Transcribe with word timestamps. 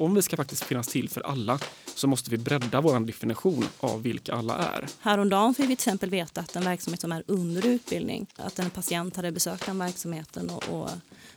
om 0.00 0.14
vi 0.14 0.22
ska 0.22 0.36
faktiskt 0.36 0.64
finnas 0.64 0.88
till 0.88 1.08
för 1.08 1.20
alla 1.20 1.58
så 1.94 2.06
måste 2.06 2.30
vi 2.30 2.38
bredda 2.38 2.80
vår 2.80 3.00
definition 3.00 3.64
av 3.80 4.02
vilka 4.02 4.34
alla 4.34 4.56
är. 4.56 4.86
Häromdagen 5.00 5.54
fick 5.54 5.64
vi 5.64 5.66
till 5.66 5.72
exempel 5.72 6.10
veta 6.10 6.40
att 6.40 6.56
en 6.56 6.64
verksamhet 6.64 7.00
som 7.00 7.12
är 7.12 7.22
under 7.26 7.66
utbildning, 7.66 8.26
att 8.36 8.58
en 8.58 8.70
patient 8.70 9.16
hade 9.16 9.32
besökt 9.32 9.66
den 9.66 9.78
verksamheten 9.78 10.50
och, 10.50 10.68
och 10.68 10.90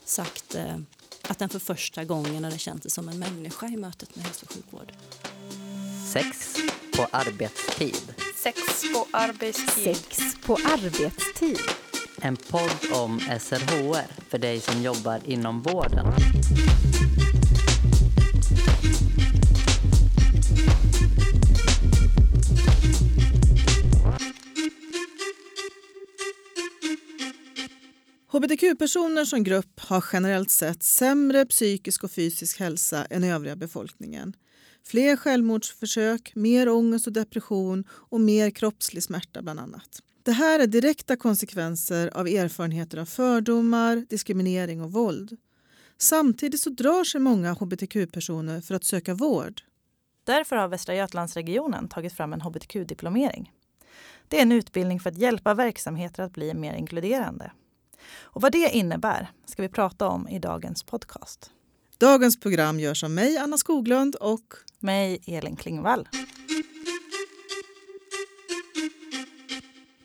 sagt 0.05 0.55
eh, 0.55 0.77
att 1.21 1.39
den 1.39 1.49
för 1.49 1.59
första 1.59 2.03
gången 2.03 2.43
hade 2.43 2.57
känt 2.57 2.81
sig 2.81 2.91
som 2.91 3.09
en 3.09 3.19
människa 3.19 3.67
i 3.67 3.77
mötet 3.77 4.15
med 4.15 4.25
hälso 4.25 4.45
och 4.45 4.53
sjukvård. 4.53 4.91
Sex 6.13 6.55
på 6.97 7.07
arbetstid. 7.11 8.13
Sex 8.35 8.57
på 8.93 9.07
arbetstid. 9.11 9.95
Sex 9.95 10.19
på 10.45 10.53
arbetstid. 10.53 11.59
En 12.21 12.37
podd 12.37 12.91
om 12.93 13.19
SRHR 13.19 14.29
för 14.29 14.37
dig 14.37 14.59
som 14.59 14.81
jobbar 14.81 15.19
inom 15.25 15.61
vården. 15.61 16.05
Hbtq-personer 28.53 29.25
som 29.25 29.43
grupp 29.43 29.79
har 29.79 30.05
generellt 30.13 30.49
sett 30.49 30.83
sämre 30.83 31.45
psykisk 31.45 32.03
och 32.03 32.11
fysisk 32.11 32.59
hälsa 32.59 33.05
än 33.05 33.23
övriga 33.23 33.55
befolkningen. 33.55 34.35
Fler 34.83 35.15
självmordsförsök, 35.15 36.31
mer 36.35 36.69
ångest 36.69 37.07
och 37.07 37.13
depression 37.13 37.83
och 37.91 38.21
mer 38.21 38.49
kroppslig 38.49 39.03
smärta 39.03 39.41
bland 39.41 39.59
annat. 39.59 39.99
Det 40.23 40.31
här 40.31 40.59
är 40.59 40.67
direkta 40.67 41.15
konsekvenser 41.15 42.17
av 42.17 42.27
erfarenheter 42.27 42.97
av 42.97 43.05
fördomar, 43.05 44.05
diskriminering 44.09 44.81
och 44.81 44.91
våld. 44.91 45.37
Samtidigt 45.97 46.61
så 46.61 46.69
drar 46.69 47.03
sig 47.03 47.21
många 47.21 47.53
hbtq-personer 47.53 48.61
för 48.61 48.75
att 48.75 48.83
söka 48.83 49.13
vård. 49.13 49.61
Därför 50.23 50.55
har 50.55 50.67
Västra 50.67 50.95
Götalandsregionen 50.95 51.87
tagit 51.87 52.13
fram 52.13 52.33
en 52.33 52.41
hbtq-diplomering. 52.41 53.51
Det 54.27 54.37
är 54.37 54.41
en 54.41 54.51
utbildning 54.51 54.99
för 54.99 55.09
att 55.09 55.17
hjälpa 55.17 55.53
verksamheter 55.53 56.23
att 56.23 56.33
bli 56.33 56.53
mer 56.53 56.73
inkluderande. 56.73 57.51
Och 58.23 58.41
vad 58.41 58.51
det 58.51 58.69
innebär 58.69 59.31
ska 59.45 59.61
vi 59.61 59.69
prata 59.69 60.07
om 60.07 60.27
i 60.27 60.39
dagens 60.39 60.83
podcast. 60.83 61.51
Dagens 61.97 62.39
program 62.39 62.79
görs 62.79 63.03
av 63.03 63.11
mig, 63.11 63.37
Anna 63.37 63.57
Skoglund 63.57 64.15
och 64.15 64.53
Mig, 64.79 65.21
Elin 65.27 65.55
Klingvall. 65.55 66.07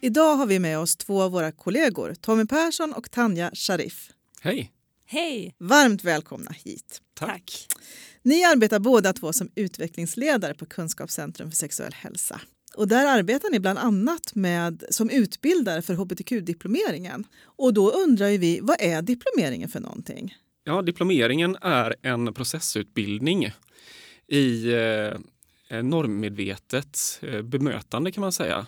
idag 0.08 0.36
har 0.36 0.46
vi 0.46 0.58
med 0.58 0.78
oss 0.78 0.96
två 0.96 1.22
av 1.22 1.30
våra 1.30 1.52
kollegor, 1.52 2.14
Tommy 2.14 2.46
Persson 2.46 2.92
och 2.92 3.10
Tanja 3.10 3.50
Sharif. 3.54 4.10
Hej! 4.40 4.72
Hej! 5.06 5.54
Varmt 5.58 6.04
välkomna 6.04 6.50
hit. 6.50 7.02
Tack. 7.14 7.66
Ni 8.22 8.44
arbetar 8.44 8.78
båda 8.78 9.12
två 9.12 9.32
som 9.32 9.50
utvecklingsledare 9.54 10.54
på 10.54 10.66
Kunskapscentrum 10.66 11.50
för 11.50 11.56
sexuell 11.56 11.92
hälsa. 11.92 12.40
Och 12.78 12.88
där 12.88 13.06
arbetar 13.06 13.50
ni 13.50 13.60
bland 13.60 13.78
annat 13.78 14.34
med, 14.34 14.84
som 14.90 15.10
utbildare 15.10 15.82
för 15.82 15.94
hbtq-diplomeringen. 15.94 17.24
Och 17.44 17.74
då 17.74 17.90
undrar 17.90 18.28
ju 18.28 18.38
vi, 18.38 18.60
vad 18.62 18.76
är 18.80 19.02
diplomeringen 19.02 19.68
för 19.68 19.80
någonting? 19.80 20.36
Ja, 20.64 20.82
diplomeringen 20.82 21.56
är 21.60 21.96
en 22.02 22.34
processutbildning 22.34 23.52
i 24.26 24.72
eh, 24.72 24.78
eh 25.68 25.82
normmedvetet 25.82 27.20
eh, 27.22 27.42
bemötande 27.42 28.12
kan 28.12 28.20
man 28.20 28.32
säga. 28.32 28.66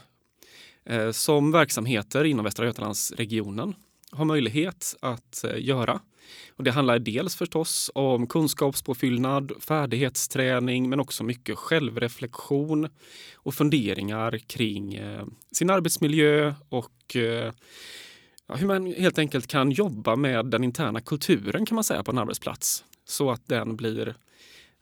Eh, 0.85 1.11
som 1.11 1.53
verksamheter 1.53 2.25
inom 2.25 2.45
Västra 2.45 2.67
Götalandsregionen 2.67 3.75
har 4.11 4.25
möjlighet 4.25 4.97
att 5.01 5.45
eh, 5.45 5.65
göra. 5.65 6.01
Och 6.57 6.65
det 6.65 6.71
handlar 6.71 6.99
dels 6.99 7.37
förstås 7.37 7.91
om 7.95 8.27
kunskapspåfyllnad, 8.27 9.53
färdighetsträning 9.61 10.89
men 10.89 11.01
också 11.01 11.25
mycket 11.25 11.59
självreflektion 11.59 12.89
och 13.35 13.55
funderingar 13.55 14.39
kring 14.39 14.95
eh, 14.95 15.27
sin 15.53 15.71
arbetsmiljö 15.71 16.55
och 16.69 17.17
eh, 17.17 17.53
ja, 18.47 18.55
hur 18.55 18.67
man 18.67 18.87
helt 18.87 19.19
enkelt 19.19 19.47
kan 19.47 19.71
jobba 19.71 20.17
med 20.17 20.47
den 20.47 20.65
interna 20.65 21.01
kulturen 21.01 21.67
kan 21.67 21.75
man 21.75 21.85
säga 21.85 22.03
på 22.03 22.11
en 22.11 22.19
arbetsplats 22.19 22.85
så 23.05 23.31
att 23.31 23.49
den 23.49 23.77
blir 23.77 24.15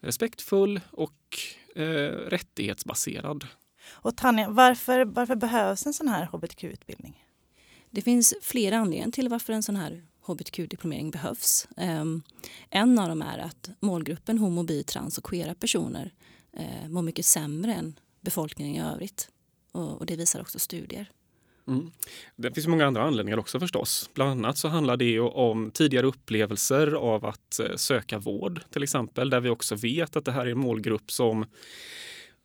respektfull 0.01 0.81
och 0.91 1.39
eh, 1.75 2.13
rättighetsbaserad. 2.29 3.47
Och 3.91 4.17
Tanja, 4.17 4.49
varför, 4.49 5.05
varför 5.05 5.37
behövs 5.37 5.87
en 5.87 5.95
sån 5.95 6.09
här 6.09 6.27
hbtq-utbildning? 6.27 7.25
Det 7.91 8.03
finns 8.03 8.35
flera 8.43 8.79
anledningar 8.79 9.11
till 9.11 9.29
varför 9.29 9.53
en 9.53 9.63
sån 9.63 9.77
här 9.77 10.03
hbtq-diplomering 10.29 11.11
behövs. 11.11 11.69
Ehm, 11.77 12.23
en 12.71 12.99
av 12.99 13.09
dem 13.09 13.23
är 13.23 13.39
att 13.39 13.71
målgruppen 13.81 14.39
homo, 14.39 14.63
bi, 14.63 14.83
trans 14.83 15.19
och 15.19 15.25
queera 15.25 15.55
personer 15.55 16.13
eh, 16.53 16.89
mår 16.89 17.03
mycket 17.03 17.25
sämre 17.25 17.75
än 17.75 17.99
befolkningen 18.21 18.75
i 18.75 18.93
övrigt. 18.93 19.29
Och, 19.73 20.07
det 20.07 20.17
visar 20.17 20.41
också 20.41 20.59
studier. 20.59 21.11
Mm. 21.67 21.91
Det 22.37 22.55
finns 22.55 22.67
många 22.67 22.87
andra 22.87 23.03
anledningar 23.03 23.39
också 23.39 23.61
förstås. 23.61 24.11
Bland 24.15 24.31
annat 24.31 24.59
så 24.59 24.69
handlar 24.69 24.97
det 24.97 25.05
ju 25.05 25.21
om 25.21 25.71
tidigare 25.71 26.07
upplevelser 26.07 26.93
av 26.93 27.25
att 27.25 27.61
eh, 27.61 27.77
söka 27.77 28.19
vård 28.19 28.61
till 28.71 28.83
exempel, 28.83 29.31
där 29.31 29.41
vi 29.41 29.49
också 29.49 29.75
vet 29.75 30.17
att 30.17 30.25
det 30.25 30.33
här 30.33 30.47
är 30.47 30.51
en 30.51 30.59
målgrupp 30.59 31.11
som 31.11 31.47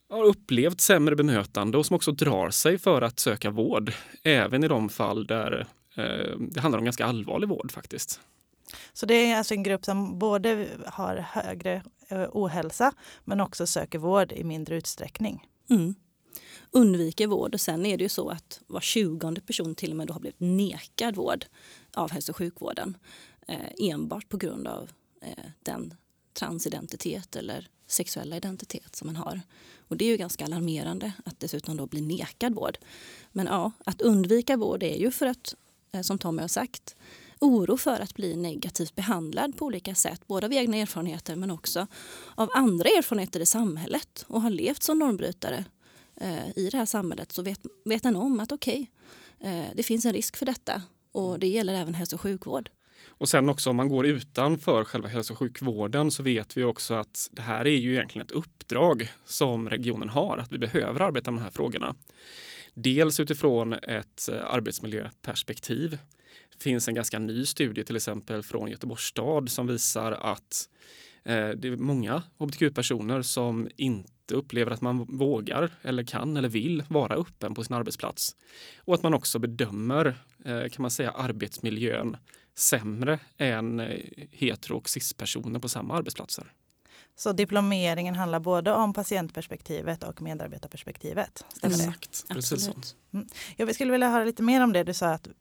har 0.09 0.23
upplevt 0.23 0.81
sämre 0.81 1.16
bemötande 1.16 1.77
och 1.77 1.85
som 1.85 1.95
också 1.95 2.11
drar 2.11 2.49
sig 2.49 2.77
för 2.77 3.01
att 3.01 3.19
söka 3.19 3.49
vård. 3.49 3.93
Även 4.23 4.63
i 4.63 4.67
de 4.67 4.89
fall 4.89 5.27
där 5.27 5.67
det 6.39 6.59
handlar 6.59 6.79
om 6.79 6.85
ganska 6.85 7.05
allvarlig 7.05 7.49
vård 7.49 7.71
faktiskt. 7.71 8.19
Så 8.93 9.05
det 9.05 9.13
är 9.13 9.37
alltså 9.37 9.53
en 9.53 9.63
grupp 9.63 9.85
som 9.85 10.19
både 10.19 10.67
har 10.85 11.15
högre 11.15 11.83
eh, 12.07 12.29
ohälsa 12.31 12.93
men 13.23 13.41
också 13.41 13.67
söker 13.67 13.99
vård 13.99 14.31
i 14.31 14.43
mindre 14.43 14.75
utsträckning. 14.75 15.47
Mm. 15.69 15.95
Undviker 16.71 17.27
vård 17.27 17.53
och 17.53 17.61
sen 17.61 17.85
är 17.85 17.97
det 17.97 18.03
ju 18.03 18.09
så 18.09 18.29
att 18.29 18.61
var 18.67 18.81
tjugonde 18.81 19.41
person 19.41 19.75
till 19.75 19.91
och 19.91 19.97
med 19.97 20.07
då 20.07 20.13
har 20.13 20.19
blivit 20.19 20.39
nekad 20.39 21.15
vård 21.15 21.45
av 21.93 22.11
hälso 22.11 22.31
och 22.31 22.37
sjukvården 22.37 22.97
eh, 23.47 23.89
enbart 23.89 24.29
på 24.29 24.37
grund 24.37 24.67
av 24.67 24.89
eh, 25.21 25.45
den 25.63 25.93
transidentitet 26.33 27.35
eller 27.35 27.67
sexuella 27.87 28.37
identitet 28.37 28.95
som 28.95 29.07
man 29.07 29.15
har. 29.15 29.41
Och 29.87 29.97
det 29.97 30.05
är 30.05 30.09
ju 30.09 30.17
ganska 30.17 30.45
alarmerande 30.45 31.11
att 31.25 31.39
dessutom 31.39 31.77
då 31.77 31.87
bli 31.87 32.01
nekad 32.01 32.55
vård. 32.55 32.77
Men 33.31 33.45
ja, 33.45 33.71
att 33.85 34.01
undvika 34.01 34.57
vård 34.57 34.83
är 34.83 34.97
ju 34.97 35.11
för 35.11 35.25
att, 35.25 35.53
eh, 35.53 35.62
som 36.01 36.17
Tommy 36.17 36.41
har 36.41 36.47
sagt, 36.47 36.95
oro 37.39 37.77
för 37.77 37.99
att 37.99 38.13
bli 38.13 38.35
negativt 38.35 38.95
behandlad 38.95 39.57
på 39.57 39.65
olika 39.65 39.95
sätt, 39.95 40.27
både 40.27 40.45
av 40.45 40.53
egna 40.53 40.77
erfarenheter 40.77 41.35
men 41.35 41.51
också 41.51 41.87
av 42.35 42.49
andra 42.55 42.89
erfarenheter 42.89 43.39
i 43.39 43.45
samhället 43.45 44.25
och 44.27 44.41
har 44.41 44.49
levt 44.49 44.83
som 44.83 44.99
normbrytare 44.99 45.65
eh, 46.15 46.57
i 46.57 46.69
det 46.71 46.77
här 46.77 46.85
samhället 46.85 47.31
så 47.31 47.41
vet, 47.41 47.59
vet 47.85 48.05
en 48.05 48.15
om 48.15 48.39
att 48.39 48.51
okej, 48.51 48.91
okay, 49.39 49.51
eh, 49.51 49.67
det 49.75 49.83
finns 49.83 50.05
en 50.05 50.13
risk 50.13 50.37
för 50.37 50.45
detta 50.45 50.81
och 51.11 51.39
det 51.39 51.47
gäller 51.47 51.73
även 51.73 51.93
hälso 51.93 52.15
och 52.15 52.21
sjukvård. 52.21 52.69
Och 53.07 53.29
sen 53.29 53.49
också 53.49 53.69
om 53.69 53.75
man 53.75 53.89
går 53.89 54.05
utanför 54.05 54.83
själva 54.83 55.07
hälso 55.07 55.33
och 55.33 55.39
sjukvården 55.39 56.11
så 56.11 56.23
vet 56.23 56.57
vi 56.57 56.63
också 56.63 56.93
att 56.93 57.29
det 57.31 57.41
här 57.41 57.67
är 57.67 57.77
ju 57.77 57.93
egentligen 57.93 58.25
ett 58.25 58.31
uppdrag 58.31 59.11
som 59.25 59.69
regionen 59.69 60.09
har, 60.09 60.37
att 60.37 60.51
vi 60.51 60.57
behöver 60.57 60.99
arbeta 60.99 61.31
med 61.31 61.41
de 61.41 61.43
här 61.43 61.51
frågorna. 61.51 61.95
Dels 62.73 63.19
utifrån 63.19 63.73
ett 63.73 64.29
eh, 64.31 64.45
arbetsmiljöperspektiv. 64.45 65.97
Det 66.57 66.63
finns 66.63 66.88
en 66.88 66.95
ganska 66.95 67.19
ny 67.19 67.45
studie 67.45 67.84
till 67.84 67.95
exempel 67.95 68.44
från 68.44 68.72
Göteborgs 68.72 69.03
stad 69.03 69.50
som 69.50 69.67
visar 69.67 70.11
att 70.11 70.69
eh, 71.23 71.50
det 71.50 71.67
är 71.67 71.75
många 71.75 72.23
hbtq-personer 72.38 73.22
som 73.22 73.69
inte 73.75 74.35
upplever 74.35 74.72
att 74.72 74.81
man 74.81 75.17
vågar 75.17 75.72
eller 75.81 76.03
kan 76.03 76.38
eller 76.38 76.50
vill 76.50 76.84
vara 76.88 77.16
öppen 77.16 77.53
på 77.53 77.63
sin 77.63 77.75
arbetsplats. 77.75 78.35
Och 78.78 78.94
att 78.94 79.03
man 79.03 79.13
också 79.13 79.40
bedömer, 79.40 80.05
eh, 80.45 80.69
kan 80.69 80.81
man 80.81 80.91
säga, 80.91 81.11
arbetsmiljön 81.11 82.17
sämre 82.55 83.19
än 83.38 83.79
eh, 83.79 84.00
hetero 84.31 84.78
och 84.78 84.90
cis-personer 84.90 85.59
på 85.59 85.69
samma 85.69 85.94
arbetsplatser. 85.94 86.53
Så 87.16 87.31
diplomeringen 87.31 88.16
handlar 88.16 88.40
både 88.40 88.73
om 88.73 88.93
patientperspektivet 88.93 90.03
och 90.03 90.22
medarbetarperspektivet? 90.22 91.46
Stämmer 91.58 91.76
Exakt, 91.76 92.26
det? 92.28 92.34
precis 92.34 92.66
så. 92.66 92.73
Mm. 93.14 93.28
Jag 93.58 93.76
skulle 93.76 93.91
vilja 93.91 94.09
höra 94.09 94.26
lite 94.26 94.43
mer 94.43 94.64
om 94.64 94.73
det. 94.73 94.84
Du 94.84 94.93
sa 94.93 95.08
att 95.08 95.28
eh, 95.28 95.34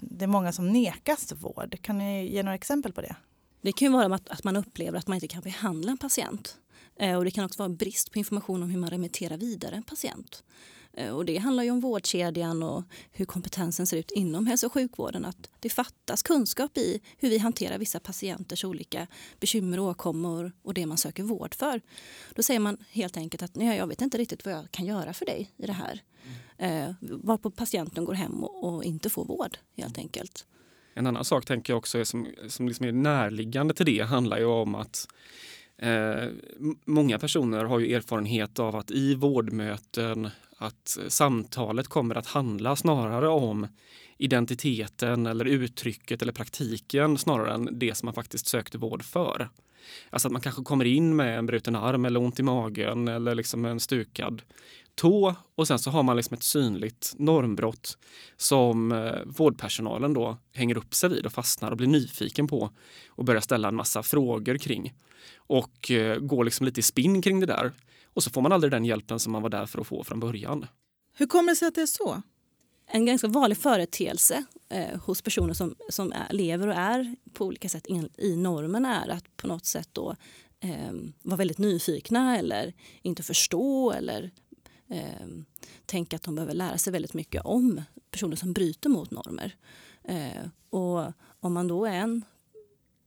det 0.00 0.24
är 0.24 0.26
många 0.26 0.52
som 0.52 0.72
nekas 0.72 1.32
vård. 1.32 1.76
Kan 1.82 1.98
ni 1.98 2.26
ge 2.26 2.42
några 2.42 2.54
exempel 2.54 2.92
på 2.92 3.00
det? 3.00 3.16
Det 3.60 3.72
kan 3.72 3.86
ju 3.86 3.92
vara 3.92 4.14
att, 4.14 4.28
att 4.28 4.44
man 4.44 4.56
upplever 4.56 4.98
att 4.98 5.06
man 5.06 5.14
inte 5.14 5.28
kan 5.28 5.42
behandla 5.42 5.90
en 5.90 5.98
patient. 5.98 6.56
Eh, 6.98 7.16
och 7.16 7.24
det 7.24 7.30
kan 7.30 7.44
också 7.44 7.58
vara 7.58 7.68
brist 7.68 8.12
på 8.12 8.18
information 8.18 8.62
om 8.62 8.70
hur 8.70 8.78
man 8.78 8.90
remitterar 8.90 9.36
vidare 9.36 9.76
en 9.76 9.82
patient. 9.82 10.44
Eh, 10.94 11.10
och 11.10 11.24
det 11.24 11.36
handlar 11.36 11.64
ju 11.64 11.70
om 11.70 11.80
vårdkedjan 11.80 12.62
och 12.62 12.82
hur 13.12 13.24
kompetensen 13.24 13.86
ser 13.86 13.96
ut 13.96 14.10
inom 14.10 14.46
hälso 14.46 14.66
och 14.66 14.72
sjukvården. 14.72 15.24
Att 15.24 15.50
det 15.60 15.70
fattas 15.70 16.22
kunskap 16.22 16.78
i 16.78 17.00
hur 17.18 17.30
vi 17.30 17.38
hanterar 17.38 17.78
vissa 17.78 18.00
patienters 18.00 18.64
olika 18.64 19.06
bekymmer 19.40 19.80
och 19.80 19.86
åkommor 19.86 20.52
och 20.62 20.74
det 20.74 20.86
man 20.86 20.98
söker 20.98 21.22
vård 21.22 21.54
för. 21.54 21.80
Då 22.34 22.42
säger 22.42 22.60
man 22.60 22.76
helt 22.90 23.16
enkelt 23.16 23.42
att 23.42 23.56
jag 23.56 23.86
vet 23.86 24.00
inte 24.00 24.18
riktigt 24.18 24.44
vad 24.44 24.54
jag 24.54 24.70
kan 24.70 24.86
göra 24.86 25.12
för 25.12 25.26
dig 25.26 25.50
i 25.56 25.66
det 25.66 25.72
här. 25.72 26.02
Mm. 26.58 26.88
Eh, 26.88 26.94
varpå 27.00 27.50
patienten 27.50 28.04
går 28.04 28.14
hem 28.14 28.44
och, 28.44 28.84
inte 28.84 29.10
får 29.10 29.24
vård 29.24 29.58
helt 29.76 29.98
enkelt. 29.98 30.46
En 30.94 31.06
annan 31.06 31.24
sak 31.24 31.44
tänker 31.44 31.72
jag 31.72 31.78
också 31.78 32.04
som, 32.04 32.26
som 32.48 32.68
liksom 32.68 32.86
är 32.86 32.92
närliggande 32.92 33.74
till 33.74 33.86
det 33.86 34.00
handlar 34.00 34.38
ju 34.38 34.44
om 34.44 34.74
att 34.74 35.08
Eh, 35.82 36.28
många 36.84 37.18
personer 37.18 37.64
har 37.64 37.78
ju 37.78 37.94
erfarenhet 37.94 38.58
av 38.58 38.76
att 38.76 38.90
i 38.90 39.14
vårdmöten 39.14 40.28
att 40.58 40.98
samtalet 41.08 41.88
kommer 41.88 42.14
att 42.14 42.26
handla 42.26 42.76
snarare 42.76 43.28
om 43.28 43.66
identiteten 44.18 45.26
eller 45.26 45.44
uttrycket 45.44 46.22
eller 46.22 46.32
praktiken 46.32 47.18
snarare 47.18 47.54
än 47.54 47.68
det 47.72 47.94
som 47.94 48.06
man 48.06 48.14
faktiskt 48.14 48.46
sökte 48.46 48.78
vård 48.78 49.02
för. 49.02 49.48
Alltså 50.10 50.28
att 50.28 50.32
man 50.32 50.42
kanske 50.42 50.62
kommer 50.62 50.84
in 50.84 51.16
med 51.16 51.38
en 51.38 51.46
bruten 51.46 51.76
arm 51.76 52.04
eller 52.04 52.20
ont 52.20 52.40
i 52.40 52.42
magen 52.42 53.08
eller 53.08 53.34
liksom 53.34 53.64
en 53.64 53.80
stukad 53.80 54.42
tå 54.94 55.34
och 55.54 55.68
sen 55.68 55.78
så 55.78 55.90
har 55.90 56.02
man 56.02 56.16
liksom 56.16 56.34
ett 56.34 56.42
synligt 56.42 57.14
normbrott 57.18 57.98
som 58.36 58.92
eh, 58.92 59.18
vårdpersonalen 59.24 60.14
då 60.14 60.38
hänger 60.52 60.76
upp 60.76 60.94
sig 60.94 61.10
vid 61.10 61.26
och 61.26 61.32
fastnar 61.32 61.70
och 61.70 61.76
blir 61.76 61.86
nyfiken 61.86 62.46
på 62.48 62.70
och 63.08 63.24
börjar 63.24 63.40
ställa 63.40 63.68
en 63.68 63.74
massa 63.74 64.02
frågor 64.02 64.58
kring 64.58 64.94
och 65.36 65.90
eh, 65.90 66.18
går 66.18 66.44
liksom 66.44 66.66
lite 66.66 66.80
i 66.80 66.82
spinn 66.82 67.22
kring 67.22 67.40
det 67.40 67.46
där. 67.46 67.72
Och 68.14 68.22
så 68.22 68.30
får 68.30 68.42
man 68.42 68.52
aldrig 68.52 68.70
den 68.70 68.84
hjälpen 68.84 69.18
som 69.18 69.32
man 69.32 69.42
var 69.42 69.50
där 69.50 69.66
för 69.66 69.80
att 69.80 69.86
få 69.86 70.04
från 70.04 70.20
början. 70.20 70.66
Hur 71.16 71.26
kommer 71.26 71.52
det 71.52 71.56
sig 71.56 71.68
att 71.68 71.74
det 71.74 71.82
är 71.82 71.86
så? 71.86 72.22
En 72.86 73.06
ganska 73.06 73.28
vanlig 73.28 73.58
företeelse 73.58 74.44
eh, 74.68 75.00
hos 75.00 75.22
personer 75.22 75.54
som, 75.54 75.74
som 75.88 76.12
är, 76.12 76.32
lever 76.32 76.68
och 76.68 76.74
är 76.74 77.16
på 77.32 77.46
olika 77.46 77.68
sätt 77.68 77.86
in, 77.86 78.08
i 78.18 78.36
normen 78.36 78.84
är 78.84 79.08
att 79.08 79.36
på 79.36 79.46
något 79.46 79.66
sätt 79.66 79.88
då 79.92 80.16
eh, 80.60 80.92
vara 81.22 81.36
väldigt 81.36 81.58
nyfikna 81.58 82.38
eller 82.38 82.72
inte 83.02 83.22
förstå 83.22 83.92
eller 83.92 84.30
eh, 84.92 85.26
tänka 85.86 86.16
att 86.16 86.22
de 86.22 86.34
behöver 86.34 86.54
lära 86.54 86.78
sig 86.78 86.92
väldigt 86.92 87.14
mycket 87.14 87.42
om 87.44 87.82
personer 88.10 88.36
som 88.36 88.52
bryter 88.52 88.88
mot 88.88 89.10
normer. 89.10 89.56
Eh, 90.04 90.48
och 90.70 91.12
om 91.40 91.52
man 91.52 91.68
då 91.68 91.84
är 91.84 91.94
en 91.94 92.24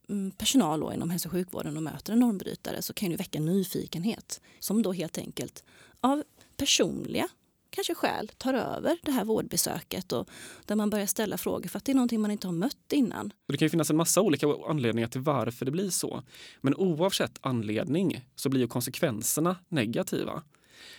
mm, 0.09 0.31
personal 0.31 0.79
då 0.79 0.93
inom 0.93 1.09
hälso 1.09 1.27
och 1.27 1.31
sjukvården 1.31 1.77
och 1.77 1.83
möter 1.83 2.13
en 2.13 2.19
normbrytare 2.19 2.81
så 2.81 2.93
kan 2.93 3.09
det 3.09 3.15
väcka 3.15 3.39
nyfikenhet 3.39 4.41
som 4.59 4.81
då 4.81 4.93
helt 4.93 5.17
enkelt 5.17 5.63
av 6.01 6.23
personliga 6.57 7.29
kanske 7.75 7.95
skäl 7.95 8.31
tar 8.37 8.53
över 8.53 8.97
det 9.01 9.11
här 9.11 9.25
vårdbesöket 9.25 10.11
och 10.11 10.29
där 10.65 10.75
man 10.75 10.89
börjar 10.89 11.05
ställa 11.05 11.37
frågor 11.37 11.69
för 11.69 11.77
att 11.77 11.85
det 11.85 11.91
är 11.91 11.95
någonting 11.95 12.21
man 12.21 12.31
inte 12.31 12.47
har 12.47 12.53
mött 12.53 12.93
innan. 12.93 13.33
Det 13.47 13.57
kan 13.57 13.69
finnas 13.69 13.89
en 13.89 13.97
massa 13.97 14.21
olika 14.21 14.47
anledningar 14.67 15.07
till 15.07 15.21
varför 15.21 15.65
det 15.65 15.71
blir 15.71 15.89
så. 15.89 16.23
Men 16.61 16.75
oavsett 16.75 17.39
anledning 17.41 18.25
så 18.35 18.49
blir 18.49 18.61
ju 18.61 18.67
konsekvenserna 18.67 19.55
negativa. 19.69 20.43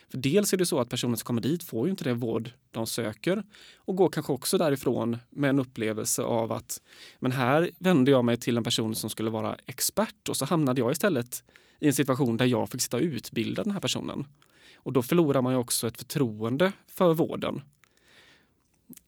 För 0.08 0.18
dels 0.18 0.52
är 0.52 0.56
det 0.56 0.66
så 0.66 0.80
att 0.80 0.88
personer 0.88 1.16
som 1.16 1.24
kommer 1.24 1.40
dit 1.40 1.62
får 1.62 1.86
ju 1.86 1.90
inte 1.90 2.04
den 2.04 2.18
vård 2.18 2.50
de 2.70 2.86
söker 2.86 3.42
och 3.76 3.96
går 3.96 4.08
kanske 4.08 4.32
också 4.32 4.58
därifrån 4.58 5.16
med 5.30 5.50
en 5.50 5.58
upplevelse 5.58 6.22
av 6.22 6.52
att 6.52 6.80
men 7.18 7.32
här 7.32 7.70
vände 7.78 8.10
jag 8.10 8.24
mig 8.24 8.36
till 8.36 8.56
en 8.56 8.64
person 8.64 8.94
som 8.94 9.10
skulle 9.10 9.30
vara 9.30 9.56
expert 9.66 10.28
och 10.28 10.36
så 10.36 10.44
hamnade 10.44 10.80
jag 10.80 10.92
istället 10.92 11.44
i 11.80 11.86
en 11.86 11.94
situation 11.94 12.36
där 12.36 12.46
jag 12.46 12.70
fick 12.70 12.82
sitta 12.82 12.96
och 12.96 13.02
utbilda 13.02 13.62
den 13.62 13.72
här 13.72 13.80
personen. 13.80 14.26
Och 14.74 14.92
då 14.92 15.02
förlorar 15.02 15.42
man 15.42 15.52
ju 15.52 15.58
också 15.58 15.86
ett 15.86 15.98
förtroende 15.98 16.72
för 16.86 17.14
vården. 17.14 17.62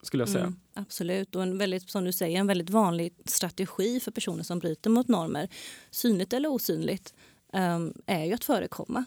Skulle 0.03 0.21
jag 0.21 0.29
säga. 0.29 0.45
Mm, 0.45 0.61
absolut, 0.75 1.37
och 1.37 1.43
en 1.43 1.59
väldigt, 1.59 1.91
som 1.91 2.05
du 2.05 2.13
säger, 2.13 2.39
en 2.39 2.47
väldigt 2.47 2.71
vanlig 2.71 3.15
strategi 3.25 4.01
för 4.01 4.11
personer 4.11 4.43
som 4.43 4.59
bryter 4.59 4.91
mot 4.91 5.09
normer, 5.09 5.49
synligt 5.91 6.33
eller 6.33 6.49
osynligt, 6.49 7.15
um, 7.53 7.95
är 8.07 8.25
ju 8.25 8.33
att 8.33 8.45
förekomma 8.45 9.05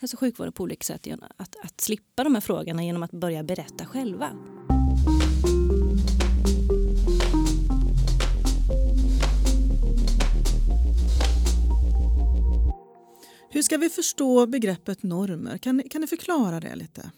hälso 0.00 0.16
och 0.16 0.20
sjukvården 0.20 0.52
på 0.52 0.62
olika 0.62 0.84
sätt. 0.84 1.06
Att, 1.36 1.56
att 1.62 1.80
slippa 1.80 2.24
de 2.24 2.34
här 2.34 2.40
frågorna 2.40 2.84
genom 2.84 3.02
att 3.02 3.10
börja 3.10 3.42
berätta 3.42 3.86
själva. 3.86 4.30
Hur 13.50 13.62
ska 13.62 13.76
vi 13.76 13.88
förstå 13.88 14.46
begreppet 14.46 15.02
normer? 15.02 15.58
Kan, 15.58 15.82
kan 15.90 16.00
ni 16.00 16.06
förklara 16.06 16.60
det 16.60 16.76
lite? 16.76 17.10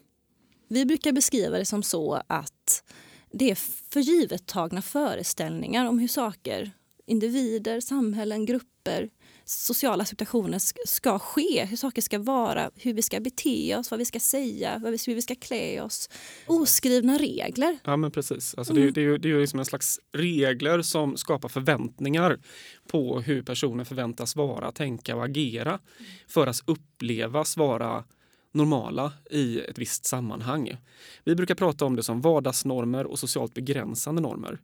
Vi 0.69 0.87
brukar 0.87 1.13
beskriva 1.13 1.59
det 1.59 1.65
som 1.65 1.83
så 1.83 2.23
att 2.27 2.85
det 3.33 3.51
är 3.51 3.55
förgivettagna 3.91 4.83
föreställningar 4.83 5.87
om 5.87 5.99
hur 5.99 6.09
saker, 6.09 6.71
individer, 7.07 7.81
samhällen, 7.81 8.47
grupper 8.47 9.11
sociala 9.45 10.05
situationer 10.05 10.59
ska 10.87 11.19
ske, 11.19 11.65
hur 11.65 11.77
saker 11.77 12.03
ska 12.03 12.19
vara, 12.19 12.71
hur 12.77 12.95
vi 12.95 13.03
ska 13.03 13.21
bete 13.21 13.77
oss, 13.77 13.91
vad 13.91 13.99
vi 13.99 14.05
ska 14.05 14.21
säga, 14.21 14.79
hur 14.79 15.15
vi 15.15 15.23
ska 15.23 15.35
klä 15.35 15.83
oss. 15.83 16.09
Oskrivna 16.47 17.19
regler. 17.19 17.79
Ja 17.85 17.97
men 17.97 18.11
precis. 18.11 18.55
Alltså 18.55 18.73
mm. 18.73 18.83
det, 18.83 18.89
är, 18.89 18.93
det, 18.93 19.15
är, 19.15 19.19
det 19.19 19.31
är 19.31 19.41
liksom 19.41 19.59
en 19.59 19.65
slags 19.65 20.01
regler 20.13 20.83
som 20.83 21.17
skapar 21.17 21.49
förväntningar 21.49 22.39
på 22.87 23.21
hur 23.21 23.43
personer 23.43 23.85
förväntas 23.85 24.37
vara, 24.37 24.73
tänka 24.73 25.17
och 25.17 25.25
agera 25.25 25.79
för 26.27 26.47
att 26.47 26.61
upplevas 26.67 27.57
vara 27.57 28.05
normala 28.53 29.13
i 29.31 29.61
ett 29.61 29.79
visst 29.79 30.07
sammanhang. 30.07 30.77
Vi 31.25 31.35
brukar 31.35 31.55
prata 31.55 31.85
om 31.85 31.97
det 31.97 32.03
som 32.03 32.21
vardagsnormer 32.21 33.07
och 33.07 33.19
socialt 33.19 33.55
begränsande 33.55 34.23
normer. 34.23 34.59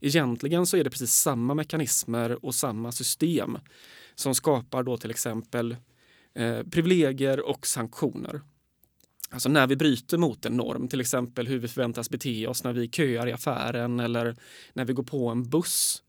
Egentligen 0.00 0.66
så 0.66 0.76
är 0.76 0.84
det 0.84 0.90
precis 0.90 1.14
samma 1.14 1.54
mekanismer 1.54 2.44
och 2.44 2.54
samma 2.54 2.92
system 2.92 3.58
som 4.14 4.34
skapar 4.34 4.82
då 4.82 4.96
till 4.96 5.10
exempel 5.10 5.76
eh, 6.34 6.62
privilegier 6.62 7.48
och 7.48 7.66
sanktioner. 7.66 8.40
Alltså 9.30 9.48
när 9.48 9.66
vi 9.66 9.76
bryter 9.76 10.18
mot 10.18 10.46
en 10.46 10.56
norm, 10.56 10.88
till 10.88 11.00
exempel 11.00 11.46
hur 11.46 11.58
vi 11.58 11.68
förväntas 11.68 12.10
bete 12.10 12.46
oss 12.46 12.64
när 12.64 12.72
vi 12.72 12.88
köar 12.88 13.26
i 13.26 13.32
affären 13.32 14.00
eller 14.00 14.36
när 14.72 14.84
vi 14.84 14.92
går 14.92 15.02
på 15.02 15.28
en 15.28 15.48
buss. 15.48 16.02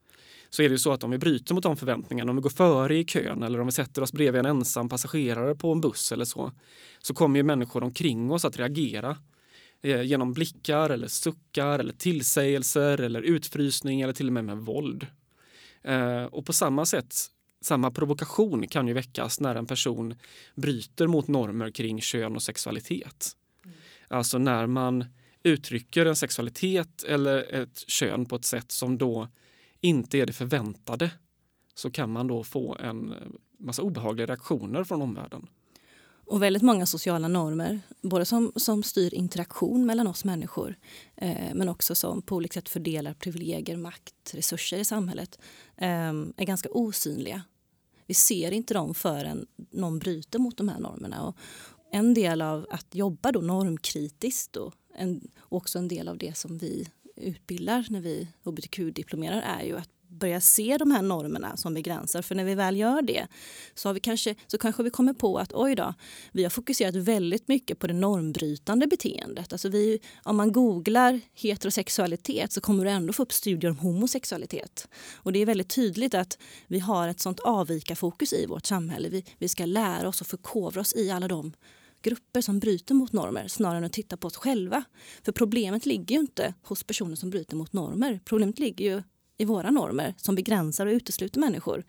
Så 0.50 0.61
är 0.61 0.69
det 0.69 0.73
ju 0.73 0.79
så 0.79 0.91
att 0.91 1.03
om 1.03 1.11
vi 1.11 1.17
bryter 1.17 1.53
mot 1.53 1.63
de 1.63 1.77
förväntningarna, 1.77 2.29
om 2.29 2.35
vi 2.35 2.41
går 2.41 2.50
före 2.50 2.97
i 2.97 3.05
kön 3.05 3.44
eller 3.44 3.59
om 3.59 3.65
vi 3.65 3.71
sätter 3.71 4.01
oss 4.01 4.13
bredvid 4.13 4.39
en 4.39 4.45
ensam 4.45 4.89
passagerare 4.89 5.55
på 5.55 5.71
en 5.71 5.81
buss 5.81 6.11
eller 6.11 6.25
så, 6.25 6.51
så 7.00 7.13
kommer 7.13 7.39
ju 7.39 7.44
människor 7.44 7.83
omkring 7.83 8.31
oss 8.31 8.45
att 8.45 8.57
reagera 8.57 9.17
eh, 9.81 10.01
genom 10.01 10.33
blickar 10.33 10.89
eller 10.89 11.07
suckar 11.07 11.79
eller 11.79 11.94
tillsägelser 11.94 13.01
eller 13.01 13.21
utfrysning 13.21 14.01
eller 14.01 14.13
till 14.13 14.27
och 14.27 14.33
med 14.33 14.45
med 14.45 14.57
våld. 14.57 15.07
Eh, 15.81 16.23
och 16.23 16.45
på 16.45 16.53
samma 16.53 16.85
sätt 16.85 17.15
samma 17.65 17.92
provokation 17.92 18.68
kan 18.68 18.88
ju 18.88 18.94
väckas 18.94 19.39
när 19.39 19.56
en 19.56 19.65
person 19.65 20.15
bryter 20.56 21.07
mot 21.07 21.27
normer 21.27 21.71
kring 21.71 22.01
kön 22.01 22.36
och 22.36 22.44
sexualitet. 22.44 23.31
Mm. 23.65 23.77
Alltså 24.07 24.38
när 24.38 24.68
man 24.68 25.06
uttrycker 25.44 26.06
en 26.06 26.15
sexualitet 26.15 27.04
eller 27.04 27.54
ett 27.54 27.89
kön 27.89 28.25
på 28.25 28.36
ett 28.36 28.45
sätt 28.45 28.71
som 28.71 28.98
då 28.98 29.27
inte 29.81 30.18
är 30.18 30.25
det 30.25 30.33
förväntade 30.33 31.12
så 31.75 31.92
kan 31.92 32.10
man 32.12 32.27
då 32.27 32.44
få 32.44 32.75
en 32.75 33.13
massa 33.60 33.81
obehagliga 33.81 34.27
reaktioner 34.27 34.83
från 34.83 35.01
omvärlden. 35.01 35.48
Och 36.25 36.44
väldigt 36.44 36.63
många 36.63 36.86
sociala 36.86 37.27
normer, 37.27 37.79
både 38.01 38.25
som, 38.25 38.51
som 38.55 38.84
styr 38.84 39.13
interaktion 39.13 39.86
mellan 39.86 40.08
oss 40.08 40.25
människor 40.25 40.75
eh, 41.15 41.53
men 41.53 41.70
också 41.70 41.96
som 41.96 42.22
på 42.22 42.36
olika 42.36 42.53
sätt 42.53 42.70
fördelar 42.70 43.13
privilegier, 43.13 43.77
makt, 43.77 44.34
resurser 44.34 44.77
i 44.77 44.86
samhället 44.86 45.39
eh, 45.77 45.88
är 46.38 46.46
ganska 46.46 46.70
osynliga 46.70 47.43
vi 48.07 48.13
ser 48.13 48.51
inte 48.51 48.74
dem 48.74 48.93
förrän 48.93 49.45
någon 49.72 50.00
bryter 50.00 50.39
mot 50.39 50.57
de 50.57 50.69
här 50.69 50.79
normerna. 50.79 51.24
Och 51.27 51.38
en 51.91 52.13
del 52.13 52.41
av 52.41 52.67
att 52.69 52.95
jobba 52.95 53.31
då 53.31 53.41
normkritiskt 53.41 54.55
och, 54.55 54.74
en, 54.95 55.31
och 55.38 55.57
också 55.57 55.79
en 55.79 55.88
del 55.88 56.07
av 56.07 56.17
det 56.17 56.38
som 56.38 56.57
vi 56.57 56.88
utbildar 57.15 57.86
när 57.89 58.01
vi 58.01 58.27
hbtq-diplomerar 58.43 59.41
är 59.41 59.63
ju 59.63 59.77
att 59.77 59.89
börja 60.13 60.41
se 60.41 60.77
de 60.77 60.91
här 60.91 61.01
normerna 61.01 61.58
som 61.58 61.74
begränsar. 61.74 62.22
För 62.22 62.36
när 62.36 62.43
vi 62.43 62.55
väl 62.55 62.77
gör 62.77 63.01
det 63.01 63.27
så, 63.74 63.89
har 63.89 63.93
vi 63.93 64.00
kanske, 64.00 64.36
så 64.48 64.58
kanske 64.58 64.84
vi 64.84 64.89
kommer 64.89 65.13
på 65.13 65.38
att 65.38 65.53
oj 65.53 65.75
då, 65.75 65.93
vi 66.32 66.43
har 66.43 66.50
fokuserat 66.50 66.96
väldigt 66.96 67.48
mycket 67.48 67.79
på 67.79 67.88
det 67.88 67.93
normbrytande 67.93 68.88
beteendet. 68.88 69.53
Alltså 69.53 69.70
vi, 69.70 70.00
om 70.24 70.38
man 70.38 70.51
googlar 70.51 71.22
heterosexualitet 71.34 72.51
så 72.51 72.62
kommer 72.62 72.86
du 72.86 72.91
ändå 72.91 73.13
få 73.13 73.24
upp 73.24 73.34
studier 73.34 73.72
om 73.72 73.77
homosexualitet. 73.77 74.88
Och 75.15 75.34
det 75.34 75.39
är 75.39 75.46
väldigt 75.46 75.70
tydligt 75.70 76.13
att 76.13 76.38
vi 76.67 76.79
har 76.79 77.08
ett 77.08 77.20
sånt 77.20 77.39
avvikarfokus 77.39 78.34
i 78.34 78.46
vårt 78.46 78.65
samhälle. 78.65 79.10
Vi, 79.10 79.25
vi 79.38 79.48
ska 79.48 79.65
lära 79.65 80.08
oss 80.08 80.22
och 80.22 80.27
förkovra 80.27 80.82
oss 80.82 80.96
i 80.96 81.12
alla 81.12 81.27
de 81.27 81.53
grupper 82.03 82.41
som 82.41 82.60
bryter 82.60 82.96
mot 82.96 83.13
normer 83.13 83.48
snarare 83.48 83.77
än 83.77 83.84
att 83.84 83.93
titta 83.93 84.17
på 84.17 84.27
oss 84.27 84.38
själva. 84.38 84.84
För 85.25 85.32
problemet 85.32 85.86
ligger 85.86 86.15
ju 86.15 86.22
inte 86.22 86.53
hos 86.62 86.84
personer 86.84 87.15
som 87.15 87.29
bryter 87.29 87.55
mot 87.55 87.74
normer. 87.74 88.20
Problemet 88.25 88.60
ligger 88.60 88.86
ju 88.86 89.03
i 89.38 89.46
våra 89.46 89.72
normer 89.72 90.13
som 90.18 90.36
begränsar 90.36 90.86
och 90.86 90.92
utesluter 90.92 91.40
människor. 91.40 91.84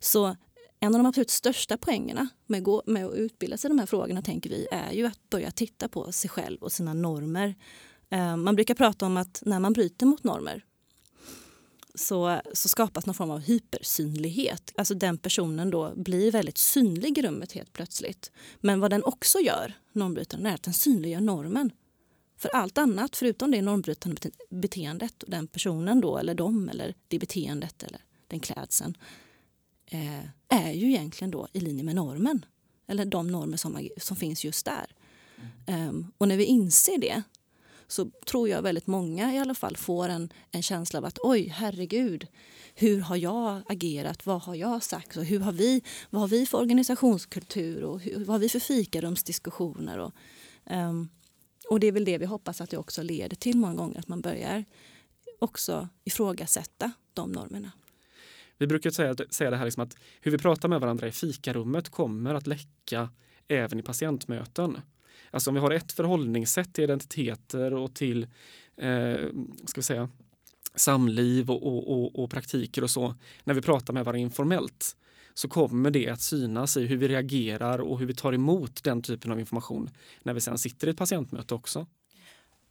Så 0.00 0.36
en 0.80 0.94
av 0.94 0.98
de 0.98 1.06
absolut 1.06 1.30
största 1.30 1.76
poängerna 1.76 2.28
med, 2.46 2.62
gå, 2.62 2.82
med 2.86 3.06
att 3.06 3.14
utbilda 3.14 3.56
sig 3.56 3.68
i 3.68 3.72
de 3.72 3.78
här 3.78 3.86
frågorna 3.86 4.22
tänker 4.22 4.50
vi 4.50 4.66
är 4.70 4.92
ju 4.92 5.06
att 5.06 5.30
börja 5.30 5.50
titta 5.50 5.88
på 5.88 6.12
sig 6.12 6.30
själv 6.30 6.62
och 6.62 6.72
sina 6.72 6.94
normer. 6.94 7.54
Eh, 8.10 8.36
man 8.36 8.54
brukar 8.54 8.74
prata 8.74 9.06
om 9.06 9.16
att 9.16 9.42
när 9.46 9.60
man 9.60 9.72
bryter 9.72 10.06
mot 10.06 10.24
normer 10.24 10.64
så, 11.94 12.40
så 12.52 12.68
skapas 12.68 13.06
någon 13.06 13.14
form 13.14 13.30
av 13.30 13.40
hypersynlighet. 13.40 14.72
Alltså 14.76 14.94
den 14.94 15.18
personen 15.18 15.70
då 15.70 15.92
blir 15.96 16.32
väldigt 16.32 16.58
synlig 16.58 17.18
i 17.18 17.22
rummet 17.22 17.52
helt 17.52 17.72
plötsligt. 17.72 18.32
Men 18.60 18.80
vad 18.80 18.90
den 18.90 19.04
också 19.04 19.38
gör, 19.38 19.72
normbrytaren, 19.92 20.46
är 20.46 20.54
att 20.54 20.62
den 20.62 20.74
synliggör 20.74 21.20
normen. 21.20 21.70
För 22.36 22.48
allt 22.48 22.78
annat, 22.78 23.16
förutom 23.16 23.50
det 23.50 23.62
normbrytande 23.62 24.30
beteendet 24.50 25.22
och 25.22 25.30
den 25.30 25.46
personen 25.46 26.00
då, 26.00 26.18
eller 26.18 26.34
dem, 26.34 26.68
eller 26.68 26.94
det 27.08 27.18
beteendet 27.18 27.82
eller 27.82 28.00
den 28.28 28.40
klädseln 28.40 28.96
eh, 29.86 30.24
är 30.48 30.72
ju 30.72 30.86
egentligen 30.86 31.30
då 31.30 31.48
i 31.52 31.60
linje 31.60 31.84
med 31.84 31.94
normen. 31.94 32.44
Eller 32.86 33.04
de 33.04 33.28
normer 33.28 33.56
som, 33.56 33.88
som 33.96 34.16
finns 34.16 34.44
just 34.44 34.66
där. 34.66 34.86
Um, 35.66 36.12
och 36.18 36.28
när 36.28 36.36
vi 36.36 36.44
inser 36.44 36.98
det 36.98 37.22
så 37.86 38.10
tror 38.26 38.48
jag 38.48 38.62
väldigt 38.62 38.86
många 38.86 39.34
i 39.34 39.38
alla 39.38 39.54
fall 39.54 39.76
får 39.76 40.08
en, 40.08 40.32
en 40.50 40.62
känsla 40.62 40.98
av 40.98 41.04
att 41.04 41.18
oj, 41.22 41.48
herregud, 41.48 42.26
hur 42.74 43.00
har 43.00 43.16
jag 43.16 43.62
agerat? 43.66 44.26
Vad 44.26 44.42
har 44.42 44.54
jag 44.54 44.82
sagt? 44.82 45.16
Och 45.16 45.24
hur 45.24 45.40
har 45.40 45.52
vi, 45.52 45.82
vad 46.10 46.20
har 46.20 46.28
vi 46.28 46.46
för 46.46 46.58
organisationskultur? 46.58 47.84
Och 47.84 48.00
hur, 48.00 48.18
vad 48.18 48.28
har 48.28 48.38
vi 48.38 48.48
för 48.48 48.58
fikarumsdiskussioner? 48.58 49.98
Och, 49.98 50.12
um, 50.70 51.08
och 51.68 51.80
det 51.80 51.86
är 51.86 51.92
väl 51.92 52.04
det 52.04 52.18
vi 52.18 52.26
hoppas 52.26 52.60
att 52.60 52.70
det 52.70 52.76
också 52.76 53.02
leder 53.02 53.36
till 53.36 53.56
många 53.56 53.74
gånger, 53.74 53.98
att 53.98 54.08
man 54.08 54.20
börjar 54.20 54.64
också 55.38 55.88
ifrågasätta 56.04 56.92
de 57.14 57.32
normerna. 57.32 57.72
Vi 58.58 58.66
brukar 58.66 58.90
säga, 58.90 59.16
säga 59.30 59.50
det 59.50 59.56
här 59.56 59.64
liksom 59.64 59.82
att 59.82 59.96
hur 60.20 60.30
vi 60.30 60.38
pratar 60.38 60.68
med 60.68 60.80
varandra 60.80 61.08
i 61.08 61.12
fikarummet 61.12 61.88
kommer 61.88 62.34
att 62.34 62.46
läcka 62.46 63.08
även 63.48 63.78
i 63.78 63.82
patientmöten. 63.82 64.80
Alltså 65.30 65.50
om 65.50 65.54
vi 65.54 65.60
har 65.60 65.70
ett 65.70 65.92
förhållningssätt 65.92 66.74
till 66.74 66.84
identiteter 66.84 67.74
och 67.74 67.94
till 67.94 68.22
eh, 68.76 69.16
ska 69.66 69.76
vi 69.76 69.82
säga, 69.82 70.08
samliv 70.74 71.50
och, 71.50 71.66
och, 71.66 71.92
och, 71.92 72.18
och 72.24 72.30
praktiker 72.30 72.82
och 72.82 72.90
så 72.90 73.14
när 73.44 73.54
vi 73.54 73.62
pratar 73.62 73.94
med 73.94 74.04
varandra 74.04 74.20
informellt 74.20 74.96
så 75.34 75.48
kommer 75.48 75.90
det 75.90 76.08
att 76.08 76.20
synas 76.20 76.76
i 76.76 76.86
hur 76.86 76.96
vi 76.96 77.08
reagerar 77.08 77.78
och 77.78 77.98
hur 77.98 78.06
vi 78.06 78.14
tar 78.14 78.32
emot 78.32 78.84
den 78.84 79.02
typen 79.02 79.32
av 79.32 79.40
information 79.40 79.90
när 80.22 80.34
vi 80.34 80.40
sen 80.40 80.58
sitter 80.58 80.86
i 80.86 80.90
ett 80.90 80.96
patientmöte 80.96 81.54
också. 81.54 81.86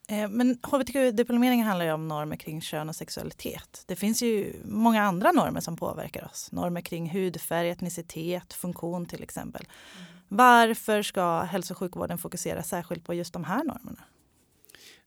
Eh, 0.07 0.29
men 0.29 0.57
hbtq-diplomeringen 0.63 1.67
handlar 1.67 1.85
ju 1.85 1.91
om 1.91 2.07
normer 2.07 2.35
kring 2.35 2.61
kön 2.61 2.89
och 2.89 2.95
sexualitet. 2.95 3.83
Det 3.87 3.95
finns 3.95 4.23
ju 4.23 4.53
många 4.65 5.03
andra 5.03 5.31
normer 5.31 5.59
som 5.59 5.77
påverkar 5.77 6.25
oss. 6.25 6.51
Normer 6.51 6.81
kring 6.81 7.09
hudfärg, 7.09 7.69
etnicitet, 7.69 8.53
funktion 8.53 9.05
till 9.05 9.23
exempel. 9.23 9.65
Mm. 9.95 10.07
Varför 10.27 11.01
ska 11.01 11.41
hälso 11.41 11.73
och 11.73 11.77
sjukvården 11.77 12.17
fokusera 12.17 12.63
särskilt 12.63 13.05
på 13.05 13.13
just 13.13 13.33
de 13.33 13.43
här 13.43 13.63
normerna? 13.63 14.03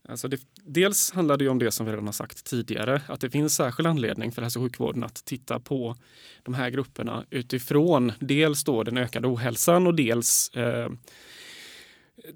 Alltså 0.09 0.29
det, 0.29 0.41
dels 0.65 1.11
handlar 1.13 1.37
det 1.37 1.49
om 1.49 1.59
det 1.59 1.71
som 1.71 1.87
vi 1.87 1.93
redan 1.93 2.07
har 2.07 2.13
sagt 2.13 2.45
tidigare, 2.45 3.03
att 3.09 3.21
det 3.21 3.31
finns 3.31 3.55
särskild 3.55 3.87
anledning 3.87 4.33
för 4.33 4.43
hälso 4.43 4.59
och 4.59 4.65
sjukvården 4.65 5.05
att 5.05 5.25
titta 5.25 5.61
på 5.61 5.97
de 6.43 6.55
här 6.55 6.71
grupperna 6.71 7.25
utifrån 7.31 8.13
dels 8.21 8.65
då 8.65 8.83
den 8.83 8.97
ökade 8.97 9.29
ohälsan 9.29 9.87
och 9.87 9.95
dels 9.95 10.49
eh, 10.49 10.89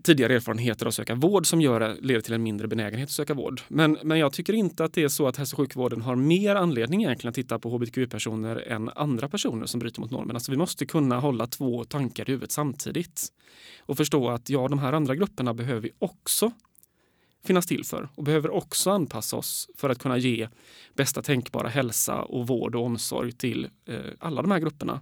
tidigare 0.02 0.34
erfarenheter 0.34 0.86
av 0.86 0.88
att 0.88 0.94
söka 0.94 1.14
vård 1.14 1.46
som 1.46 1.60
gör, 1.60 1.96
leder 2.00 2.20
till 2.20 2.32
en 2.34 2.42
mindre 2.42 2.68
benägenhet 2.68 3.06
att 3.06 3.12
söka 3.12 3.34
vård. 3.34 3.60
Men, 3.68 3.98
men 4.02 4.18
jag 4.18 4.32
tycker 4.32 4.52
inte 4.52 4.84
att 4.84 4.92
det 4.92 5.02
är 5.02 5.08
så 5.08 5.28
att 5.28 5.36
hälso 5.36 5.54
och 5.54 5.58
sjukvården 5.58 6.00
har 6.00 6.16
mer 6.16 6.56
anledning 6.56 7.02
egentligen 7.02 7.28
att 7.28 7.34
titta 7.34 7.58
på 7.58 7.68
hbtqi-personer 7.70 8.56
än 8.56 8.88
andra 8.88 9.28
personer 9.28 9.66
som 9.66 9.80
bryter 9.80 10.00
mot 10.00 10.10
normen. 10.10 10.36
Alltså 10.36 10.50
vi 10.50 10.58
måste 10.58 10.86
kunna 10.86 11.20
hålla 11.20 11.46
två 11.46 11.84
tankar 11.84 12.28
i 12.28 12.32
huvudet 12.32 12.52
samtidigt 12.52 13.28
och 13.80 13.96
förstå 13.96 14.28
att 14.28 14.50
ja, 14.50 14.68
de 14.68 14.78
här 14.78 14.92
andra 14.92 15.14
grupperna 15.14 15.54
behöver 15.54 15.80
vi 15.80 15.90
också 15.98 16.52
finnas 17.44 17.66
till 17.66 17.84
för 17.84 18.08
och 18.14 18.24
behöver 18.24 18.50
också 18.50 18.90
anpassa 18.90 19.36
oss 19.36 19.68
för 19.76 19.90
att 19.90 19.98
kunna 19.98 20.18
ge 20.18 20.48
bästa 20.94 21.22
tänkbara 21.22 21.68
hälsa 21.68 22.22
och 22.22 22.46
vård 22.46 22.74
och 22.74 22.84
omsorg 22.84 23.32
till 23.32 23.68
eh, 23.86 24.00
alla 24.18 24.42
de 24.42 24.50
här 24.50 24.58
grupperna. 24.58 25.00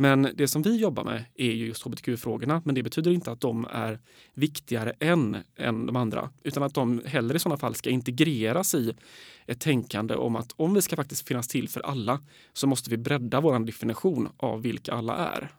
Men 0.00 0.28
det 0.34 0.48
som 0.48 0.62
vi 0.62 0.76
jobbar 0.76 1.04
med 1.04 1.24
är 1.34 1.50
just 1.50 1.82
hbtq-frågorna, 1.82 2.62
men 2.64 2.74
det 2.74 2.82
betyder 2.82 3.10
inte 3.10 3.30
att 3.30 3.40
de 3.40 3.66
är 3.70 4.00
viktigare 4.34 4.92
än, 5.00 5.36
än 5.56 5.86
de 5.86 5.96
andra, 5.96 6.30
utan 6.42 6.62
att 6.62 6.74
de 6.74 7.02
hellre 7.04 7.36
i 7.36 7.38
sådana 7.38 7.56
fall 7.56 7.74
ska 7.74 7.90
integreras 7.90 8.74
i 8.74 8.94
ett 9.46 9.60
tänkande 9.60 10.14
om 10.14 10.36
att 10.36 10.52
om 10.56 10.74
vi 10.74 10.82
ska 10.82 10.96
faktiskt 10.96 11.28
finnas 11.28 11.48
till 11.48 11.68
för 11.68 11.80
alla 11.80 12.20
så 12.52 12.66
måste 12.66 12.90
vi 12.90 12.96
bredda 12.96 13.40
vår 13.40 13.58
definition 13.58 14.28
av 14.36 14.62
vilka 14.62 14.92
alla 14.92 15.16
är. 15.16 15.52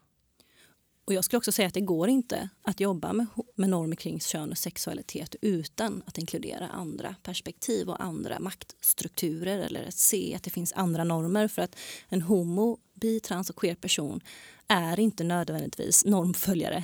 Och 1.09 1.15
jag 1.15 1.23
skulle 1.25 1.37
också 1.37 1.51
säga 1.51 1.67
att 1.67 1.73
det 1.73 1.81
går 1.81 2.09
inte 2.09 2.49
att 2.61 2.79
jobba 2.79 3.13
med, 3.13 3.25
med 3.55 3.69
normer 3.69 3.95
kring 3.95 4.19
kön 4.19 4.51
och 4.51 4.57
sexualitet 4.57 5.35
utan 5.41 6.03
att 6.05 6.17
inkludera 6.17 6.67
andra 6.67 7.15
perspektiv 7.23 7.89
och 7.89 8.03
andra 8.03 8.39
maktstrukturer 8.39 9.59
eller 9.59 9.87
att 9.87 9.93
se 9.93 10.35
att 10.35 10.43
det 10.43 10.49
finns 10.49 10.73
andra 10.73 11.03
normer. 11.03 11.47
För 11.47 11.61
att 11.61 11.75
en 12.09 12.21
homo, 12.21 12.77
bi, 12.93 13.19
trans 13.19 13.49
och 13.49 13.55
queer 13.55 13.75
person 13.75 14.21
är 14.67 14.99
inte 14.99 15.23
nödvändigtvis 15.23 16.05
normföljare 16.05 16.83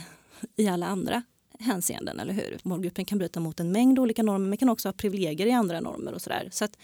i 0.55 0.67
alla 0.67 0.87
andra 0.87 1.23
hänseenden. 1.59 2.19
eller 2.19 2.33
hur? 2.33 2.57
Målgruppen 2.63 3.05
kan 3.05 3.17
bryta 3.17 3.39
mot 3.39 3.59
en 3.59 3.71
mängd 3.71 3.99
olika 3.99 4.23
normer 4.23 4.49
men 4.49 4.57
kan 4.57 4.69
också 4.69 4.87
ha 4.87 4.93
privilegier 4.93 5.47
i 5.47 5.51
andra 5.51 5.79
normer. 5.79 6.13
och 6.13 6.21
så 6.21 6.29
där. 6.29 6.49
Så 6.51 6.65
att 6.65 6.77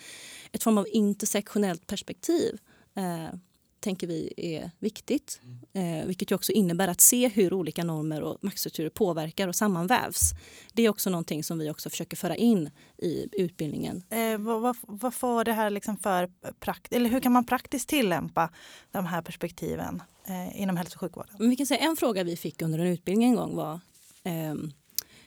ett 0.51 0.63
form 0.63 0.77
av 0.77 0.87
intersektionellt 0.91 1.87
perspektiv 1.87 2.59
eh, 2.95 3.35
tänker 3.81 4.07
vi 4.07 4.33
är 4.37 4.71
viktigt. 4.79 5.41
Eh, 5.73 6.05
vilket 6.05 6.31
också 6.31 6.51
innebär 6.51 6.87
att 6.87 7.01
se 7.01 7.27
hur 7.27 7.53
olika 7.53 7.83
normer 7.83 8.21
och 8.21 8.37
maktstrukturer 8.41 8.89
påverkar 8.89 9.47
och 9.47 9.55
sammanvävs. 9.55 10.31
Det 10.73 10.83
är 10.83 10.89
också 10.89 11.09
någonting 11.09 11.43
som 11.43 11.59
vi 11.59 11.69
också 11.69 11.89
försöker 11.89 12.17
föra 12.17 12.35
in 12.35 12.69
i 12.97 13.27
utbildningen. 13.31 14.03
Eh, 14.09 14.37
vad, 14.37 14.77
vad, 14.81 15.13
får 15.13 15.43
det 15.43 15.53
här 15.53 15.69
liksom 15.69 15.97
för 15.97 16.29
prakt 16.59 16.93
eller 16.93 17.09
hur 17.09 17.19
kan 17.19 17.31
man 17.31 17.45
praktiskt 17.45 17.89
tillämpa 17.89 18.49
de 18.91 19.05
här 19.05 19.21
perspektiven 19.21 20.03
eh, 20.27 20.61
inom 20.61 20.77
hälso 20.77 20.95
och 20.95 20.99
sjukvården? 20.99 21.35
Men 21.39 21.49
vi 21.49 21.55
kan 21.55 21.65
säga 21.65 21.79
en 21.79 21.95
fråga 21.95 22.23
vi 22.23 22.37
fick 22.37 22.61
under 22.61 22.79
en 22.79 22.87
utbildning 22.87 23.29
en 23.29 23.35
gång 23.35 23.55
var 23.55 23.79
eh, 24.23 24.55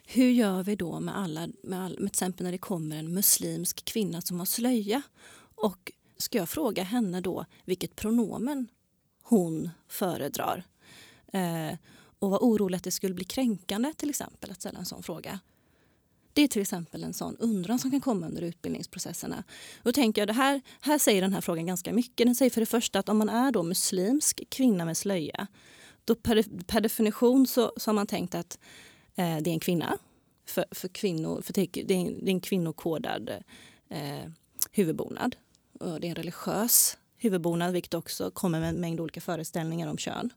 hur 0.06 0.30
gör 0.30 0.62
vi 0.62 0.76
då 0.76 1.00
med 1.00 1.18
alla, 1.18 1.48
med, 1.62 1.84
all, 1.84 1.90
med 1.90 1.98
till 1.98 2.06
exempel 2.06 2.44
när 2.44 2.52
det 2.52 2.58
kommer 2.58 2.96
en 2.96 3.14
muslimsk 3.14 3.84
kvinna 3.84 4.20
som 4.20 4.38
har 4.38 4.46
slöja 4.46 5.02
och 5.54 5.92
ska 6.24 6.38
jag 6.38 6.48
fråga 6.48 6.82
henne 6.82 7.20
då 7.20 7.44
vilket 7.64 7.96
pronomen 7.96 8.68
hon 9.22 9.70
föredrar? 9.88 10.64
Eh, 11.32 11.76
och 12.18 12.30
var 12.30 12.38
orolig 12.38 12.76
att 12.76 12.84
det 12.84 12.90
skulle 12.90 13.14
bli 13.14 13.24
kränkande 13.24 13.92
till 13.96 14.10
exempel 14.10 14.50
att 14.50 14.60
ställa 14.60 14.78
en 14.78 14.84
sån 14.84 15.02
fråga. 15.02 15.40
Det 16.32 16.42
är 16.42 16.48
till 16.48 16.62
exempel 16.62 17.04
en 17.04 17.14
sån 17.14 17.36
undran 17.36 17.78
som 17.78 17.90
kan 17.90 18.00
komma 18.00 18.26
under 18.26 18.42
utbildningsprocesserna. 18.42 19.44
Då 19.82 19.92
tänker 19.92 20.20
jag, 20.20 20.28
det 20.28 20.32
här, 20.32 20.60
här 20.80 20.98
säger 20.98 21.22
den 21.22 21.32
här 21.32 21.40
frågan 21.40 21.66
ganska 21.66 21.92
mycket. 21.92 22.26
Den 22.26 22.34
säger 22.34 22.50
för 22.50 22.60
det 22.60 22.66
första 22.66 22.98
att 22.98 23.08
om 23.08 23.18
man 23.18 23.28
är 23.28 23.52
då 23.52 23.62
muslimsk 23.62 24.42
kvinna 24.48 24.84
med 24.84 24.96
slöja, 24.96 25.46
då 26.04 26.14
per, 26.14 26.64
per 26.64 26.80
definition 26.80 27.46
så, 27.46 27.72
så 27.76 27.90
har 27.90 27.94
man 27.94 28.06
tänkt 28.06 28.34
att 28.34 28.58
eh, 29.14 29.36
det 29.36 29.50
är 29.50 29.54
en 29.54 29.60
kvinna. 29.60 29.98
För, 30.46 30.64
för 30.70 30.88
kvinnor, 30.88 31.42
för 31.42 31.52
det, 31.52 31.60
är 31.76 31.92
en, 31.92 32.24
det 32.24 32.30
är 32.30 32.34
en 32.34 32.40
kvinnokodad 32.40 33.30
eh, 33.88 34.30
huvudbonad. 34.72 35.36
Och 35.80 36.00
det 36.00 36.06
är 36.06 36.08
en 36.08 36.14
religiös 36.14 36.96
huvudbonad 37.16 37.72
vilket 37.72 37.94
också 37.94 38.30
kommer 38.30 38.60
med 38.60 38.68
en 38.68 38.80
mängd 38.80 39.00
olika 39.00 39.20
föreställningar 39.20 39.88
om 39.88 39.98
kön. 39.98 40.32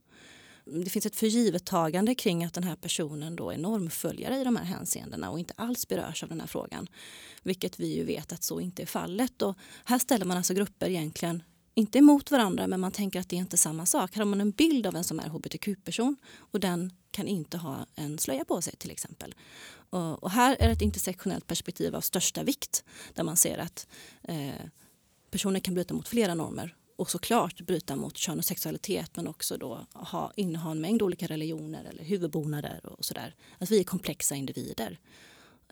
Det 0.65 0.89
finns 0.89 1.05
ett 1.05 1.15
förgivettagande 1.15 2.15
kring 2.15 2.43
att 2.43 2.53
den 2.53 2.63
här 2.63 2.75
personen 2.75 3.35
då 3.35 3.51
är 3.51 3.57
normföljare 3.57 4.37
i 4.37 4.43
de 4.43 4.55
här 4.55 4.65
hänseendena 4.65 5.29
och 5.29 5.39
inte 5.39 5.53
alls 5.57 5.87
berörs 5.87 6.23
av 6.23 6.29
den 6.29 6.39
här 6.39 6.47
frågan. 6.47 6.87
Vilket 7.43 7.79
vi 7.79 7.95
ju 7.95 8.03
vet 8.03 8.31
att 8.31 8.43
så 8.43 8.59
inte 8.59 8.81
är 8.81 8.85
fallet. 8.85 9.41
Och 9.41 9.55
här 9.85 9.99
ställer 9.99 10.25
man 10.25 10.37
alltså 10.37 10.53
grupper 10.53 10.89
egentligen 10.89 11.43
inte 11.73 11.97
emot 11.97 12.31
varandra 12.31 12.67
men 12.67 12.79
man 12.79 12.91
tänker 12.91 13.19
att 13.19 13.29
det 13.29 13.35
är 13.35 13.39
inte 13.39 13.57
samma 13.57 13.85
sak. 13.85 14.15
Här 14.15 14.21
har 14.21 14.25
man 14.25 14.41
en 14.41 14.51
bild 14.51 14.87
av 14.87 14.95
en 14.95 15.03
som 15.03 15.19
är 15.19 15.29
hbtq-person 15.29 16.17
och 16.51 16.59
den 16.59 16.91
kan 17.11 17.27
inte 17.27 17.57
ha 17.57 17.85
en 17.95 18.19
slöja 18.19 18.45
på 18.45 18.61
sig 18.61 18.75
till 18.75 18.91
exempel. 18.91 19.35
Och, 19.89 20.23
och 20.23 20.31
här 20.31 20.57
är 20.59 20.69
ett 20.69 20.81
intersektionellt 20.81 21.47
perspektiv 21.47 21.95
av 21.95 22.01
största 22.01 22.43
vikt 22.43 22.83
där 23.13 23.23
man 23.23 23.37
ser 23.37 23.57
att 23.57 23.87
eh, 24.23 24.65
personer 25.37 25.59
kan 25.59 25.73
bryta 25.73 25.93
mot 25.93 26.07
flera 26.07 26.35
normer 26.35 26.75
och 26.95 27.11
såklart 27.11 27.61
bryta 27.61 27.95
mot 27.95 28.17
kön 28.17 28.37
och 28.37 28.45
sexualitet 28.45 29.15
men 29.15 29.27
också 29.27 29.57
då 29.57 29.87
ha, 29.93 30.31
inneha 30.35 30.71
en 30.71 30.81
mängd 30.81 31.01
olika 31.01 31.27
religioner 31.27 31.85
eller 31.85 32.03
huvudbonader 32.03 32.81
och 32.83 33.05
sådär. 33.05 33.35
Att 33.57 33.71
vi 33.71 33.79
är 33.79 33.83
komplexa 33.83 34.35
individer. 34.35 34.99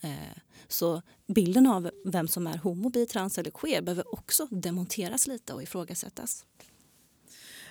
Eh, 0.02 0.38
så 0.68 1.02
bilden 1.28 1.68
av 1.68 1.92
vem 2.06 2.28
som 2.28 2.48
är 2.48 2.58
homo, 2.58 2.90
bi, 2.90 3.06
trans 3.06 3.38
eller 3.38 3.52
queer 3.52 3.82
behöver 3.82 4.14
också 4.14 4.48
demonteras 4.52 5.28
lite 5.28 5.54
och 5.54 5.64
ifrågasättas. 5.64 6.46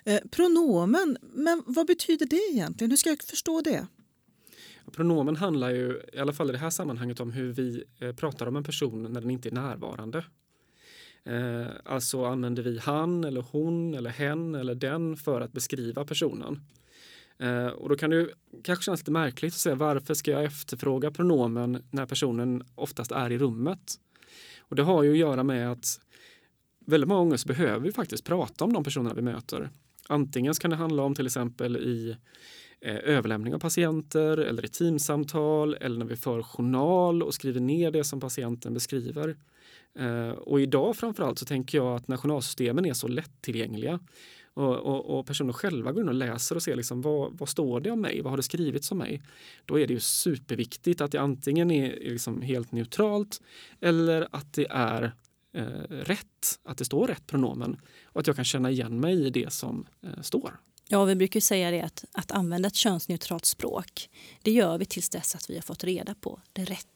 Eh, 0.05 0.21
pronomen, 0.31 1.17
men 1.21 1.63
vad 1.67 1.87
betyder 1.87 2.27
det 2.27 2.51
egentligen? 2.53 2.91
Hur 2.91 2.97
ska 2.97 3.11
jag 3.11 3.23
förstå 3.23 3.61
det? 3.61 3.87
Pronomen 4.93 5.37
handlar 5.37 5.71
ju, 5.71 6.03
i 6.13 6.19
alla 6.19 6.33
fall 6.33 6.49
i 6.49 6.53
det 6.53 6.59
här 6.59 6.71
sammanhanget, 6.71 7.21
om 7.21 7.33
hur 7.33 7.53
vi 7.53 7.85
eh, 8.01 8.13
pratar 8.13 8.47
om 8.47 8.57
en 8.57 8.65
person 8.65 9.03
när 9.03 9.21
den 9.21 9.31
inte 9.31 9.49
är 9.49 9.53
närvarande. 9.53 10.25
Eh, 11.25 11.67
alltså 11.85 12.25
använder 12.25 12.63
vi 12.63 12.79
han 12.79 13.25
eller 13.25 13.45
hon 13.51 13.95
eller 13.95 14.11
hen 14.11 14.55
eller 14.55 14.75
den 14.75 15.17
för 15.17 15.41
att 15.41 15.53
beskriva 15.53 16.05
personen. 16.05 16.61
Eh, 17.39 17.67
och 17.67 17.89
då 17.89 17.97
kan 17.97 18.11
det 18.11 18.29
kanske 18.65 18.85
kännas 18.85 19.01
lite 19.01 19.11
märkligt 19.11 19.53
att 19.53 19.59
säga 19.59 19.75
varför 19.75 20.15
ska 20.15 20.31
jag 20.31 20.45
efterfråga 20.45 21.11
pronomen 21.11 21.83
när 21.91 22.07
personen 22.07 22.65
oftast 22.75 23.13
är 23.13 23.33
i 23.33 23.39
rummet? 23.39 23.95
Och 24.59 24.77
det 24.77 24.83
har 24.83 25.03
ju 25.03 25.13
att 25.13 25.19
göra 25.19 25.43
med 25.43 25.73
att 25.73 26.01
väldigt 26.87 27.09
många 27.09 27.21
gånger 27.21 27.37
så 27.37 27.49
behöver 27.49 27.81
vi 27.81 27.93
faktiskt 27.93 28.25
prata 28.25 28.65
om 28.65 28.73
de 28.73 28.85
personerna 28.85 29.15
vi 29.15 29.23
möter. 29.23 29.71
Antingen 30.09 30.55
kan 30.55 30.71
det 30.71 30.77
handla 30.77 31.03
om 31.03 31.15
till 31.15 31.27
exempel 31.27 31.77
i 31.77 32.17
eh, 32.81 32.97
överlämning 32.97 33.55
av 33.55 33.59
patienter 33.59 34.39
eller 34.39 34.65
i 34.65 34.69
teamsamtal 34.69 35.75
eller 35.75 35.99
när 35.99 36.07
vi 36.07 36.17
för 36.17 36.43
journal 36.43 37.23
och 37.23 37.35
skriver 37.35 37.61
ner 37.61 37.91
det 37.91 38.05
som 38.05 38.21
patienten 38.21 38.75
beskriver. 38.75 39.37
Eh, 39.99 40.31
och 40.31 40.61
idag 40.61 40.97
framförallt 40.97 41.39
så 41.39 41.45
tänker 41.45 41.79
jag 41.79 41.97
att 41.97 42.09
när 42.09 42.17
journalsystemen 42.17 42.85
är 42.85 42.95
så 42.95 43.09
lättillgängliga 43.09 44.01
och, 44.55 44.77
och, 44.77 45.19
och, 45.19 45.27
personer 45.27 45.53
själva 45.53 45.93
går 45.93 46.03
in 46.03 46.09
och 46.09 46.15
läser 46.15 46.57
och 46.57 46.63
ser 46.63 46.77
liksom 46.77 47.03
vad, 47.03 47.39
vad 47.39 47.49
står 47.49 47.81
det 47.81 47.91
om 47.91 48.01
mig, 48.01 48.21
vad 48.23 48.33
har 48.33 48.37
det 48.37 48.43
skrivits 48.43 48.93
om 48.93 48.99
mig? 48.99 49.23
Då 49.65 49.81
är 49.81 49.87
det 49.87 49.95
ju 49.95 50.01
superviktigt 50.01 51.01
att 51.01 51.13
det 51.13 51.19
antingen 51.19 51.71
är 51.71 51.89
liksom 51.91 52.43
helt 52.43 52.73
neutralt 52.73 53.41
eller 53.81 54.29
att 54.31 54.53
det 54.53 54.67
är 54.71 55.13
eh, 55.55 55.65
rätt, 55.89 56.59
att 56.65 56.79
det 56.79 56.85
står 56.85 57.07
rätt 57.07 57.27
pronomen 57.27 57.81
och 58.05 58.21
att 58.21 58.27
jag 58.27 58.37
kan 58.37 58.45
känna 58.45 58.71
igen 58.71 59.01
mig 59.01 59.27
i 59.27 59.31
det 59.31 59.53
som 59.53 59.87
eh, 60.03 60.21
står. 60.23 60.61
Ja, 60.89 61.05
vi 61.05 61.15
brukar 61.15 61.41
säga 61.41 61.71
det 61.71 61.81
att, 61.81 62.05
att 62.13 62.31
använda 62.31 62.67
ett 62.67 62.75
könsneutralt 62.75 63.45
språk, 63.45 64.11
det 64.43 64.51
gör 64.51 64.79
vi 64.79 64.85
tills 64.85 65.11
dess 65.11 65.35
att 65.35 65.51
vi 65.51 65.55
har 65.55 65.63
fått 65.63 65.85
reda 65.85 66.15
på 66.15 66.41
det 66.53 66.65
rätta 66.65 66.89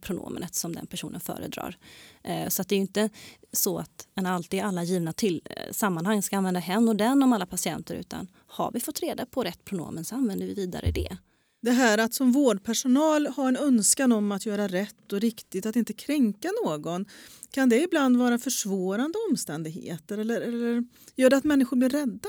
pronomenet 0.00 0.54
som 0.54 0.74
den 0.74 0.86
personen 0.86 1.20
föredrar. 1.20 1.78
Eh, 2.22 2.48
så 2.48 2.62
att 2.62 2.68
det 2.68 2.74
är 2.74 2.78
inte 2.78 3.10
så 3.52 3.78
att 3.78 4.08
en 4.14 4.26
alltid 4.26 4.58
i 4.58 4.60
alla 4.60 4.82
givna 4.82 5.12
till, 5.12 5.42
eh, 5.44 5.72
sammanhang 5.72 6.22
ska 6.22 6.36
använda 6.36 6.60
hen 6.60 6.88
och 6.88 6.96
den 6.96 7.22
om 7.22 7.32
alla 7.32 7.46
patienter 7.46 7.94
utan 7.94 8.28
har 8.46 8.70
vi 8.72 8.80
fått 8.80 9.00
reda 9.00 9.26
på 9.26 9.44
rätt 9.44 9.64
pronomen 9.64 10.04
så 10.04 10.14
använder 10.14 10.46
vi 10.46 10.54
vidare 10.54 10.90
det. 10.90 11.16
Det 11.62 11.70
här 11.70 11.98
att 11.98 12.14
som 12.14 12.32
vårdpersonal 12.32 13.26
ha 13.26 13.48
en 13.48 13.56
önskan 13.56 14.12
om 14.12 14.32
att 14.32 14.46
göra 14.46 14.68
rätt 14.68 15.12
och 15.12 15.20
riktigt, 15.20 15.66
att 15.66 15.76
inte 15.76 15.92
kränka 15.92 16.48
någon. 16.64 17.06
Kan 17.50 17.68
det 17.68 17.82
ibland 17.82 18.16
vara 18.16 18.38
försvårande 18.38 19.18
omständigheter 19.30 20.18
eller, 20.18 20.40
eller 20.40 20.84
gör 21.16 21.30
det 21.30 21.36
att 21.36 21.44
människor 21.44 21.76
blir 21.76 21.88
rädda? 21.88 22.28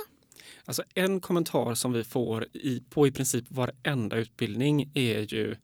Alltså 0.65 0.83
en 0.93 1.21
kommentar 1.21 1.75
som 1.75 1.93
vi 1.93 2.03
får 2.03 2.47
i, 2.53 2.83
på 2.89 3.07
i 3.07 3.11
princip 3.11 3.51
varenda 3.51 4.17
utbildning 4.17 4.91
är 4.93 5.33
ju 5.33 5.55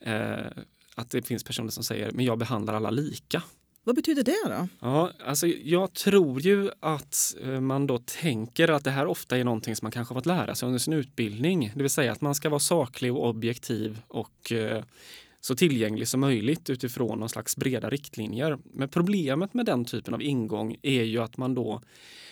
eh, 0.00 0.62
att 0.96 1.10
det 1.10 1.22
finns 1.22 1.44
personer 1.44 1.70
som 1.70 1.84
säger 1.84 2.12
men 2.12 2.24
jag 2.24 2.38
behandlar 2.38 2.74
alla 2.74 2.90
lika. 2.90 3.42
Vad 3.84 3.96
betyder 3.96 4.22
det 4.22 4.36
då? 4.44 4.68
Ja, 4.80 5.10
alltså 5.24 5.46
jag 5.46 5.92
tror 5.92 6.40
ju 6.40 6.70
att 6.80 7.36
eh, 7.42 7.60
man 7.60 7.86
då 7.86 7.98
tänker 7.98 8.68
att 8.68 8.84
det 8.84 8.90
här 8.90 9.06
ofta 9.06 9.38
är 9.38 9.44
någonting 9.44 9.76
som 9.76 9.86
man 9.86 9.92
kanske 9.92 10.14
fått 10.14 10.26
lära 10.26 10.54
sig 10.54 10.66
under 10.66 10.78
sin 10.78 10.92
utbildning. 10.92 11.72
Det 11.74 11.82
vill 11.82 11.90
säga 11.90 12.12
att 12.12 12.20
man 12.20 12.34
ska 12.34 12.48
vara 12.48 12.60
saklig 12.60 13.12
och 13.12 13.28
objektiv 13.28 14.00
och 14.08 14.52
eh, 14.52 14.84
så 15.40 15.56
tillgänglig 15.56 16.08
som 16.08 16.20
möjligt 16.20 16.70
utifrån 16.70 17.18
någon 17.18 17.28
slags 17.28 17.56
breda 17.56 17.90
riktlinjer. 17.90 18.58
Men 18.64 18.88
problemet 18.88 19.54
med 19.54 19.66
den 19.66 19.84
typen 19.84 20.14
av 20.14 20.22
ingång 20.22 20.76
är 20.82 21.02
ju 21.02 21.18
att 21.18 21.36
man 21.36 21.54
då 21.54 21.82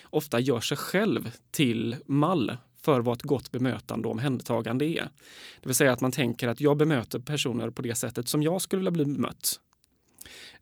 ofta 0.09 0.39
gör 0.39 0.59
sig 0.59 0.77
själv 0.77 1.31
till 1.51 1.95
mall 2.05 2.57
för 2.85 3.01
vad 3.01 3.17
ett 3.17 3.23
gott 3.23 3.51
bemötande 3.51 4.07
och 4.07 4.11
omhändertagande 4.11 4.85
är. 4.85 5.09
Det 5.61 5.67
vill 5.67 5.75
säga 5.75 5.93
att 5.93 6.01
man 6.01 6.11
tänker 6.11 6.47
att 6.47 6.61
jag 6.61 6.77
bemöter 6.77 7.19
personer 7.19 7.69
på 7.69 7.81
det 7.81 7.95
sättet 7.95 8.27
som 8.27 8.43
jag 8.43 8.61
skulle 8.61 8.79
vilja 8.79 8.91
bli 8.91 9.05
bemött. 9.05 9.59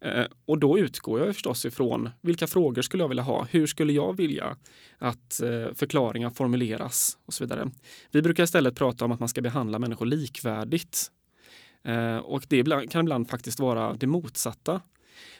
Eh, 0.01 0.25
och 0.45 0.59
då 0.59 0.79
utgår 0.79 1.19
jag 1.19 1.33
förstås 1.33 1.65
ifrån 1.65 2.09
vilka 2.21 2.47
frågor 2.47 2.81
skulle 2.81 3.03
jag 3.03 3.07
vilja 3.07 3.23
ha? 3.23 3.47
Hur 3.51 3.67
skulle 3.67 3.93
jag 3.93 4.17
vilja 4.17 4.57
att 4.97 5.41
eh, 5.41 5.73
förklaringar 5.75 6.29
formuleras 6.29 7.17
och 7.25 7.33
så 7.33 7.43
vidare. 7.43 7.71
Vi 8.11 8.21
brukar 8.21 8.43
istället 8.43 8.75
prata 8.75 9.05
om 9.05 9.11
att 9.11 9.19
man 9.19 9.29
ska 9.29 9.41
behandla 9.41 9.79
människor 9.79 10.05
likvärdigt. 10.05 11.11
Eh, 11.83 12.17
och 12.17 12.43
det 12.47 12.89
kan 12.89 13.05
ibland 13.05 13.29
faktiskt 13.29 13.59
vara 13.59 13.93
det 13.93 14.07
motsatta. 14.07 14.81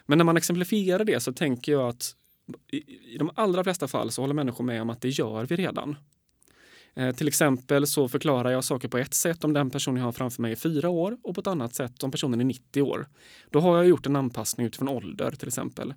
Men 0.06 0.18
när 0.18 0.26
man 0.26 0.38
exemplifierar 0.38 1.06
det 1.06 1.24
så 1.24 1.34
tänker 1.34 1.72
jag 1.72 1.90
att 1.90 2.16
i 2.72 3.18
de 3.18 3.32
allra 3.36 3.64
flesta 3.64 3.88
fall 3.88 4.12
så 4.12 4.22
håller 4.22 4.34
människor 4.34 4.64
med 4.64 4.82
om 4.82 4.90
att 4.90 5.02
det 5.02 5.10
gör 5.10 5.46
vi 5.46 5.56
redan. 5.56 5.96
Eh, 6.96 7.16
till 7.16 7.28
exempel 7.28 7.88
så 7.88 8.08
förklarar 8.08 8.52
jag 8.52 8.64
saker 8.64 8.88
på 8.88 8.98
ett 8.98 9.14
sätt 9.14 9.44
om 9.44 9.54
den 9.54 9.70
person 9.70 9.98
jag 9.98 10.04
har 10.04 10.12
framför 10.12 10.42
mig 10.42 10.52
är 10.52 10.56
fyra 10.56 10.90
år 10.90 11.18
och 11.24 11.36
på 11.36 11.42
ett 11.42 11.48
annat 11.48 11.76
sätt 11.76 12.04
om 12.04 12.12
personen 12.12 12.42
är 12.42 12.46
90 12.46 12.82
år. 12.82 13.08
Då 13.50 13.60
har 13.60 13.78
jag 13.78 13.88
gjort 13.88 14.06
en 14.06 14.16
anpassning 14.16 14.68
utifrån 14.68 14.90
ålder 14.90 15.32
till 15.32 15.48
exempel. 15.48 15.94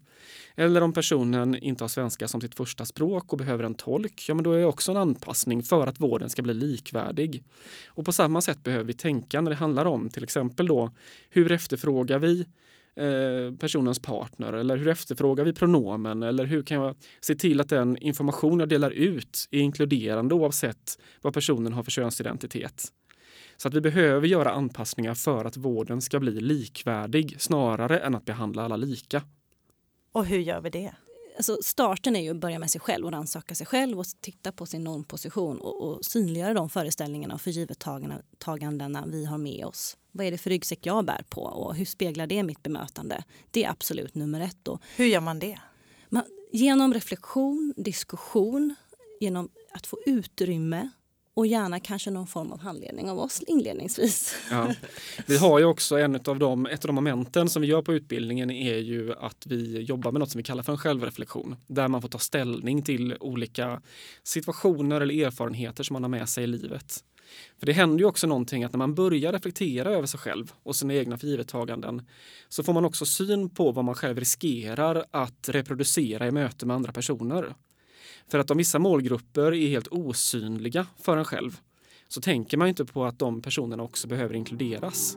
Eller 0.55 0.83
om 0.83 0.93
personen 0.93 1.57
inte 1.57 1.85
har 1.85 1.89
svenska 1.89 2.29
som 2.29 2.41
sitt 2.41 2.55
första 2.55 2.85
språk 2.85 3.33
och 3.33 3.39
behöver 3.39 3.65
en 3.65 3.75
tolk, 3.75 4.25
ja 4.29 4.35
men 4.35 4.45
då 4.45 4.53
är 4.53 4.59
det 4.59 4.67
också 4.67 4.91
en 4.91 4.97
anpassning 4.97 5.63
för 5.63 5.87
att 5.87 6.01
vården 6.01 6.31
ska 6.31 6.43
bli 6.43 6.55
likvärdig. 6.55 7.45
Och 7.89 8.05
på 8.05 8.13
samma 8.13 8.41
sätt 8.41 8.63
behöver 8.63 8.85
vi 8.85 8.95
tänka 8.95 9.41
när 9.41 9.51
det 9.51 9.57
handlar 9.57 9.85
om 9.85 10.09
till 10.09 10.25
exempel 10.25 10.67
då 10.67 10.93
hur 11.31 11.53
efterfrågar 11.53 12.19
vi 12.19 12.47
Eh, 12.97 13.55
personens 13.59 13.99
partner 13.99 14.53
eller 14.53 14.77
hur 14.77 14.89
efterfrågar 14.89 15.45
vi 15.45 15.53
pronomen 15.53 16.23
eller 16.23 16.45
hur 16.45 16.63
kan 16.63 16.77
jag 16.83 16.97
se 17.21 17.35
till 17.35 17.61
att 17.61 17.69
den 17.69 17.97
information 17.97 18.61
jag 18.61 18.69
delar 18.69 18.91
ut 18.91 19.49
är 19.51 19.59
inkluderande 19.59 20.35
oavsett 20.35 20.99
vad 21.23 21.35
personen 21.35 21.73
har 21.73 21.83
för 21.83 21.91
könsidentitet. 21.91 22.93
Så 23.57 23.69
att 23.69 23.75
vi 23.75 23.81
behöver 23.81 24.27
göra 24.27 24.51
anpassningar 24.51 25.15
för 25.15 25.45
att 25.45 25.57
vården 25.57 26.01
ska 26.01 26.21
bli 26.21 26.41
likvärdig 26.41 27.37
snarare 27.39 27.99
än 27.99 28.15
att 28.15 28.25
behandla 28.25 28.63
alla 28.63 28.77
lika. 28.77 29.23
Och 30.13 30.27
hur 30.27 30.39
gör 30.39 30.61
vi 30.61 30.71
det? 30.71 30.93
Alltså 31.37 31.59
starten 31.63 32.17
är 32.17 32.21
ju 32.21 32.31
att 32.31 32.37
börja 32.37 32.59
med 32.59 32.71
sig 32.71 32.81
själv 32.81 33.07
och 33.07 33.13
rannsaka 33.13 33.55
sig 33.55 33.67
själv 33.67 33.99
och 33.99 34.07
titta 34.21 34.53
på 34.53 34.67
sin 34.67 34.85
normposition 34.85 35.61
och, 35.61 35.83
och 35.83 36.05
synliggöra 36.05 36.55
de 36.55 36.69
föreställningarna 36.69 37.35
och 37.35 37.41
förgivettagandena 37.41 39.05
vi 39.07 39.25
har 39.25 39.39
med 39.39 39.65
oss. 39.65 39.97
Vad 40.13 40.27
är 40.27 40.31
det 40.31 40.39
för 40.39 40.51
ryggsäck 40.51 40.87
jag 40.87 41.05
bär 41.05 41.25
på 41.29 41.43
och 41.43 41.75
hur 41.75 41.85
speglar 41.85 42.27
det 42.27 42.43
mitt 42.43 42.63
bemötande? 42.63 43.25
Det 43.51 43.65
är 43.65 43.71
absolut 43.71 44.15
nummer 44.15 44.41
ett. 44.41 44.59
Då. 44.63 44.79
Hur 44.97 45.07
gör 45.07 45.21
man 45.21 45.39
det? 45.39 45.59
Man, 46.09 46.25
genom 46.53 46.95
reflektion, 46.95 47.75
diskussion, 47.77 48.75
genom 49.21 49.49
att 49.73 49.87
få 49.87 49.99
utrymme 50.07 50.91
och 51.37 51.47
gärna 51.47 51.81
kanske 51.81 52.11
någon 52.11 52.27
form 52.27 52.53
av 52.53 52.61
handledning 52.61 53.11
av 53.11 53.19
oss 53.19 53.41
inledningsvis. 53.47 54.37
Ja. 54.51 54.75
Vi 55.27 55.37
har 55.37 55.59
ju 55.59 55.65
också 55.65 55.99
en 55.99 56.15
av 56.15 56.39
de, 56.39 56.67
ett 56.67 56.85
av 56.85 56.87
de 56.87 56.95
momenten 56.95 57.49
som 57.49 57.63
vi 57.63 57.69
gör 57.69 57.83
på 57.83 57.95
utbildningen 57.95 58.51
är 58.51 58.77
ju 58.77 59.15
att 59.15 59.47
vi 59.47 59.81
jobbar 59.81 60.13
med 60.13 60.21
något 60.21 60.31
som 60.31 60.39
vi 60.39 60.43
kallar 60.43 60.63
för 60.63 60.73
en 60.73 60.79
självreflektion. 60.79 61.57
Där 61.67 61.89
man 61.89 62.03
får 62.03 62.09
ta 62.09 62.19
ställning 62.19 62.83
till 62.83 63.17
olika 63.21 63.83
situationer 64.23 65.01
eller 65.01 65.27
erfarenheter 65.27 65.85
som 65.85 65.95
man 65.95 66.03
har 66.03 66.11
med 66.11 66.29
sig 66.29 66.45
i 66.45 66.47
livet. 66.47 67.05
För 67.59 67.67
det 67.67 67.73
händer 67.73 67.99
ju 67.99 68.05
också 68.05 68.27
någonting 68.27 68.65
att 68.65 68.73
när 68.73 68.79
man 68.79 68.95
börjar 68.95 69.33
reflektera 69.33 69.91
över 69.91 70.07
sig 70.07 70.21
själv 70.21 70.53
och 70.63 70.77
sina 70.77 70.95
egna 70.95 71.19
förgivettaganden 71.19 72.07
så 72.49 72.63
får 72.63 72.73
man 72.73 72.85
också 72.85 73.07
syn 73.07 73.51
på 73.51 73.73
vad 73.73 73.85
man 73.85 73.95
själv 73.95 74.19
riskerar 74.19 75.05
att 75.11 75.49
reproducera 75.49 76.27
i 76.27 76.31
möte 76.31 76.67
med 76.67 76.77
andra 76.77 76.93
personer. 76.93 77.55
För 78.29 78.39
att 78.39 78.51
om 78.51 78.59
vissa 78.59 78.79
målgrupper 78.79 79.55
är 79.55 79.69
helt 79.69 79.89
osynliga 79.89 80.87
för 81.03 81.17
en 81.17 81.25
själv 81.25 81.61
så 82.09 82.21
tänker 82.21 82.57
man 82.57 82.69
inte 82.69 82.85
på 82.85 83.05
att 83.05 83.19
de 83.19 83.43
personerna 83.43 83.83
också 83.83 84.09
behöver 84.09 84.35
inkluderas. 84.35 85.17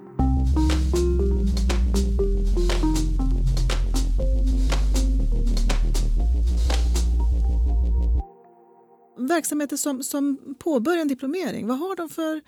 Verksamheter 9.17 9.77
som, 9.77 10.03
som 10.03 10.55
påbörjar 10.59 11.01
en 11.01 11.07
diplomering, 11.07 11.67
vad 11.67 11.79
har 11.79 11.95
de 11.95 12.09
för, 12.09 12.41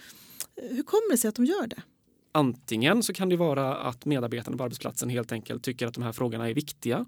hur 0.56 0.84
kommer 0.84 1.12
det 1.12 1.18
sig 1.18 1.30
att 1.30 1.36
de 1.36 1.46
gör 1.46 1.68
det? 1.68 1.82
Antingen 2.32 3.04
så 3.04 3.14
kan 3.14 3.30
det 3.30 3.38
vara 3.38 3.76
att 3.76 4.06
medarbetarna 4.06 4.58
på 4.58 4.64
arbetsplatsen 4.64 5.10
helt 5.10 5.32
enkelt 5.32 5.64
tycker 5.64 5.88
att 5.88 5.94
de 5.94 6.04
här 6.04 6.12
frågorna 6.12 6.50
är 6.50 6.54
viktiga. 6.54 7.06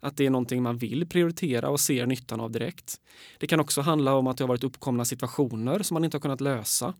Att 0.00 0.16
det 0.16 0.26
är 0.26 0.30
någonting 0.30 0.62
man 0.62 0.78
vill 0.78 1.06
prioritera 1.06 1.68
och 1.68 1.80
ser 1.80 2.06
nyttan 2.06 2.40
av 2.40 2.50
direkt. 2.50 3.00
Det 3.38 3.46
kan 3.46 3.60
också 3.60 3.80
handla 3.80 4.14
om 4.14 4.26
att 4.26 4.36
det 4.36 4.44
har 4.44 4.48
varit 4.48 4.64
uppkomna 4.64 5.04
situationer 5.04 5.82
som 5.82 5.94
man 5.94 6.04
inte 6.04 6.16
har 6.16 6.20
kunnat 6.20 6.40
lösa 6.40 6.94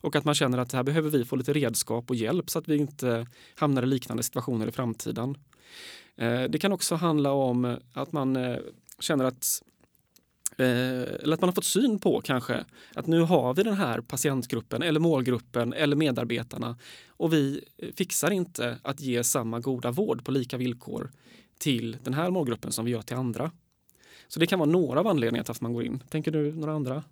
och 0.00 0.16
att 0.16 0.24
man 0.24 0.34
känner 0.34 0.58
att 0.58 0.72
här 0.72 0.82
behöver 0.82 1.10
vi 1.10 1.24
få 1.24 1.36
lite 1.36 1.52
redskap 1.52 2.10
och 2.10 2.16
hjälp 2.16 2.50
så 2.50 2.58
att 2.58 2.68
vi 2.68 2.76
inte 2.76 3.26
hamnar 3.54 3.82
i 3.82 3.86
liknande 3.86 4.22
situationer 4.22 4.66
i 4.66 4.72
framtiden. 4.72 5.38
Eh, 6.16 6.42
det 6.42 6.58
kan 6.58 6.72
också 6.72 6.94
handla 6.94 7.32
om 7.32 7.76
att 7.92 8.12
man 8.12 8.36
eh, 8.36 8.58
känner 8.98 9.24
att 9.24 9.62
eller 10.64 11.34
att 11.34 11.40
man 11.40 11.48
har 11.48 11.54
fått 11.54 11.64
syn 11.64 11.98
på 11.98 12.20
kanske 12.20 12.64
att 12.94 13.06
nu 13.06 13.20
har 13.20 13.54
vi 13.54 13.62
den 13.62 13.74
här 13.74 14.00
patientgruppen 14.00 14.82
eller 14.82 15.00
målgruppen 15.00 15.72
eller 15.72 15.96
medarbetarna 15.96 16.78
och 17.08 17.32
vi 17.32 17.64
fixar 17.94 18.30
inte 18.30 18.78
att 18.82 19.00
ge 19.00 19.24
samma 19.24 19.60
goda 19.60 19.90
vård 19.90 20.24
på 20.24 20.30
lika 20.30 20.56
villkor 20.56 21.10
till 21.58 21.96
den 22.04 22.14
här 22.14 22.30
målgruppen 22.30 22.72
som 22.72 22.84
vi 22.84 22.90
gör 22.90 23.02
till 23.02 23.16
andra. 23.16 23.50
Så 24.28 24.40
det 24.40 24.46
kan 24.46 24.58
vara 24.58 24.70
några 24.70 25.00
av 25.00 25.06
anledningarna 25.06 25.44
till 25.44 25.50
att 25.50 25.60
man 25.60 25.72
går 25.72 25.84
in. 25.84 26.02
Tänker 26.08 26.30
du 26.30 26.52
några 26.52 26.72
andra? 26.72 27.04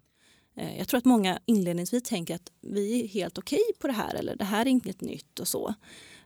Eh, 0.57 0.79
jag 0.79 0.89
tror 0.89 0.99
att 0.99 1.05
många 1.05 1.39
inledningsvis 1.47 2.03
tänker 2.03 2.35
att 2.35 2.53
vi 2.61 3.03
är 3.05 3.09
helt 3.09 3.39
okej 3.39 3.61
okay 3.69 3.79
på 3.81 3.87
det 3.87 3.93
här 3.93 4.15
eller 4.15 4.37
det 4.37 4.45
här 4.45 4.61
är 4.61 4.71
inget 4.71 5.01
nytt 5.01 5.41
och 5.41 5.49
så. 5.49 5.75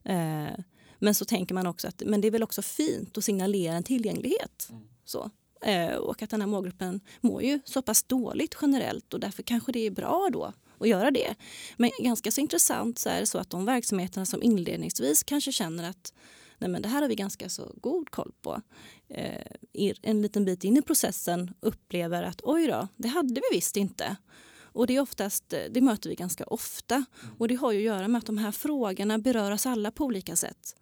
Eh, 0.04 0.58
men 0.98 1.14
så 1.14 1.24
tänker 1.24 1.54
man 1.54 1.66
också 1.66 1.88
att 1.88 2.02
men 2.06 2.20
det 2.20 2.26
är 2.26 2.32
väl 2.32 2.42
också 2.42 2.62
fint 2.62 3.18
att 3.18 3.24
signalera 3.24 3.74
en 3.74 3.82
tillgänglighet. 3.82 4.68
Mm. 4.70 4.82
Så. 5.04 5.30
Eh, 5.62 5.94
och 5.94 6.22
att 6.22 6.30
den 6.30 6.40
här 6.40 6.48
målgruppen 6.48 7.00
mår 7.20 7.42
ju 7.42 7.60
så 7.64 7.82
pass 7.82 8.02
dåligt 8.02 8.56
generellt 8.62 9.14
och 9.14 9.20
därför 9.20 9.42
kanske 9.42 9.72
det 9.72 9.86
är 9.86 9.90
bra 9.90 10.28
då 10.32 10.52
att 10.78 10.88
göra 10.88 11.10
det. 11.10 11.34
Men 11.76 11.90
ganska 11.98 12.30
så 12.30 12.40
intressant 12.40 12.98
så 12.98 13.08
är 13.08 13.20
det 13.20 13.26
så 13.26 13.38
att 13.38 13.50
de 13.50 13.64
verksamheterna 13.64 14.26
som 14.26 14.42
inledningsvis 14.42 15.22
kanske 15.22 15.52
känner 15.52 15.90
att 15.90 16.12
nej 16.58 16.70
men 16.70 16.82
det 16.82 16.88
här 16.88 17.02
har 17.02 17.08
vi 17.08 17.14
ganska 17.14 17.48
så 17.48 17.74
god 17.80 18.10
koll 18.10 18.32
på. 18.42 18.62
Eh, 19.08 19.92
en 20.02 20.22
liten 20.22 20.44
bit 20.44 20.64
in 20.64 20.76
i 20.76 20.82
processen 20.82 21.54
upplever 21.60 22.22
att 22.22 22.40
oj 22.42 22.66
då, 22.66 22.88
det 22.96 23.08
hade 23.08 23.34
vi 23.34 23.56
visst 23.56 23.76
inte. 23.76 24.16
Och 24.74 24.86
det, 24.86 24.96
är 24.96 25.00
oftast, 25.00 25.54
det 25.70 25.80
möter 25.80 26.10
vi 26.10 26.14
ganska 26.14 26.44
ofta. 26.44 27.04
Och 27.38 27.48
det 27.48 27.54
har 27.54 27.72
ju 27.72 27.78
att 27.78 27.84
göra 27.84 28.08
med 28.08 28.18
att 28.18 28.26
de 28.26 28.38
här 28.38 28.52
frågorna 28.52 29.18
berör 29.18 29.50
oss 29.50 29.66
alla 29.66 29.90
på 29.90 30.04
olika 30.04 30.36
sätt. 30.36 30.76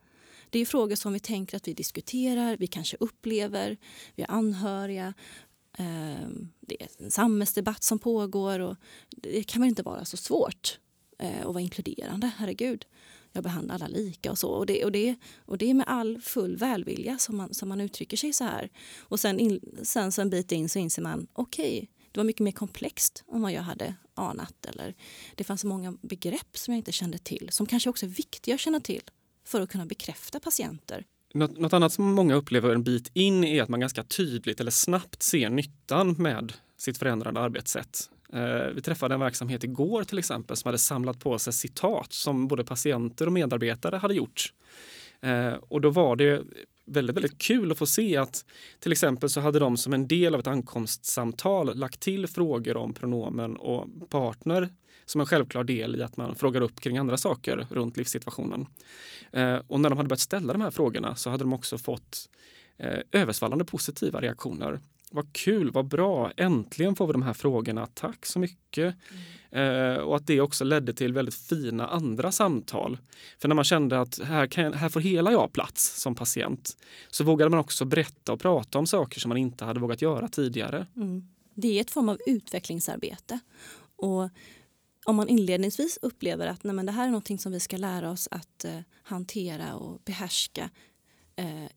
Det 0.50 0.58
är 0.58 0.66
frågor 0.66 0.96
som 0.96 1.12
vi 1.12 1.20
tänker 1.20 1.56
att 1.56 1.68
vi 1.68 1.74
diskuterar, 1.74 2.56
vi 2.56 2.66
kanske 2.66 2.96
upplever, 3.00 3.76
vi 4.14 4.22
har 4.22 4.34
anhöriga. 4.36 5.14
Eh, 5.78 6.28
det 6.60 6.82
är 6.82 6.88
en 6.98 7.10
samhällsdebatt 7.10 7.84
som 7.84 7.98
pågår 7.98 8.60
och 8.60 8.76
det 9.10 9.42
kan 9.42 9.62
väl 9.62 9.68
inte 9.68 9.82
vara 9.82 10.04
så 10.04 10.16
svårt 10.16 10.78
eh, 11.18 11.40
att 11.40 11.54
vara 11.54 11.60
inkluderande, 11.60 12.30
herregud. 12.36 12.84
Jag 13.32 13.44
behandlar 13.44 13.74
alla 13.74 13.88
lika 13.88 14.30
och 14.30 14.38
så. 14.38 14.48
Och 14.48 14.66
det, 14.66 14.84
och 14.84 14.92
det, 14.92 15.16
och 15.44 15.58
det 15.58 15.70
är 15.70 15.74
med 15.74 15.88
all 15.88 16.20
full 16.20 16.56
välvilja 16.56 17.18
som 17.18 17.36
man, 17.36 17.54
som 17.54 17.68
man 17.68 17.80
uttrycker 17.80 18.16
sig 18.16 18.32
så 18.32 18.44
här. 18.44 18.70
Och 18.98 19.20
sen, 19.20 19.40
in, 19.40 19.60
sen 19.82 20.12
så 20.12 20.22
en 20.22 20.30
bit 20.30 20.52
in 20.52 20.68
så 20.68 20.78
inser 20.78 21.02
man, 21.02 21.26
okej, 21.32 21.76
okay, 21.76 21.88
det 22.12 22.20
var 22.20 22.24
mycket 22.24 22.44
mer 22.44 22.52
komplext 22.52 23.24
än 23.32 23.42
vad 23.42 23.52
jag 23.52 23.62
hade 23.62 23.94
anat. 24.14 24.66
Eller 24.66 24.94
det 25.34 25.44
fanns 25.44 25.64
många 25.64 25.96
begrepp 26.02 26.58
som 26.58 26.74
jag 26.74 26.78
inte 26.78 26.92
kände 26.92 27.18
till, 27.18 27.48
som 27.52 27.66
kanske 27.66 27.90
också 27.90 28.06
är 28.06 28.10
viktiga 28.10 28.54
att 28.54 28.60
känna 28.60 28.80
till 28.80 29.02
för 29.50 29.60
att 29.60 29.70
kunna 29.70 29.86
bekräfta 29.86 30.40
patienter. 30.40 31.04
Något, 31.34 31.58
något, 31.58 31.72
annat 31.72 31.92
som 31.92 32.12
många 32.12 32.34
upplever 32.34 32.74
en 32.74 32.82
bit 32.82 33.10
in 33.14 33.44
är 33.44 33.62
att 33.62 33.68
man 33.68 33.80
ganska 33.80 34.04
tydligt 34.04 34.60
eller 34.60 34.70
snabbt 34.70 35.22
ser 35.22 35.50
nyttan 35.50 36.14
med 36.18 36.52
sitt 36.78 36.98
förändrade 36.98 37.40
arbetssätt. 37.40 38.10
Eh, 38.32 38.74
vi 38.74 38.82
träffade 38.82 39.14
en 39.14 39.20
verksamhet 39.20 39.64
igår 39.64 40.04
till 40.04 40.18
exempel 40.18 40.56
som 40.56 40.68
hade 40.68 40.78
samlat 40.78 41.20
på 41.20 41.38
sig 41.38 41.52
citat 41.52 42.12
som 42.12 42.48
både 42.48 42.64
patienter 42.64 43.26
och 43.26 43.32
medarbetare 43.32 43.96
hade 43.96 44.14
gjort. 44.14 44.52
Eh, 45.20 45.52
och 45.52 45.80
då 45.80 45.90
var 45.90 46.16
det 46.16 46.42
väldigt, 46.90 47.16
väldigt 47.16 47.38
kul 47.38 47.72
att 47.72 47.78
få 47.78 47.86
se 47.86 48.16
att 48.16 48.44
till 48.78 48.92
exempel 48.92 49.30
så 49.30 49.40
hade 49.40 49.58
de 49.58 49.76
som 49.76 49.92
en 49.92 50.08
del 50.08 50.34
av 50.34 50.40
ett 50.40 50.46
ankomstsamtal 50.46 51.76
lagt 51.76 52.00
till 52.00 52.26
frågor 52.26 52.76
om 52.76 52.94
pronomen 52.94 53.56
och 53.56 54.10
partner 54.10 54.68
som 55.04 55.20
en 55.20 55.26
självklar 55.26 55.64
del 55.64 55.96
i 55.96 56.02
att 56.02 56.16
man 56.16 56.34
frågar 56.34 56.60
upp 56.60 56.80
kring 56.80 56.98
andra 56.98 57.16
saker 57.16 57.66
runt 57.70 57.96
livssituationen. 57.96 58.66
Eh, 59.32 59.58
och 59.66 59.80
när 59.80 59.90
de 59.90 59.96
hade 59.96 60.08
börjat 60.08 60.20
ställa 60.20 60.52
de 60.52 60.62
här 60.62 60.70
frågorna 60.70 61.16
så 61.16 61.30
hade 61.30 61.44
de 61.44 61.52
också 61.52 61.78
fått 61.78 62.28
eh, 62.76 62.98
översvallande 63.12 63.64
positiva 63.64 64.20
reaktioner. 64.20 64.80
Vad 65.12 65.32
kul, 65.32 65.70
vad 65.70 65.88
bra, 65.88 66.32
äntligen 66.36 66.96
får 66.96 67.06
vi 67.06 67.12
de 67.12 67.22
här 67.22 67.32
frågorna, 67.32 67.86
tack 67.94 68.26
så 68.26 68.38
mycket. 68.38 68.94
Mm. 69.10 69.94
Eh, 69.94 69.96
och 69.96 70.16
att 70.16 70.26
det 70.26 70.40
också 70.40 70.64
ledde 70.64 70.92
till 70.92 71.12
väldigt 71.12 71.34
fina 71.34 71.86
andra 71.86 72.32
samtal. 72.32 72.98
För 73.38 73.48
när 73.48 73.54
man 73.54 73.64
kände 73.64 74.00
att 74.00 74.18
här, 74.18 74.46
kan, 74.46 74.74
här 74.74 74.88
får 74.88 75.00
hela 75.00 75.32
jag 75.32 75.52
plats 75.52 76.00
som 76.00 76.14
patient 76.14 76.76
så 77.08 77.24
vågade 77.24 77.50
man 77.50 77.60
också 77.60 77.84
berätta 77.84 78.32
och 78.32 78.40
prata 78.40 78.78
om 78.78 78.86
saker 78.86 79.20
som 79.20 79.28
man 79.28 79.38
inte 79.38 79.64
hade 79.64 79.80
vågat 79.80 80.02
göra 80.02 80.28
tidigare. 80.28 80.86
Mm. 80.96 81.28
Det 81.54 81.78
är 81.78 81.80
ett 81.80 81.90
form 81.90 82.08
av 82.08 82.18
utvecklingsarbete. 82.26 83.38
Och 83.96 84.28
om 85.04 85.16
man 85.16 85.28
inledningsvis 85.28 85.98
upplever 86.02 86.46
att 86.46 86.64
nej, 86.64 86.74
men 86.74 86.86
det 86.86 86.92
här 86.92 87.06
är 87.06 87.10
något 87.10 87.40
som 87.40 87.52
vi 87.52 87.60
ska 87.60 87.76
lära 87.76 88.10
oss 88.10 88.28
att 88.30 88.64
eh, 88.64 88.80
hantera 89.02 89.74
och 89.74 90.00
behärska 90.04 90.62
eh, 90.62 90.68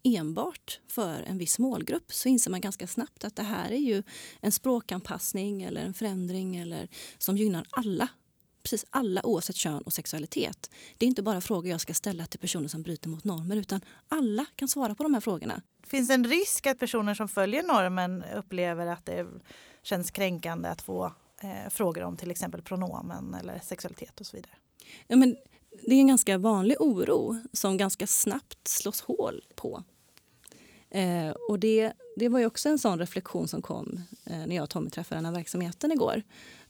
enbart 0.03 0.79
för 0.87 1.23
en 1.23 1.37
viss 1.37 1.59
målgrupp 1.59 2.13
så 2.13 2.29
inser 2.29 2.51
man 2.51 2.61
ganska 2.61 2.87
snabbt 2.87 3.23
att 3.23 3.35
det 3.35 3.43
här 3.43 3.71
är 3.71 3.77
ju 3.77 4.03
en 4.41 4.51
språkanpassning 4.51 5.63
eller 5.63 5.81
en 5.81 5.93
förändring 5.93 6.55
eller, 6.55 6.87
som 7.17 7.37
gynnar 7.37 7.67
alla. 7.69 8.07
Precis 8.63 8.85
alla 8.89 9.25
oavsett 9.25 9.55
kön 9.55 9.81
och 9.81 9.93
sexualitet. 9.93 10.69
Det 10.97 11.05
är 11.05 11.07
inte 11.07 11.23
bara 11.23 11.41
frågor 11.41 11.71
jag 11.71 11.81
ska 11.81 11.93
ställa 11.93 12.25
till 12.25 12.39
personer 12.39 12.67
som 12.67 12.81
bryter 12.81 13.09
mot 13.09 13.23
normer 13.23 13.55
utan 13.55 13.81
alla 14.07 14.45
kan 14.55 14.67
svara 14.67 14.95
på 14.95 15.03
de 15.03 15.13
här 15.13 15.21
frågorna. 15.21 15.61
Finns 15.87 16.07
det 16.07 16.13
en 16.13 16.27
risk 16.27 16.67
att 16.67 16.79
personer 16.79 17.13
som 17.13 17.27
följer 17.27 17.63
normen 17.63 18.23
upplever 18.35 18.87
att 18.87 19.05
det 19.05 19.27
känns 19.83 20.11
kränkande 20.11 20.69
att 20.69 20.81
få 20.81 21.13
eh, 21.41 21.69
frågor 21.69 22.03
om 22.03 22.17
till 22.17 22.31
exempel 22.31 22.61
pronomen 22.61 23.33
eller 23.33 23.59
sexualitet 23.59 24.19
och 24.19 24.25
så 24.25 24.37
vidare? 24.37 24.53
Ja, 25.07 25.15
men 25.15 25.35
det 25.81 25.95
är 25.95 25.99
en 25.99 26.07
ganska 26.07 26.37
vanlig 26.37 26.77
oro 26.79 27.37
som 27.53 27.77
ganska 27.77 28.07
snabbt 28.07 28.67
slås 28.67 29.01
hål 29.01 29.41
på. 29.55 29.83
Eh, 30.89 31.29
och 31.29 31.59
det, 31.59 31.93
det 32.15 32.29
var 32.29 32.39
ju 32.39 32.45
också 32.45 32.69
en 32.69 32.79
sån 32.79 32.99
reflektion 32.99 33.47
som 33.47 33.61
kom 33.61 34.01
eh, 34.25 34.37
när 34.47 34.55
jag 34.55 34.63
och 34.63 34.69
Tommy 34.69 34.89
träffade 34.89 35.17
den 35.17 35.25
här 35.25 35.33
verksamheten 35.33 35.91
igår. 35.91 36.23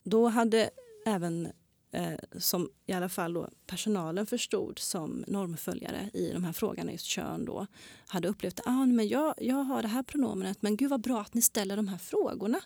Då 0.03 0.27
hade 0.27 0.69
även, 1.05 1.47
eh, 1.91 2.13
som 2.37 2.69
i 2.85 2.93
alla 2.93 3.09
fall 3.09 3.33
då 3.33 3.49
personalen 3.67 4.25
förstod 4.25 4.79
som 4.79 5.23
normföljare 5.27 6.09
i 6.13 6.31
de 6.33 6.43
här 6.43 6.53
frågorna, 6.53 6.91
just 6.91 7.05
kön 7.05 7.45
då, 7.45 7.67
hade 8.07 8.27
upplevt 8.27 8.59
att 8.59 8.67
ah, 8.67 8.85
men 8.85 9.07
jag, 9.07 9.33
jag 9.37 9.55
har 9.63 9.81
det 9.81 9.87
här 9.87 10.03
pronomenet, 10.03 10.61
men 10.61 10.77
gud 10.77 10.89
vad 10.89 11.01
bra 11.01 11.21
att 11.21 11.33
ni 11.33 11.41
ställer 11.41 11.75
de 11.75 11.87
här 11.87 11.97
frågorna. 11.97 12.59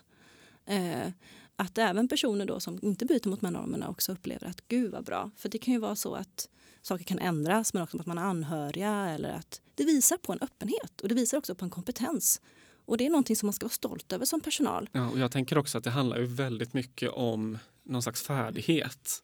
Eh, 0.66 1.12
att 1.60 1.78
även 1.78 2.08
personer 2.08 2.46
då 2.46 2.60
som 2.60 2.78
inte 2.82 3.04
byter 3.06 3.28
mot 3.28 3.40
de 3.40 3.46
här 3.46 3.52
normerna 3.52 3.88
också 3.88 4.12
upplever 4.12 4.46
att 4.46 4.68
gud 4.68 4.92
vad 4.92 5.04
bra. 5.04 5.30
För 5.36 5.48
det 5.48 5.58
kan 5.58 5.74
ju 5.74 5.80
vara 5.80 5.96
så 5.96 6.14
att 6.14 6.48
saker 6.82 7.04
kan 7.04 7.18
ändras 7.18 7.74
men 7.74 7.82
också 7.82 7.98
att 7.98 8.06
man 8.06 8.18
är 8.18 8.22
anhöriga 8.22 8.90
eller 8.90 9.32
att 9.32 9.60
det 9.74 9.84
visar 9.84 10.16
på 10.16 10.32
en 10.32 10.38
öppenhet 10.40 11.00
och 11.02 11.08
det 11.08 11.14
visar 11.14 11.38
också 11.38 11.54
på 11.54 11.64
en 11.64 11.70
kompetens. 11.70 12.40
Och 12.84 12.96
det 12.96 13.06
är 13.06 13.10
någonting 13.10 13.36
som 13.36 13.46
man 13.46 13.52
ska 13.52 13.64
vara 13.64 13.72
stolt 13.72 14.12
över 14.12 14.24
som 14.24 14.40
personal. 14.40 14.88
Ja, 14.92 15.10
och 15.10 15.18
jag 15.18 15.32
tänker 15.32 15.58
också 15.58 15.78
att 15.78 15.84
det 15.84 15.90
handlar 15.90 16.18
ju 16.18 16.26
väldigt 16.26 16.74
mycket 16.74 17.10
om 17.10 17.58
någon 17.82 18.02
slags 18.02 18.22
färdighet. 18.22 19.22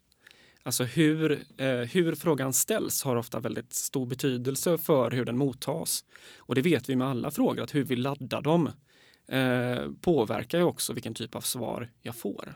Alltså 0.62 0.84
hur, 0.84 1.44
eh, 1.56 1.68
hur 1.68 2.14
frågan 2.14 2.52
ställs 2.52 3.02
har 3.02 3.16
ofta 3.16 3.40
väldigt 3.40 3.74
stor 3.74 4.06
betydelse 4.06 4.78
för 4.78 5.10
hur 5.10 5.24
den 5.24 5.38
mottas. 5.38 6.04
Och 6.36 6.54
det 6.54 6.62
vet 6.62 6.88
vi 6.88 6.96
med 6.96 7.08
alla 7.08 7.30
frågor, 7.30 7.62
att 7.62 7.74
hur 7.74 7.84
vi 7.84 7.96
laddar 7.96 8.42
dem 8.42 8.70
eh, 9.28 9.90
påverkar 10.00 10.58
ju 10.58 10.64
också 10.64 10.92
vilken 10.92 11.14
typ 11.14 11.34
av 11.34 11.40
svar 11.40 11.90
jag 12.02 12.16
får. 12.16 12.54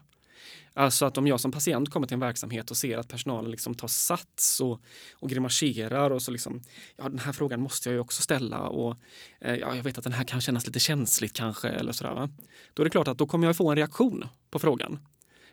Alltså 0.79 1.07
att 1.07 1.19
om 1.19 1.27
jag 1.27 1.41
som 1.41 1.53
patient 1.53 1.91
kommer 1.91 2.07
till 2.07 2.15
en 2.15 2.21
verksamhet 2.21 2.71
och 2.71 2.77
ser 2.77 2.99
att 2.99 3.09
personalen 3.09 3.51
liksom 3.51 3.75
tar 3.75 3.89
sats 3.89 4.61
och, 4.61 4.83
och 5.13 5.29
grimaserar 5.29 6.11
och 6.11 6.23
så 6.23 6.31
liksom, 6.31 6.63
ja 6.97 7.09
den 7.09 7.19
här 7.19 7.33
frågan 7.33 7.61
måste 7.61 7.89
jag 7.89 7.95
ju 7.95 8.01
också 8.01 8.23
ställa 8.23 8.61
och 8.61 8.97
eh, 9.41 9.55
ja, 9.55 9.77
jag 9.77 9.83
vet 9.83 9.99
att 9.99 10.05
den 10.05 10.13
här 10.13 10.25
kan 10.25 10.41
kännas 10.41 10.67
lite 10.67 10.81
känsligt 10.81 11.33
kanske 11.33 11.69
eller 11.69 11.93
sådär. 11.93 12.15
Va? 12.15 12.31
Då 12.75 12.83
är 12.83 12.85
det 12.85 12.91
klart 12.91 13.09
att 13.09 13.19
då 13.19 13.27
kommer 13.27 13.47
jag 13.47 13.57
få 13.57 13.71
en 13.71 13.77
reaktion 13.77 14.25
på 14.51 14.59
frågan. 14.59 14.99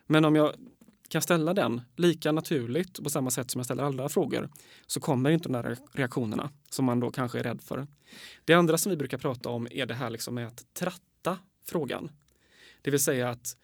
Men 0.07 0.25
om 0.25 0.35
jag 0.35 0.53
kan 1.07 1.21
ställa 1.21 1.53
den 1.53 1.81
lika 1.95 2.31
naturligt 2.31 3.03
på 3.03 3.09
samma 3.09 3.31
sätt 3.31 3.51
som 3.51 3.59
jag 3.59 3.65
ställer 3.65 3.83
alla 3.83 4.09
frågor 4.09 4.49
så 4.87 4.99
kommer 4.99 5.29
inte 5.29 5.49
de 5.49 5.53
där 5.53 5.77
reaktionerna 5.91 6.49
som 6.69 6.85
man 6.85 6.99
då 6.99 7.11
kanske 7.11 7.39
är 7.39 7.43
rädd 7.43 7.61
för. 7.61 7.87
Det 8.45 8.53
andra 8.53 8.77
som 8.77 8.89
vi 8.89 8.95
brukar 8.95 9.17
prata 9.17 9.49
om 9.49 9.67
är 9.71 9.85
det 9.85 9.93
här 9.93 10.09
liksom 10.09 10.35
med 10.35 10.47
att 10.47 10.73
tratta 10.73 11.39
frågan. 11.65 12.11
Det 12.81 12.91
vill 12.91 12.99
säga 12.99 13.29
att 13.29 13.57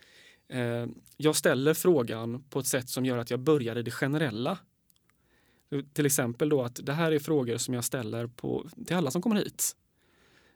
eh, 0.48 0.88
jag 1.18 1.36
ställer 1.36 1.74
frågan 1.74 2.44
på 2.50 2.60
ett 2.60 2.68
sätt 2.68 2.90
som 2.90 3.06
gör 3.06 3.18
att 3.18 3.32
jag 3.32 3.40
börjar 3.40 3.76
i 3.76 3.84
det 3.84 3.92
generella. 3.92 4.58
Till 5.94 6.06
exempel 6.06 6.50
då 6.50 6.64
att 6.64 6.80
det 6.84 6.94
här 6.94 7.12
är 7.12 7.20
frågor 7.20 7.58
som 7.58 7.74
jag 7.74 7.84
ställer 7.84 8.28
på, 8.28 8.70
till 8.86 8.96
alla 8.96 9.12
som 9.12 9.22
kommer 9.22 9.36
hit. 9.36 9.76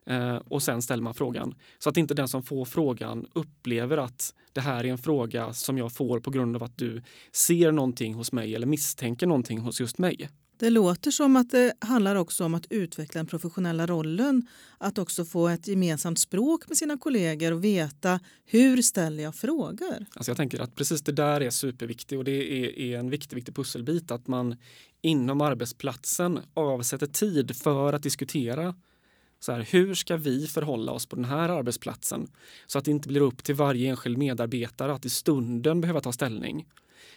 Eh, 0.05 0.35
och 0.35 0.63
sen 0.63 0.81
ställer 0.81 1.03
man 1.03 1.13
frågan. 1.13 1.55
Så 1.79 1.89
att 1.89 1.97
inte 1.97 2.13
den 2.13 2.27
som 2.27 2.43
får 2.43 2.65
frågan 2.65 3.25
upplever 3.33 3.97
att 3.97 4.33
det 4.53 4.61
här 4.61 4.83
är 4.83 4.89
en 4.89 4.97
fråga 4.97 5.53
som 5.53 5.77
jag 5.77 5.91
får 5.91 6.19
på 6.19 6.31
grund 6.31 6.55
av 6.55 6.63
att 6.63 6.77
du 6.77 7.03
ser 7.31 7.71
någonting 7.71 8.13
hos 8.13 8.31
mig 8.31 8.55
eller 8.55 8.67
misstänker 8.67 9.27
någonting 9.27 9.59
hos 9.59 9.79
just 9.79 9.97
mig. 9.97 10.29
Det 10.57 10.69
låter 10.69 11.11
som 11.11 11.35
att 11.35 11.51
det 11.51 11.73
handlar 11.79 12.15
också 12.15 12.45
om 12.45 12.53
att 12.53 12.71
utveckla 12.71 13.19
den 13.19 13.27
professionella 13.27 13.87
rollen. 13.87 14.47
Att 14.77 14.97
också 14.97 15.25
få 15.25 15.47
ett 15.47 15.67
gemensamt 15.67 16.19
språk 16.19 16.67
med 16.67 16.77
sina 16.77 16.97
kollegor 16.97 17.51
och 17.51 17.63
veta 17.63 18.19
hur 18.45 18.81
ställer 18.81 19.23
jag 19.23 19.35
frågor. 19.35 20.05
Alltså 20.15 20.29
jag 20.31 20.37
tänker 20.37 20.59
att 20.59 20.75
precis 20.75 21.01
det 21.01 21.11
där 21.11 21.41
är 21.41 21.49
superviktigt 21.49 22.17
och 22.17 22.23
det 22.23 22.31
är, 22.31 22.79
är 22.79 22.99
en 22.99 23.09
viktig, 23.09 23.35
viktig 23.35 23.55
pusselbit 23.55 24.11
att 24.11 24.27
man 24.27 24.55
inom 25.01 25.41
arbetsplatsen 25.41 26.39
avsätter 26.53 27.07
tid 27.07 27.55
för 27.55 27.93
att 27.93 28.03
diskutera 28.03 28.75
så 29.45 29.51
här, 29.51 29.67
hur 29.71 29.93
ska 29.95 30.17
vi 30.17 30.47
förhålla 30.47 30.91
oss 30.91 31.05
på 31.05 31.15
den 31.15 31.25
här 31.25 31.49
arbetsplatsen? 31.49 32.27
Så 32.67 32.77
att 32.77 32.85
det 32.85 32.91
inte 32.91 33.07
blir 33.07 33.21
upp 33.21 33.43
till 33.43 33.55
varje 33.55 33.89
enskild 33.89 34.17
medarbetare 34.17 34.93
att 34.93 35.05
i 35.05 35.09
stunden 35.09 35.81
behöva 35.81 36.01
ta 36.01 36.11
ställning. 36.11 36.67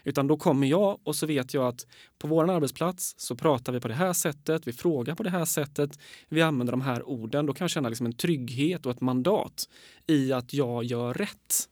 Utan 0.04 0.26
då 0.26 0.36
kommer 0.36 0.66
jag 0.66 0.98
och 1.04 1.16
så 1.16 1.26
vet 1.26 1.54
jag 1.54 1.66
att 1.66 1.86
på 2.18 2.28
vår 2.28 2.50
arbetsplats 2.50 3.14
så 3.18 3.36
pratar 3.36 3.72
vi 3.72 3.80
på 3.80 3.88
det 3.88 3.94
här 3.94 4.12
sättet, 4.12 4.66
vi 4.66 4.72
frågar 4.72 5.14
på 5.14 5.22
det 5.22 5.30
här 5.30 5.44
sättet, 5.44 5.98
vi 6.28 6.42
använder 6.42 6.72
de 6.72 6.80
här 6.80 7.08
orden. 7.08 7.46
Då 7.46 7.54
kan 7.54 7.64
jag 7.64 7.70
känna 7.70 7.88
liksom 7.88 8.06
en 8.06 8.12
trygghet 8.12 8.86
och 8.86 8.92
ett 8.92 9.00
mandat 9.00 9.68
i 10.06 10.32
att 10.32 10.52
jag 10.52 10.84
gör 10.84 11.14
rätt. 11.14 11.68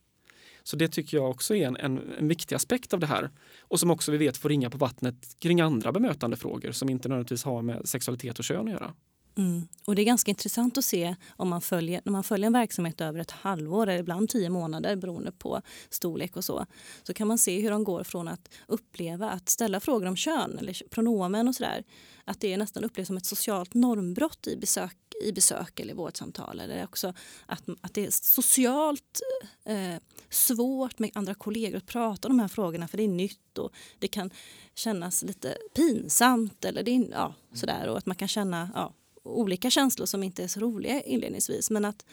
Så 0.63 0.77
det 0.77 0.89
tycker 0.89 1.17
jag 1.17 1.31
också 1.31 1.55
är 1.55 1.67
en, 1.67 1.77
en, 1.77 2.01
en, 2.19 2.29
viktig 2.29 2.55
aspekt 2.55 2.95
av 2.95 3.01
det 3.01 3.07
här. 3.07 3.31
Och 3.61 3.81
som 3.81 3.91
också 3.91 4.13
vi 4.13 4.19
vet 4.19 4.37
får 4.37 4.49
ringa 4.49 4.71
på 4.71 4.79
vattnet 4.79 5.37
kring 5.39 5.61
andra 5.61 5.93
bemötande 5.93 6.37
frågor 6.37 6.73
som 6.73 6.89
inte 6.89 7.09
nödvändigtvis 7.09 7.45
har 7.45 7.63
med 7.63 7.89
sexualitet 7.89 8.39
och 8.39 8.45
kön 8.45 8.67
att 8.67 8.73
göra. 8.73 8.95
Mm. 9.39 9.69
Och 9.85 9.95
Det 9.95 10.03
är 10.03 10.07
ganska 10.07 10.31
intressant 10.31 10.79
att 10.79 10.85
se 10.85 11.17
om 11.29 11.49
man 11.49 11.61
följer, 11.61 12.01
när 12.05 12.13
man 12.13 12.25
följer 12.25 12.47
en 12.47 12.53
verksamhet 12.53 13.01
över 13.01 13.21
ett 13.21 13.31
halvår 13.31 13.87
eller 13.87 14.01
ibland 14.01 14.29
tio 14.29 14.51
månader 14.51 14.97
beroende 14.97 15.33
på 15.33 15.63
storlek 15.91 16.37
och 16.37 16.45
så. 16.45 16.67
Så 17.03 17.15
kan 17.15 17.29
man 17.29 17.39
se 17.39 17.61
hur 17.61 17.71
de 17.71 17.85
går 17.85 18.05
från 18.05 18.29
att 18.29 18.49
uppleva 18.67 19.31
att 19.31 19.49
ställa 19.49 19.81
frågor 19.81 20.07
om 20.07 20.17
kön 20.17 20.59
eller 20.59 20.89
pronomen 20.91 21.49
och 21.49 21.55
sådär. 21.55 21.85
Att 22.25 22.41
det 22.41 22.57
nästan 22.57 22.85
upplevs 22.85 23.07
som 23.07 23.17
ett 23.17 23.27
socialt 23.27 23.75
normbrott 23.75 24.47
i 24.47 24.57
besök, 24.57 24.97
i 25.25 25.33
besök 25.33 25.81
eller 25.81 25.95
vårdsamtal. 25.95 26.61
Eller 26.61 26.85
också 26.85 27.13
att, 27.47 27.63
att 27.81 27.95
det 27.95 28.07
är 28.07 28.11
socialt 28.11 29.21
eh, 29.65 29.97
svårt 30.31 30.99
med 30.99 31.11
andra 31.15 31.35
kollegor 31.35 31.77
att 31.77 31.87
prata 31.87 32.29
om 32.29 32.37
de 32.37 32.41
här 32.41 32.49
frågorna 32.49 32.89
för 32.89 32.97
det 32.97 33.05
är 33.05 33.09
nytt 33.09 33.59
och 33.59 33.73
det 33.99 34.09
kan 34.09 34.31
kännas 34.75 35.23
lite 35.23 35.57
pinsamt 35.75 36.65
eller 36.65 36.83
det, 36.83 37.09
ja, 37.13 37.35
sådär. 37.55 37.89
Och 37.89 37.99
att 37.99 38.07
man 38.07 38.17
kan 38.17 38.29
känna 38.29 38.71
ja, 38.75 38.93
olika 39.27 39.71
känslor 39.71 40.07
som 40.07 40.23
inte 40.23 40.45
är 40.45 40.49
så 40.49 40.61
roliga 40.61 41.03
inledningsvis. 41.03 41.71
Men 41.71 41.85
att 41.85 42.05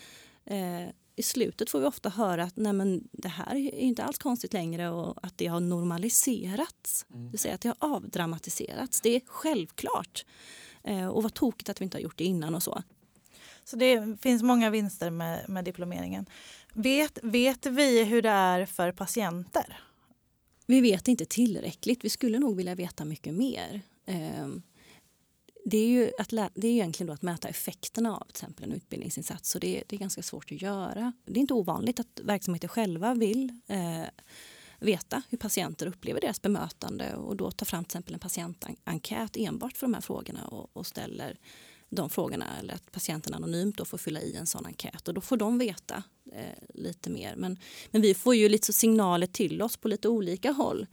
eh, 0.46 0.90
i 1.16 1.24
slutet 1.24 1.70
får 1.70 1.80
vi 1.80 1.86
ofta 1.86 2.10
höra 2.10 2.44
att 2.44 2.56
Nej, 2.56 2.74
men 2.74 3.08
det 3.12 3.28
här 3.28 3.56
är 3.56 3.76
inte 3.76 4.04
alls 4.04 4.18
konstigt 4.18 4.54
längre 4.54 4.90
och 4.90 5.26
att 5.26 5.38
det 5.38 5.48
har 5.48 5.60
normaliserats. 5.60 7.06
Det 7.08 7.30
vill 7.30 7.40
säga 7.40 7.54
att 7.54 7.62
det 7.62 7.70
har 7.70 7.96
avdramatiserats. 7.96 9.02
Det 9.02 9.16
är 9.16 9.22
självklart. 9.26 10.26
Eh, 10.84 11.08
och 11.08 11.24
vad 11.24 11.34
tokigt 11.34 11.70
att 11.70 11.82
vi 11.82 11.84
inte 11.84 11.98
har 11.98 12.02
gjort 12.02 12.18
det 12.18 12.24
innan 12.24 12.56
och 12.56 12.64
så. 12.64 12.84
Så 13.64 13.76
det 13.76 14.22
finns 14.22 14.44
många 14.44 14.70
vinster 14.70 15.10
med, 15.10 15.50
med 15.50 15.66
diplomeringen. 15.66 16.26
Vet, 16.74 17.20
vet 17.24 17.66
vi 17.66 18.04
hur 18.04 18.22
det 18.22 18.30
är 18.30 18.66
för 18.66 18.92
patienter? 18.92 19.80
Vi 20.66 20.82
vet 20.82 21.08
inte 21.08 21.26
tillräckligt. 21.26 22.06
Vi 22.06 22.10
skulle 22.10 22.40
nog 22.40 22.58
vilja 22.58 22.76
veta 22.76 23.06
mycket 23.06 23.34
mer. 23.34 23.82
Eh, 24.06 24.48
det 25.66 25.78
är 25.78 25.88
ju 25.88 26.12
att 26.20 26.32
lä- 26.32 26.50
det 26.56 26.68
är 26.68 26.72
egentligen 26.72 27.08
då 27.08 27.14
att 27.14 27.22
mäta 27.22 27.48
effekterna 27.48 28.16
av 28.18 28.20
till 28.26 28.30
exempel 28.32 28.64
en 28.66 28.72
utbildningsinsats. 28.74 29.50
Så 29.50 29.60
det, 29.60 29.78
är- 29.78 29.84
det 29.88 29.96
är 29.96 30.00
ganska 30.00 30.22
svårt 30.24 30.52
att 30.52 30.62
göra. 30.62 31.14
Det 31.26 31.32
är 31.40 31.42
inte 31.42 31.54
ovanligt 31.54 32.00
att 32.00 32.20
verksamheter 32.24 32.68
själva 32.68 33.14
vill 33.14 33.60
eh, 33.68 34.02
veta 34.80 35.22
hur 35.30 35.38
patienter 35.38 35.88
upplever 35.88 36.22
deras 36.22 36.42
bemötande 36.42 37.16
och 37.16 37.36
då 37.36 37.52
tar 37.52 37.66
fram 37.66 37.84
till 37.86 37.90
exempel 37.98 38.14
en 38.14 38.20
patientenkät 38.20 39.38
enbart 39.38 39.78
för 39.78 39.88
de 39.88 39.94
här 39.94 40.02
frågorna 40.02 40.48
och, 40.48 40.70
och 40.74 40.86
ställer 40.88 41.38
de 41.90 42.10
frågorna 42.10 42.46
eller 42.60 42.74
att 42.74 42.92
patienten 42.92 43.34
anonymt 43.34 43.78
då 43.78 43.86
får 43.86 43.98
fylla 43.98 44.22
i 44.22 44.36
en 44.36 44.46
sån 44.46 44.66
enkät 44.66 45.08
och 45.08 45.14
då 45.14 45.22
får 45.22 45.38
de 45.38 45.58
veta 45.58 46.04
eh, 46.32 46.64
lite 46.74 47.10
mer. 47.10 47.36
Men, 47.36 47.58
men 47.92 48.02
vi 48.02 48.14
får 48.14 48.36
ju 48.36 48.50
lite 48.50 48.66
så 48.66 48.74
signaler 48.74 49.28
till 49.28 49.62
oss 49.62 49.78
på 49.78 49.88
lite 49.88 50.08
olika 50.10 50.52
håll. 50.52 50.88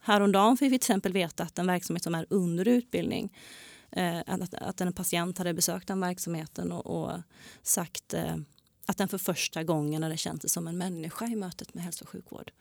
Häromdagen 0.00 0.56
fick 0.56 0.66
vi 0.66 0.70
till 0.70 0.76
exempel 0.76 1.12
veta 1.12 1.42
att 1.42 1.58
en 1.58 1.66
verksamhet 1.66 2.02
som 2.02 2.14
är 2.14 2.26
under 2.30 2.68
utbildning 2.68 3.36
Eh, 3.92 4.18
att, 4.26 4.54
att 4.54 4.80
en 4.80 4.92
patient 4.92 5.38
hade 5.38 5.54
besökt 5.54 5.88
den 5.88 6.00
verksamheten 6.00 6.72
och, 6.72 6.86
och 6.86 7.20
sagt 7.62 8.14
eh, 8.14 8.36
att 8.86 8.98
den 8.98 9.08
för 9.08 9.18
första 9.18 9.64
gången 9.64 10.02
hade 10.02 10.16
känt 10.16 10.40
sig 10.40 10.50
som 10.50 10.68
en 10.68 10.78
människa 10.78 11.26
i 11.26 11.36
mötet 11.36 11.74
med 11.74 11.84
hälso 11.84 12.04
och 12.04 12.08
sjukvård. 12.08 12.52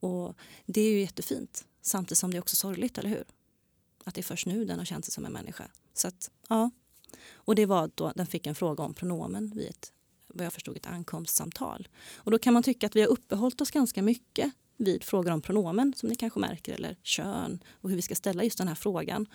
Och 0.00 0.36
det 0.66 0.80
är 0.80 0.90
ju 0.90 1.00
jättefint, 1.00 1.64
samtidigt 1.82 2.18
som 2.18 2.30
det 2.30 2.36
är 2.36 2.40
också 2.40 2.56
sorgligt, 2.56 2.98
eller 2.98 3.08
hur? 3.08 3.24
Att 4.04 4.14
det 4.14 4.20
är 4.20 4.22
först 4.22 4.46
nu 4.46 4.64
den 4.64 4.78
har 4.78 4.84
känt 4.84 5.04
sig 5.04 5.12
som 5.12 5.24
en 5.24 5.32
människa. 5.32 5.70
Så 5.94 6.08
att, 6.08 6.30
ja. 6.48 6.70
Och 7.32 7.54
det 7.54 7.66
var 7.66 7.90
då 7.94 8.12
den 8.16 8.26
fick 8.26 8.46
en 8.46 8.54
fråga 8.54 8.84
om 8.84 8.94
pronomen 8.94 9.52
vid 9.54 9.68
ett, 9.68 9.92
vad 10.28 10.46
jag 10.46 10.52
förstod, 10.52 10.76
ett 10.76 10.86
ankomstsamtal. 10.86 11.88
Och 12.14 12.30
då 12.30 12.38
kan 12.38 12.54
man 12.54 12.62
tycka 12.62 12.86
att 12.86 12.96
vi 12.96 13.00
har 13.00 13.08
uppehållit 13.08 13.60
oss 13.60 13.70
ganska 13.70 14.02
mycket 14.02 14.52
vid 14.76 15.04
frågor 15.04 15.30
om 15.30 15.40
pronomen, 15.40 15.94
som 15.96 16.08
ni 16.08 16.14
kanske 16.14 16.40
märker, 16.40 16.74
eller 16.74 16.96
kön 17.02 17.64
och 17.72 17.90
hur 17.90 17.96
vi 17.96 18.02
ska 18.02 18.14
ställa 18.14 18.44
just 18.44 18.58
den 18.58 18.68
här 18.68 18.74
frågan. 18.74 19.26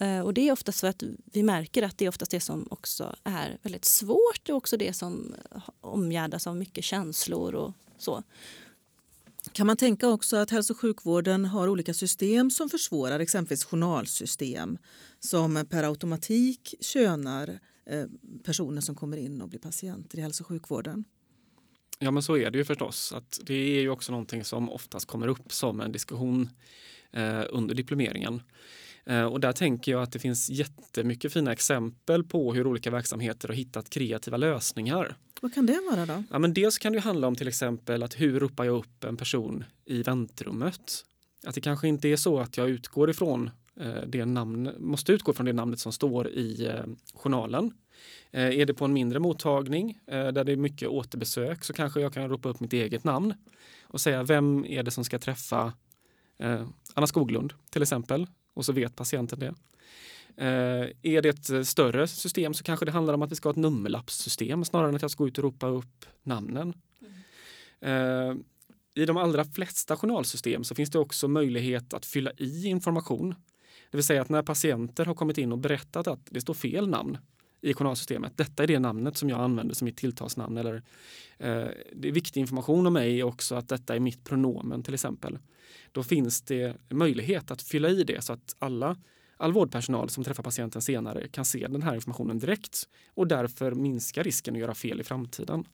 Eh, 0.00 0.20
Och 0.20 0.34
det 0.34 0.48
är 0.48 0.52
oftast 0.52 0.78
så 0.78 0.86
att 0.86 1.02
vi 1.32 1.42
märker 1.42 1.82
att 1.82 1.98
det 1.98 2.04
är 2.04 2.08
oftast 2.08 2.30
det 2.30 2.40
som 2.40 2.68
också 2.70 3.16
är 3.24 3.58
väldigt 3.62 3.84
svårt. 3.84 4.48
Är 4.48 4.52
också 4.52 4.76
det 4.76 4.92
som 4.92 5.34
omgärdas 5.80 6.46
av 6.46 6.56
mycket 6.56 6.84
känslor 6.84 7.54
och 7.54 7.72
så. 7.98 8.22
Kan 9.52 9.66
man 9.66 9.76
tänka 9.76 10.08
också 10.08 10.36
att 10.36 10.50
hälso 10.50 10.72
och 10.72 10.80
sjukvården 10.80 11.44
har 11.44 11.68
olika 11.68 11.94
system 11.94 12.50
som 12.50 12.68
försvårar, 12.68 13.20
exempelvis 13.20 13.64
journalsystem 13.64 14.78
som 15.20 15.66
per 15.70 15.84
automatik 15.84 16.74
könar 16.80 17.58
eh, 17.86 18.04
personer 18.44 18.80
som 18.80 18.94
kommer 18.94 19.16
in 19.16 19.42
och 19.42 19.48
blir 19.48 19.60
patienter 19.60 20.18
i 20.18 20.20
hälso 20.20 20.42
och 20.42 20.48
sjukvården? 20.48 21.04
Ja, 21.98 22.10
men 22.10 22.22
så 22.22 22.36
är 22.36 22.50
det 22.50 22.58
ju 22.58 22.64
förstås. 22.64 23.12
Att 23.12 23.40
det 23.42 23.54
är 23.54 23.80
ju 23.80 23.90
också 23.90 24.12
någonting 24.12 24.44
som 24.44 24.70
oftast 24.70 25.06
kommer 25.06 25.28
upp 25.28 25.52
som 25.52 25.80
en 25.80 25.92
diskussion 25.92 26.48
eh, 27.12 27.42
under 27.50 27.74
diplomeringen. 27.74 28.42
Eh, 29.06 29.24
och 29.24 29.40
där 29.40 29.52
tänker 29.52 29.92
jag 29.92 30.02
att 30.02 30.12
det 30.12 30.18
finns 30.18 30.50
jättemycket 30.50 31.32
fina 31.32 31.52
exempel 31.52 32.24
på 32.24 32.54
hur 32.54 32.66
olika 32.66 32.90
verksamheter 32.90 33.48
har 33.48 33.54
hittat 33.54 33.90
kreativa 33.90 34.36
lösningar. 34.36 35.16
Vad 35.40 35.54
kan 35.54 35.66
det 35.66 35.80
vara 35.90 36.06
då? 36.06 36.24
Ja, 36.30 36.38
men 36.38 36.54
dels 36.54 36.78
kan 36.78 36.92
det 36.92 37.00
handla 37.00 37.26
om 37.26 37.36
till 37.36 37.48
exempel 37.48 38.02
att 38.02 38.20
hur 38.20 38.40
ropar 38.40 38.64
jag 38.64 38.76
upp 38.76 39.04
en 39.04 39.16
person 39.16 39.64
i 39.84 40.02
väntrummet? 40.02 41.04
Att 41.46 41.54
det 41.54 41.60
kanske 41.60 41.88
inte 41.88 42.08
är 42.08 42.16
så 42.16 42.40
att 42.40 42.56
jag 42.56 42.68
utgår 42.68 43.10
ifrån 43.10 43.50
eh, 43.80 44.02
det 44.06 44.24
namn, 44.24 44.70
måste 44.78 45.12
utgå 45.12 45.32
från 45.32 45.46
det 45.46 45.52
namnet 45.52 45.80
som 45.80 45.92
står 45.92 46.28
i 46.28 46.66
eh, 46.66 46.84
journalen. 47.14 47.72
Är 48.32 48.66
det 48.66 48.74
på 48.74 48.84
en 48.84 48.92
mindre 48.92 49.18
mottagning 49.18 49.98
där 50.06 50.44
det 50.44 50.52
är 50.52 50.56
mycket 50.56 50.88
återbesök 50.88 51.64
så 51.64 51.72
kanske 51.72 52.00
jag 52.00 52.12
kan 52.12 52.28
ropa 52.28 52.48
upp 52.48 52.60
mitt 52.60 52.72
eget 52.72 53.04
namn 53.04 53.34
och 53.82 54.00
säga 54.00 54.22
vem 54.22 54.64
är 54.64 54.82
det 54.82 54.90
som 54.90 55.04
ska 55.04 55.18
träffa 55.18 55.72
Anna 56.94 57.06
Skoglund 57.06 57.52
till 57.70 57.82
exempel 57.82 58.26
och 58.54 58.64
så 58.64 58.72
vet 58.72 58.96
patienten 58.96 59.38
det. 59.38 59.54
Eh, 60.36 60.88
är 61.02 61.22
det 61.22 61.28
ett 61.28 61.50
eh, 61.50 61.62
större 61.62 62.06
system 62.06 62.54
så 62.54 62.64
kanske 62.64 62.86
det 62.86 62.92
handlar 62.92 63.14
om 63.14 63.22
att 63.22 63.32
vi 63.32 63.36
ska 63.36 63.48
ha 63.48 63.50
ett 63.50 63.56
nummerlappssystem 63.56 64.64
snarare 64.64 64.88
än 64.88 64.94
att 64.94 65.02
jag 65.02 65.10
ska 65.10 65.24
gå 65.24 65.28
ut 65.28 65.38
och 65.38 65.44
ropa 65.44 65.66
upp 65.66 66.06
namnen. 66.22 66.74
Eh, 67.80 68.34
I 68.94 69.06
de 69.06 69.16
allra 69.16 69.44
flesta 69.44 69.96
journalsystem 69.96 70.64
så 70.64 70.74
finns 70.74 70.90
det 70.90 70.98
också 70.98 71.28
möjlighet 71.28 71.94
att 71.94 72.06
fylla 72.06 72.30
i 72.36 72.66
information. 72.66 73.34
Det 73.90 73.96
vill 73.96 74.04
säga 74.04 74.22
att 74.22 74.28
när 74.28 74.42
patienter 74.42 75.04
har 75.04 75.14
kommit 75.14 75.38
in 75.38 75.52
och 75.52 75.58
berättat 75.58 76.06
att 76.06 76.20
det 76.30 76.40
står 76.40 76.54
fel 76.54 76.88
namn 76.88 77.18
i 77.60 77.74
journalsystemet. 77.74 78.36
Detta 78.36 78.62
är 78.62 78.66
det 78.66 78.78
namnet 78.78 79.16
som 79.16 79.28
jag 79.28 79.40
använder 79.40 79.74
som 79.74 79.84
mitt 79.84 79.96
tilltalsnamn. 79.96 80.56
Eller, 80.56 80.74
eh, 81.38 81.68
det 81.92 82.08
är 82.08 82.12
viktig 82.12 82.40
information 82.40 82.86
om 82.86 82.92
mig 82.92 83.22
också 83.22 83.54
att 83.54 83.68
detta 83.68 83.94
är 83.94 84.00
mitt 84.00 84.24
pronomen 84.24 84.82
till 84.82 84.94
exempel. 84.94 85.38
Då 85.92 86.02
finns 86.02 86.42
det 86.42 86.76
möjlighet 86.88 87.50
att 87.50 87.62
fylla 87.62 87.88
i 87.88 88.04
det 88.04 88.24
så 88.24 88.32
att 88.32 88.56
alla 88.58 88.96
all 89.40 89.52
vårdpersonal 89.52 90.10
som 90.10 90.24
träffar 90.24 90.42
patienten 90.42 90.82
senare 90.82 91.28
kan 91.28 91.44
se 91.44 91.68
den 91.68 91.82
här 91.82 91.94
informationen 91.94 92.38
direkt 92.38 92.88
och 93.14 93.26
därför 93.26 93.72
minska 93.72 94.22
risken 94.22 94.54
att 94.54 94.60
göra 94.60 94.74
fel 94.74 95.00
i 95.00 95.04
framtiden. 95.04 95.64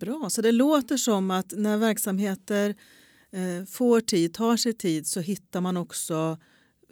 Bra, 0.00 0.30
så 0.30 0.42
det 0.42 0.52
låter 0.52 0.96
som 0.96 1.30
att 1.30 1.52
när 1.56 1.76
verksamheter 1.76 2.74
eh, 3.30 3.66
får 3.66 4.00
tid, 4.00 4.34
tar 4.34 4.56
sig 4.56 4.72
tid 4.72 5.06
så 5.06 5.20
hittar 5.20 5.60
man 5.60 5.76
också 5.76 6.38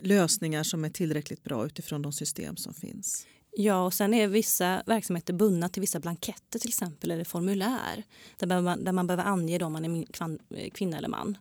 lösningar 0.02 0.62
som 0.62 0.84
är 0.84 0.90
tillräckligt 0.90 1.42
bra 1.42 1.66
utifrån 1.66 2.02
de 2.02 2.12
system 2.12 2.56
som 2.56 2.74
finns. 2.74 3.26
Ja, 3.58 3.84
och 3.84 3.94
sen 3.94 4.14
är 4.14 4.28
vissa 4.28 4.82
verksamheter 4.86 5.32
bundna 5.32 5.68
till 5.68 5.80
vissa 5.80 6.00
blanketter 6.00 6.58
till 6.58 6.68
exempel 6.68 7.10
eller 7.10 7.24
formulär 7.24 8.02
där, 8.36 8.62
man, 8.62 8.84
där 8.84 8.92
man 8.92 9.06
behöver 9.06 9.24
ange 9.24 9.64
om 9.64 9.72
man 9.72 9.84
är 9.84 10.06
eh, 10.54 10.70
kvinna 10.70 10.98
eller 10.98 11.08
man. 11.08 11.38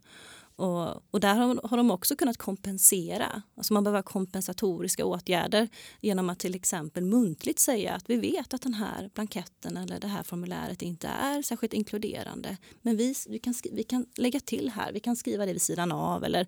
Och, 0.56 1.14
och 1.14 1.20
där 1.20 1.36
har, 1.36 1.68
har 1.68 1.78
de 1.78 1.92
också 1.92 2.16
kunnat 2.16 2.38
kompensera. 2.38 3.42
Alltså 3.56 3.74
man 3.74 3.84
behöver 3.84 3.98
ha 3.98 4.04
kompensatoriska 4.04 5.06
åtgärder 5.06 5.70
genom 6.02 6.30
att 6.30 6.40
till 6.40 6.56
exempel 6.56 7.04
muntligt 7.04 7.60
säga 7.60 7.94
att 7.94 8.10
vi 8.10 8.18
vet 8.18 8.54
att 8.54 8.62
den 8.62 8.74
här 8.74 9.10
blanketten 9.14 9.78
eller 9.78 10.00
det 10.00 10.08
här 10.08 10.24
formuläret 10.24 10.82
inte 10.82 11.08
är 11.08 11.42
särskilt 11.42 11.74
inkluderande. 11.74 12.58
Men 12.82 12.98
vi, 12.98 13.16
vi, 13.30 13.40
kan, 13.40 13.54
vi 13.72 13.84
kan 13.84 14.06
lägga 14.16 14.40
till 14.40 14.70
här, 14.70 14.92
vi 14.92 15.00
kan 15.00 15.16
skriva 15.16 15.46
det 15.46 15.54
vid 15.54 15.62
sidan 15.62 15.92
av 15.92 16.24
eller 16.24 16.48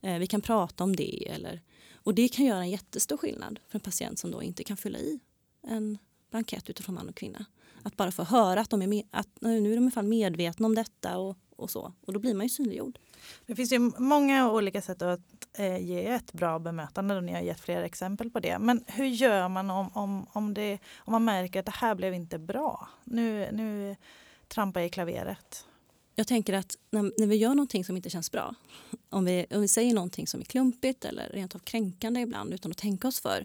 eh, 0.00 0.18
vi 0.18 0.26
kan 0.26 0.40
prata 0.40 0.84
om 0.84 0.96
det. 0.96 1.28
Eller, 1.28 1.60
och 1.94 2.14
det 2.14 2.28
kan 2.28 2.44
göra 2.44 2.60
en 2.60 2.70
jättestor 2.70 3.16
skillnad 3.16 3.60
för 3.68 3.78
en 3.78 3.80
patient 3.80 4.18
som 4.18 4.30
då 4.30 4.42
inte 4.42 4.64
kan 4.64 4.76
fylla 4.76 4.98
i 4.98 5.20
en 5.66 5.98
blankett 6.30 6.70
utifrån 6.70 6.94
man 6.94 7.08
och 7.08 7.14
kvinna. 7.14 7.44
Att 7.82 7.96
bara 7.96 8.12
få 8.12 8.22
höra 8.22 8.60
att, 8.60 8.70
de 8.70 8.82
är 8.82 8.86
med, 8.86 9.04
att 9.10 9.28
nu 9.40 9.56
är 9.56 9.60
de 9.60 9.68
i 9.68 9.76
alla 9.76 9.90
fall 9.90 10.06
medvetna 10.06 10.66
om 10.66 10.74
detta 10.74 11.18
och, 11.18 11.36
och 11.56 11.70
så. 11.70 11.92
Och 12.06 12.12
då 12.12 12.20
blir 12.20 12.34
man 12.34 12.46
ju 12.46 12.50
synliggjord. 12.50 12.98
Det 13.46 13.54
finns 13.54 13.72
ju 13.72 13.78
många 13.98 14.50
olika 14.50 14.82
sätt 14.82 15.02
att 15.02 15.20
eh, 15.52 15.78
ge 15.78 16.06
ett 16.06 16.32
bra 16.32 16.58
bemötande 16.58 17.16
och 17.16 17.24
ni 17.24 17.32
har 17.32 17.40
gett 17.40 17.60
flera 17.60 17.84
exempel 17.84 18.30
på 18.30 18.40
det. 18.40 18.58
Men 18.58 18.84
hur 18.86 19.06
gör 19.06 19.48
man 19.48 19.70
om, 19.70 19.90
om, 19.94 20.26
om, 20.32 20.54
det, 20.54 20.78
om 20.96 21.12
man 21.12 21.24
märker 21.24 21.60
att 21.60 21.66
det 21.66 21.74
här 21.74 21.94
blev 21.94 22.14
inte 22.14 22.38
bra? 22.38 22.88
Nu, 23.04 23.48
nu 23.52 23.96
trampar 24.48 24.80
jag 24.80 24.86
i 24.86 24.90
klaveret. 24.90 25.66
Jag 26.14 26.26
tänker 26.26 26.52
att 26.52 26.78
när, 26.90 27.02
när 27.18 27.26
vi 27.26 27.36
gör 27.36 27.54
någonting 27.54 27.84
som 27.84 27.96
inte 27.96 28.10
känns 28.10 28.30
bra, 28.30 28.54
om 29.08 29.24
vi, 29.24 29.46
om 29.50 29.60
vi 29.60 29.68
säger 29.68 29.94
någonting 29.94 30.26
som 30.26 30.40
är 30.40 30.44
klumpigt 30.44 31.04
eller 31.04 31.28
rent 31.28 31.54
av 31.54 31.58
kränkande 31.58 32.20
ibland 32.20 32.54
utan 32.54 32.70
att 32.70 32.78
tänka 32.78 33.08
oss 33.08 33.20
för, 33.20 33.44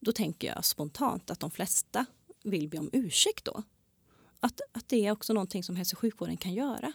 då 0.00 0.12
tänker 0.12 0.48
jag 0.48 0.64
spontant 0.64 1.30
att 1.30 1.40
de 1.40 1.50
flesta 1.50 2.06
vill 2.42 2.68
be 2.68 2.78
om 2.78 2.90
ursäkt 2.92 3.44
då. 3.44 3.62
Att, 4.40 4.60
att 4.72 4.88
det 4.88 5.06
är 5.06 5.12
också 5.12 5.32
någonting 5.32 5.64
som 5.64 5.76
hälso 5.76 5.94
och 5.94 5.98
sjukvården 5.98 6.36
kan 6.36 6.54
göra. 6.54 6.92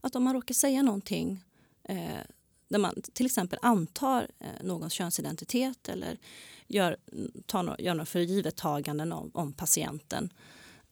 Att 0.00 0.16
om 0.16 0.24
man 0.24 0.34
råkar 0.34 0.54
säga 0.54 0.82
någonting 0.82 1.44
eh, 1.88 2.20
där 2.68 2.78
man 2.78 3.02
till 3.12 3.26
exempel 3.26 3.58
antar 3.62 4.28
eh, 4.38 4.48
någons 4.62 4.92
könsidentitet 4.92 5.88
eller 5.88 6.18
gör, 6.66 6.96
tar, 7.46 7.62
no- 7.62 7.80
gör 7.80 7.94
några 7.94 8.06
förgivettaganden 8.06 9.12
om, 9.12 9.30
om 9.34 9.52
patienten, 9.52 10.32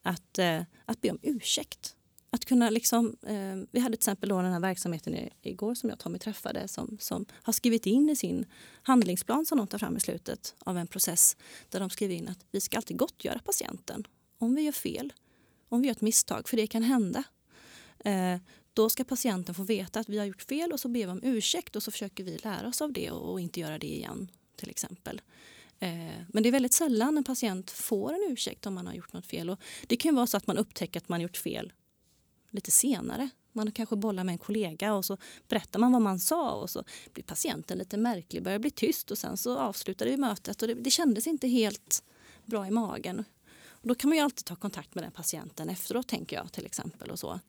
att, 0.01 0.39
eh, 0.39 0.61
att 0.85 1.01
be 1.01 1.11
om 1.11 1.19
ursäkt. 1.21 1.95
Att 2.29 2.45
kunna 2.45 2.69
liksom, 2.69 3.17
eh, 3.27 3.55
vi 3.71 3.79
hade 3.79 3.95
till 3.95 3.99
exempel 3.99 4.29
då 4.29 4.41
den 4.41 4.53
här 4.53 4.59
verksamheten 4.59 5.15
i, 5.15 5.29
igår 5.41 5.75
som 5.75 5.89
jag 5.89 5.95
och 5.95 5.99
Tommy 5.99 6.19
träffade 6.19 6.67
som, 6.67 6.97
som 6.99 7.25
har 7.31 7.53
skrivit 7.53 7.85
in 7.85 8.09
i 8.09 8.15
sin 8.15 8.45
handlingsplan 8.83 9.45
som 9.45 9.57
de 9.57 9.67
tar 9.67 9.77
fram 9.77 9.97
i 9.97 9.99
slutet 9.99 10.55
av 10.59 10.77
en 10.77 10.87
process 10.87 11.37
där 11.69 11.79
de 11.79 11.89
skriver 11.89 12.15
in 12.15 12.27
att 12.27 12.45
vi 12.51 12.61
ska 12.61 12.77
alltid 12.77 12.97
gottgöra 12.97 13.39
patienten 13.39 14.07
om 14.37 14.55
vi 14.55 14.61
gör 14.61 14.71
fel, 14.71 15.13
om 15.69 15.81
vi 15.81 15.87
gör 15.87 15.95
ett 15.95 16.01
misstag, 16.01 16.49
för 16.49 16.57
det 16.57 16.67
kan 16.67 16.83
hända. 16.83 17.23
Eh, 17.99 18.37
då 18.77 18.89
ska 18.89 19.03
patienten 19.03 19.55
få 19.55 19.63
veta 19.63 19.99
att 19.99 20.09
vi 20.09 20.17
har 20.17 20.25
gjort 20.25 20.41
fel 20.41 20.71
och 20.71 20.79
så 20.79 20.87
ber 20.87 21.05
vi 21.05 21.11
om 21.11 21.19
ursäkt 21.23 21.75
och 21.75 21.83
så 21.83 21.91
försöker 21.91 22.23
vi 22.23 22.37
lära 22.37 22.67
oss 22.67 22.81
av 22.81 22.93
det 22.93 23.11
och, 23.11 23.39
inte 23.39 23.59
göra 23.59 23.79
det 23.79 23.87
igen 23.87 24.31
till 24.55 24.69
exempel. 24.69 25.21
Eh, 25.79 25.89
men 26.27 26.43
det 26.43 26.49
är 26.49 26.51
väldigt 26.51 26.73
sällan 26.73 27.17
en 27.17 27.23
patient 27.23 27.71
får 27.71 28.13
en 28.13 28.31
ursäkt 28.31 28.65
om 28.65 28.73
man 28.73 28.87
har 28.87 28.93
gjort 28.93 29.13
något 29.13 29.25
fel. 29.25 29.49
Och 29.49 29.59
det 29.87 29.95
kan 29.95 30.15
vara 30.15 30.27
så 30.27 30.37
att 30.37 30.47
man 30.47 30.57
upptäcker 30.57 30.99
att 30.99 31.09
man 31.09 31.21
gjort 31.21 31.37
fel 31.37 31.73
lite 32.51 32.71
senare. 32.71 33.29
Man 33.51 33.71
kanske 33.71 33.95
bollar 33.95 34.23
med 34.23 34.33
en 34.33 34.39
kollega 34.39 34.93
och 34.93 35.05
så 35.05 35.17
berättar 35.47 35.79
man 35.79 35.91
vad 35.91 36.01
man 36.01 36.19
sa 36.19 36.51
och 36.51 36.69
så 36.69 36.83
blir 37.13 37.23
patienten 37.23 37.77
lite 37.77 37.97
märklig, 37.97 38.43
börjar 38.43 38.59
bli 38.59 38.71
tyst 38.71 39.11
och 39.11 39.17
sen 39.17 39.37
så 39.37 39.57
avslutar 39.57 40.05
vi 40.05 40.17
mötet 40.17 40.61
och 40.61 40.67
det, 40.67 40.73
det 40.73 40.91
kändes 40.91 41.27
inte 41.27 41.47
helt 41.47 42.03
bra 42.45 42.67
i 42.67 42.71
magen. 42.71 43.23
Och 43.69 43.87
då 43.87 43.95
kan 43.95 44.09
man 44.09 44.17
ju 44.17 44.23
alltid 44.23 44.45
ta 44.45 44.55
kontakt 44.55 44.95
med 44.95 45.03
den 45.03 45.11
patienten 45.11 45.69
efteråt 45.69 46.07
tänker 46.07 46.35
jag 46.35 46.51
till 46.51 46.65
exempel 46.65 47.11
och 47.11 47.19
så. 47.19 47.39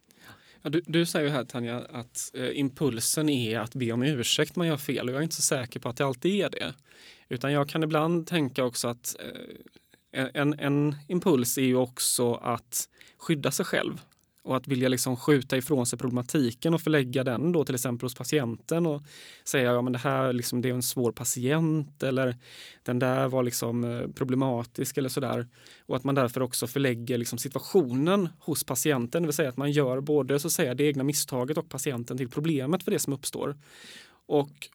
Ja, 0.62 0.71
du, 0.71 0.83
du 0.87 1.07
säger 1.07 1.27
ju 1.27 1.33
här 1.33 1.44
Tanja 1.44 1.79
att 1.79 2.31
eh, 2.35 2.59
impulsen 2.59 3.29
är 3.29 3.59
att 3.59 3.75
be 3.75 3.92
om 3.92 4.03
ursäkt 4.03 4.57
man 4.57 4.66
gör 4.66 4.77
fel 4.77 5.09
och 5.09 5.14
jag 5.14 5.18
är 5.18 5.23
inte 5.23 5.35
så 5.35 5.42
säker 5.42 5.81
på 5.81 5.88
att 5.88 5.97
det 5.97 6.07
alltid 6.07 6.44
är 6.44 6.51
det. 6.51 6.75
Utan 7.29 7.53
jag 7.53 7.68
kan 7.68 7.83
ibland 7.83 8.27
tänka 8.27 8.64
också 8.64 8.88
att 8.88 9.16
eh, 10.12 10.27
en, 10.35 10.59
en 10.59 10.97
impuls 11.09 11.59
är 11.59 11.62
ju 11.62 11.77
också 11.77 12.35
att 12.35 12.88
skydda 13.18 13.51
sig 13.51 13.66
själv 13.66 14.01
och 14.48 14.56
att 14.56 14.68
vilja 14.68 14.88
liksom 14.88 15.16
skjuta 15.16 15.56
ifrån 15.56 15.87
sig 15.87 15.98
problematiken 15.98 16.74
och 16.74 16.80
förlägga 16.80 17.24
den 17.24 17.52
då 17.52 17.64
till 17.64 17.74
exempel 17.74 18.04
hos 18.04 18.14
patienten 18.14 18.87
och 18.87 19.02
säga 19.44 19.72
ja 19.72 19.82
men 19.82 19.92
det 19.92 19.98
här 19.98 20.32
liksom, 20.32 20.62
det 20.62 20.68
är 20.68 20.74
en 20.74 20.82
svår 20.82 21.12
patient 21.12 22.02
eller 22.02 22.37
den 22.82 22.98
där 22.98 23.28
var 23.28 23.42
liksom 23.42 23.84
eh, 23.84 24.08
problematisk 24.08 24.98
eller 24.98 25.08
sådär. 25.08 25.48
Och 25.87 25.96
att 25.96 26.04
man 26.04 26.14
därför 26.14 26.42
också 26.42 26.66
förlägger 26.66 27.18
liksom 27.18 27.38
situationen 27.38 28.28
hos 28.38 28.64
patienten, 28.64 29.22
det 29.22 29.26
vill 29.26 29.34
säga 29.34 29.48
att 29.48 29.56
man 29.56 29.72
gör 29.72 30.00
både 30.00 30.38
så 30.38 30.46
att 30.46 30.52
säga, 30.52 30.74
det 30.74 30.84
egna 30.84 31.04
misstaget 31.04 31.58
och 31.58 31.68
patienten 31.68 32.16
till 32.16 32.28
problemet 32.28 32.82
för 32.82 32.90
det 32.90 32.98
som 32.98 33.12
uppstår. 33.12 33.56
Och 34.26 34.68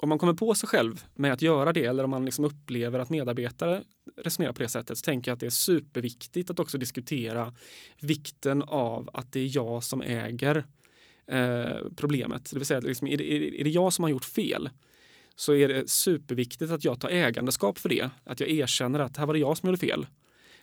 om 0.00 0.08
man 0.08 0.18
kommer 0.18 0.34
på 0.34 0.54
sig 0.54 0.68
själv 0.68 1.04
med 1.14 1.32
att 1.32 1.42
göra 1.42 1.72
det 1.72 1.84
eller 1.84 2.04
om 2.04 2.10
man 2.10 2.24
liksom 2.24 2.44
upplever 2.44 2.98
att 2.98 3.10
medarbetare 3.10 3.82
resonerar 4.16 4.52
på 4.52 4.62
det 4.62 4.68
sättet 4.68 4.98
så 4.98 5.02
tänker 5.02 5.30
jag 5.30 5.34
att 5.34 5.40
det 5.40 5.46
är 5.46 5.50
superviktigt 5.50 6.50
att 6.50 6.58
också 6.58 6.78
diskutera 6.78 7.54
vikten 8.00 8.62
av 8.62 9.10
att 9.12 9.32
det 9.32 9.40
är 9.40 9.56
jag 9.56 9.84
som 9.84 10.02
äger 10.02 10.64
eh, 11.26 11.76
problemet. 11.96 12.50
Det 12.50 12.58
vill 12.58 12.66
säga, 12.66 12.80
liksom, 12.80 13.08
är, 13.08 13.16
det, 13.16 13.60
är 13.60 13.64
det 13.64 13.70
jag 13.70 13.92
som 13.92 14.02
har 14.02 14.10
gjort 14.10 14.24
fel 14.24 14.70
så 15.36 15.54
är 15.54 15.68
det 15.68 15.90
superviktigt 15.90 16.72
att 16.72 16.84
jag 16.84 17.00
tar 17.00 17.08
ägandeskap 17.08 17.78
för 17.78 17.88
det. 17.88 18.10
Att 18.24 18.40
jag 18.40 18.50
erkänner 18.50 18.98
att 18.98 19.16
här 19.16 19.26
var 19.26 19.34
det 19.34 19.40
jag 19.40 19.56
som 19.56 19.66
gjorde 19.66 19.78
fel. 19.78 20.06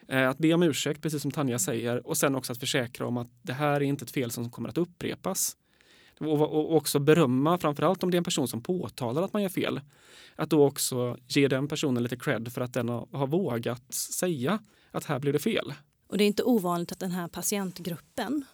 Eh, 0.08 0.30
att 0.30 0.38
be 0.38 0.54
om 0.54 0.64
ursäkt, 0.64 1.02
precis 1.02 1.22
som 1.22 1.32
Tanja 1.32 1.60
säger, 1.60 2.08
och 2.08 2.18
sen 2.18 2.36
också 2.36 2.52
att 2.52 2.60
försäkra 2.60 3.08
om 3.08 3.18
att 3.18 3.30
det 3.42 3.54
här 3.54 3.76
är 3.76 3.82
inte 3.82 4.06
ett 4.06 4.12
fel 4.12 4.32
som 4.32 4.52
kommer 4.52 4.70
att 4.70 4.78
upprepas 4.78 5.58
och 6.20 6.76
också 6.76 7.00
berömma, 7.00 7.58
framförallt 7.58 8.04
om 8.04 8.12
det 8.12 8.16
är 8.16 8.20
en 8.20 8.24
person 8.24 8.48
som 8.48 8.62
påtalar 8.62 9.22
att 9.22 9.34
man 9.34 9.42
gör 9.42 9.50
fel, 9.50 9.82
att 10.36 10.50
då 10.50 10.66
också 10.66 11.18
ge 11.28 11.48
den 11.48 11.68
personen 11.68 12.04
lite 12.04 12.18
cred 12.18 12.54
för 12.54 12.62
att 12.62 12.74
den 12.74 12.90
har, 12.90 13.28
vågat 13.28 13.94
säga 13.94 14.60
att 14.92 15.06
här 15.06 15.20
blir 15.20 15.34
det 15.34 15.40
fel. 15.40 15.74
Och 16.08 16.18
det 16.18 16.24
är 16.24 16.28
inte 16.28 16.44
ovanligt 16.44 16.92
att 16.92 17.00
den 17.00 17.12
här 17.12 17.28
patientgruppen 17.28 18.46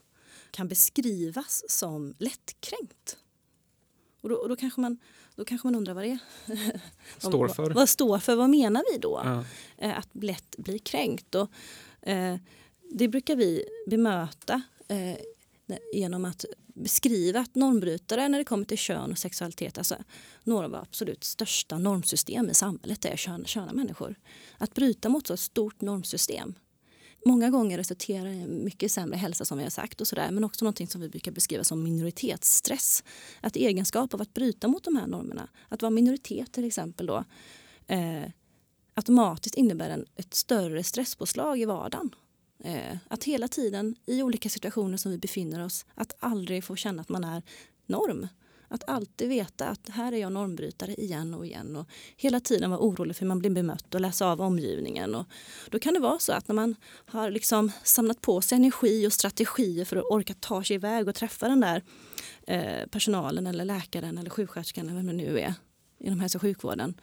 kan 0.51 0.67
beskrivas 0.67 1.63
som 1.67 2.13
lättkränkt. 2.19 3.17
Och 4.21 4.29
då, 4.29 4.35
och 4.35 4.49
då, 4.49 4.55
kanske, 4.55 4.81
man, 4.81 4.97
då 5.35 5.45
kanske 5.45 5.67
man 5.67 5.75
undrar 5.75 5.93
vad 5.93 6.03
det 6.03 6.09
är. 6.09 6.19
Står 7.17 7.47
för. 7.47 7.63
Vad, 7.63 7.73
vad 7.73 7.89
står 7.89 8.19
för? 8.19 8.35
Vad 8.35 8.49
menar 8.49 8.83
vi 8.93 8.97
då? 8.97 9.21
Ja. 9.23 9.43
Eh, 9.77 9.97
att 9.97 10.09
lätt 10.11 10.55
bli 10.57 10.79
kränkt. 10.79 11.35
Och, 11.35 11.49
eh, 12.01 12.37
det 12.93 13.07
brukar 13.07 13.35
vi 13.35 13.65
bemöta 13.87 14.61
eh, 14.87 15.17
genom 15.93 16.25
att 16.25 16.45
beskriva 16.75 17.39
att 17.39 17.55
normbrytare 17.55 18.29
när 18.29 18.37
det 18.37 18.43
kommer 18.43 18.65
till 18.65 18.77
kön 18.77 19.11
och 19.11 19.17
sexualitet, 19.17 19.77
alltså 19.77 19.95
några 20.43 20.65
av 20.65 20.71
våra 20.71 20.81
absolut 20.81 21.23
största 21.23 21.77
normsystem 21.77 22.49
i 22.49 22.53
samhället 22.53 23.05
är 23.05 23.17
kön, 23.17 23.45
köna 23.45 23.73
människor. 23.73 24.15
Att 24.57 24.73
bryta 24.73 25.09
mot 25.09 25.27
så 25.27 25.33
ett 25.33 25.39
stort 25.39 25.81
normsystem 25.81 26.55
många 27.25 27.49
gånger 27.49 27.77
resulterar 27.77 28.27
i 28.27 28.47
mycket 28.47 28.91
sämre 28.91 29.17
hälsa 29.17 29.45
som 29.45 29.57
vi 29.57 29.63
har 29.63 29.71
sagt 29.71 30.01
och 30.01 30.07
sådär, 30.07 30.31
men 30.31 30.43
också 30.43 30.65
någonting 30.65 30.87
som 30.87 31.01
vi 31.01 31.09
brukar 31.09 31.31
beskriva 31.31 31.63
som 31.63 31.83
minoritetsstress. 31.83 33.03
Att 33.41 33.55
egenskap 33.55 34.13
av 34.13 34.21
att 34.21 34.33
bryta 34.33 34.67
mot 34.67 34.83
de 34.83 34.95
här 34.95 35.07
normerna, 35.07 35.49
att 35.69 35.81
vara 35.81 35.89
minoritet 35.89 36.51
till 36.51 36.65
exempel 36.65 37.05
då, 37.05 37.23
eh, 37.87 38.23
automatiskt 38.93 39.55
innebär 39.55 39.89
en, 39.89 40.05
ett 40.15 40.33
större 40.33 40.83
stresspåslag 40.83 41.59
i 41.59 41.65
vardagen. 41.65 42.15
Eh, 42.63 42.97
att 43.07 43.23
hela 43.23 43.47
tiden 43.47 43.95
i 44.05 44.23
olika 44.23 44.49
situationer 44.49 44.97
som 44.97 45.11
vi 45.11 45.17
befinner 45.17 45.65
oss, 45.65 45.85
att 45.95 46.15
aldrig 46.19 46.63
få 46.63 46.75
känna 46.75 47.01
att 47.01 47.09
man 47.09 47.23
är 47.23 47.43
norm. 47.85 48.27
Att 48.67 48.89
alltid 48.89 49.29
veta 49.29 49.67
att 49.67 49.89
här 49.89 50.11
är 50.11 50.17
jag 50.17 50.31
normbrytare 50.31 50.93
igen 50.93 51.33
och 51.33 51.45
igen 51.45 51.75
och 51.75 51.87
hela 52.17 52.39
tiden 52.39 52.69
vara 52.69 52.79
orolig 52.79 53.15
för 53.15 53.21
hur 53.21 53.27
man 53.27 53.39
blir 53.39 53.49
bemött 53.49 53.95
och 53.95 54.01
läsa 54.01 54.31
av 54.31 54.41
omgivningen. 54.41 55.15
Och 55.15 55.25
då 55.69 55.79
kan 55.79 55.93
det 55.93 55.99
vara 55.99 56.19
så 56.19 56.33
att 56.33 56.47
när 56.47 56.55
man 56.55 56.75
har 57.05 57.31
liksom 57.31 57.71
samlat 57.83 58.21
på 58.21 58.41
sig 58.41 58.55
energi 58.55 59.07
och 59.07 59.13
strategier 59.13 59.85
för 59.85 59.95
att 59.95 60.05
orka 60.05 60.33
ta 60.39 60.63
sig 60.63 60.75
iväg 60.75 61.07
och 61.07 61.15
träffa 61.15 61.47
den 61.47 61.59
där 61.59 61.83
eh, 62.47 62.87
personalen 62.87 63.47
eller 63.47 63.65
läkaren 63.65 64.17
eller 64.17 64.29
sjuksköterskan 64.29 64.85
eller 64.85 64.95
vem 64.97 65.07
det 65.07 65.13
nu 65.13 65.39
är 65.39 65.53
inom 65.99 66.19
hälso 66.19 66.37
och 66.37 66.41
sjukvården. 66.41 66.93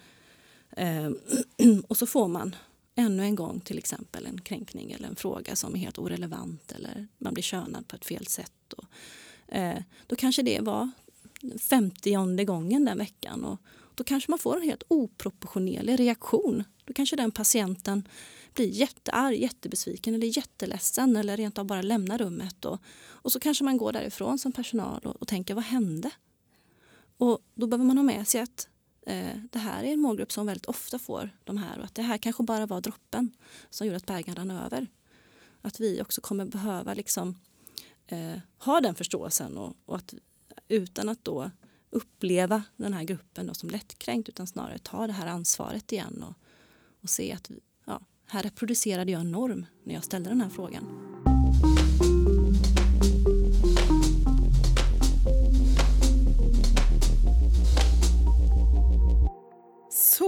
Eh, 0.76 1.10
och 1.88 1.96
så 1.96 2.06
får 2.06 2.28
man 2.28 2.54
ännu 2.98 3.22
en 3.22 3.34
gång 3.34 3.60
till 3.60 3.78
exempel 3.78 4.26
en 4.26 4.40
kränkning 4.40 4.92
eller 4.92 5.08
en 5.08 5.16
fråga 5.16 5.56
som 5.56 5.74
är 5.74 5.78
helt 5.78 5.98
orelevant 5.98 6.72
eller 6.72 7.08
man 7.18 7.34
blir 7.34 7.42
könad 7.42 7.88
på 7.88 7.96
ett 7.96 8.04
fel 8.04 8.26
sätt. 8.26 8.72
Och, 8.72 8.84
eh, 9.54 9.82
då 10.06 10.16
kanske 10.16 10.42
det 10.42 10.60
var 10.60 10.90
femtionde 11.58 12.44
gången 12.44 12.84
den 12.84 12.98
veckan 12.98 13.44
och 13.44 13.60
då 13.94 14.04
kanske 14.04 14.30
man 14.30 14.38
får 14.38 14.56
en 14.56 14.62
helt 14.62 14.82
oproportionerlig 14.88 16.00
reaktion. 16.00 16.64
Då 16.84 16.92
kanske 16.92 17.16
den 17.16 17.30
patienten 17.30 18.08
blir 18.54 18.66
jättearg, 18.66 19.42
jättebesviken 19.42 20.14
eller 20.14 20.36
jätteledsen 20.36 21.16
eller 21.16 21.36
rent 21.36 21.58
av 21.58 21.64
bara 21.64 21.82
lämnar 21.82 22.18
rummet. 22.18 22.64
Och, 22.64 22.78
och 23.06 23.32
så 23.32 23.40
kanske 23.40 23.64
man 23.64 23.76
går 23.76 23.92
därifrån 23.92 24.38
som 24.38 24.52
personal 24.52 25.00
och, 25.04 25.16
och 25.16 25.28
tänker 25.28 25.54
vad 25.54 25.64
hände? 25.64 26.10
Och 27.16 27.38
då 27.54 27.66
behöver 27.66 27.84
man 27.84 27.96
ha 27.96 28.04
med 28.04 28.28
sig 28.28 28.40
att 28.40 28.68
Eh, 29.08 29.36
det 29.50 29.58
här 29.58 29.84
är 29.84 29.92
en 29.92 30.00
målgrupp 30.00 30.32
som 30.32 30.46
väldigt 30.46 30.66
ofta 30.66 30.98
får 30.98 31.30
de 31.44 31.56
här 31.56 31.78
och 31.78 31.84
att 31.84 31.94
det 31.94 32.02
här 32.02 32.18
kanske 32.18 32.42
bara 32.42 32.66
var 32.66 32.80
droppen 32.80 33.30
som 33.70 33.86
gjorde 33.86 33.96
att 33.96 34.06
bägaren 34.06 34.36
rann 34.36 34.50
över. 34.50 34.86
Att 35.62 35.80
vi 35.80 36.02
också 36.02 36.20
kommer 36.20 36.44
behöva 36.44 36.94
liksom, 36.94 37.40
eh, 38.06 38.38
ha 38.58 38.80
den 38.80 38.94
förståelsen 38.94 39.56
och, 39.56 39.76
och, 39.84 39.96
att 39.96 40.14
utan 40.68 41.08
att 41.08 41.24
då 41.24 41.50
uppleva 41.90 42.62
den 42.76 42.92
här 42.92 43.04
gruppen 43.04 43.46
då 43.46 43.54
som 43.54 43.70
lättkränkt 43.70 44.28
utan 44.28 44.46
snarare 44.46 44.78
ta 44.78 45.06
det 45.06 45.12
här 45.12 45.26
ansvaret 45.26 45.92
igen 45.92 46.22
och, 46.22 46.34
och 47.02 47.10
se 47.10 47.32
att 47.32 47.50
ja, 47.84 48.00
här 48.26 48.42
reproducerade 48.42 49.12
jag 49.12 49.20
en 49.20 49.32
norm 49.32 49.66
när 49.84 49.94
jag 49.94 50.04
ställde 50.04 50.30
den 50.30 50.40
här 50.40 50.50
frågan. 50.50 51.17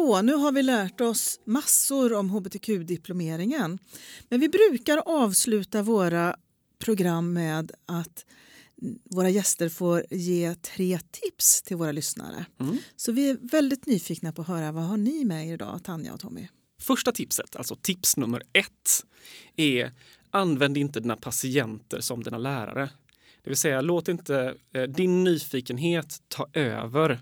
Så, 0.01 0.23
nu 0.23 0.35
har 0.35 0.53
vi 0.53 0.63
lärt 0.63 1.01
oss 1.01 1.41
massor 1.45 2.13
om 2.13 2.31
hbtq-diplomeringen. 2.31 3.79
Men 4.29 4.41
vi 4.41 4.49
brukar 4.49 4.99
avsluta 4.99 5.83
våra 5.83 6.37
program 6.79 7.33
med 7.33 7.73
att 7.87 8.27
våra 9.11 9.31
gäster 9.31 9.69
får 9.69 10.05
ge 10.11 10.55
tre 10.55 10.99
tips 11.11 11.63
till 11.63 11.77
våra 11.77 11.93
lyssnare. 11.93 12.47
Mm. 12.61 12.79
Så 12.97 13.13
vi 13.13 13.31
är 13.31 13.39
väldigt 13.41 13.87
nyfikna 13.87 14.33
på 14.33 14.43
att 14.43 14.49
höra 14.49 14.73
vad 14.73 14.85
har 14.85 14.97
ni 14.97 15.25
med 15.25 15.49
er 15.49 15.55
idag, 15.55 15.81
Tanja 15.85 16.13
och 16.13 16.21
Tommy? 16.21 16.49
Första 16.81 17.13
tipset, 17.13 17.57
alltså 17.57 17.77
tips 17.77 18.17
nummer 18.17 18.43
ett, 18.53 19.05
är 19.57 19.93
använd 20.31 20.77
inte 20.77 21.01
dina 21.01 21.17
patienter 21.17 22.01
som 22.01 22.23
dina 22.23 22.39
lärare. 22.39 22.91
Det 23.43 23.51
vill 23.51 23.57
säga, 23.57 23.81
låt 23.81 24.09
inte 24.09 24.55
eh, 24.75 24.83
din 24.83 25.25
nyfikenhet 25.25 26.19
ta 26.29 26.49
över 26.53 27.21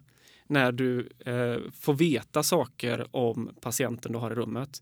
när 0.49 0.73
du 0.73 1.09
eh, 1.27 1.71
får 1.81 1.95
veta 1.95 2.43
saker 2.43 3.07
om 3.11 3.51
patienten 3.61 4.13
du 4.13 4.19
har 4.19 4.31
i 4.31 4.35
rummet. 4.35 4.81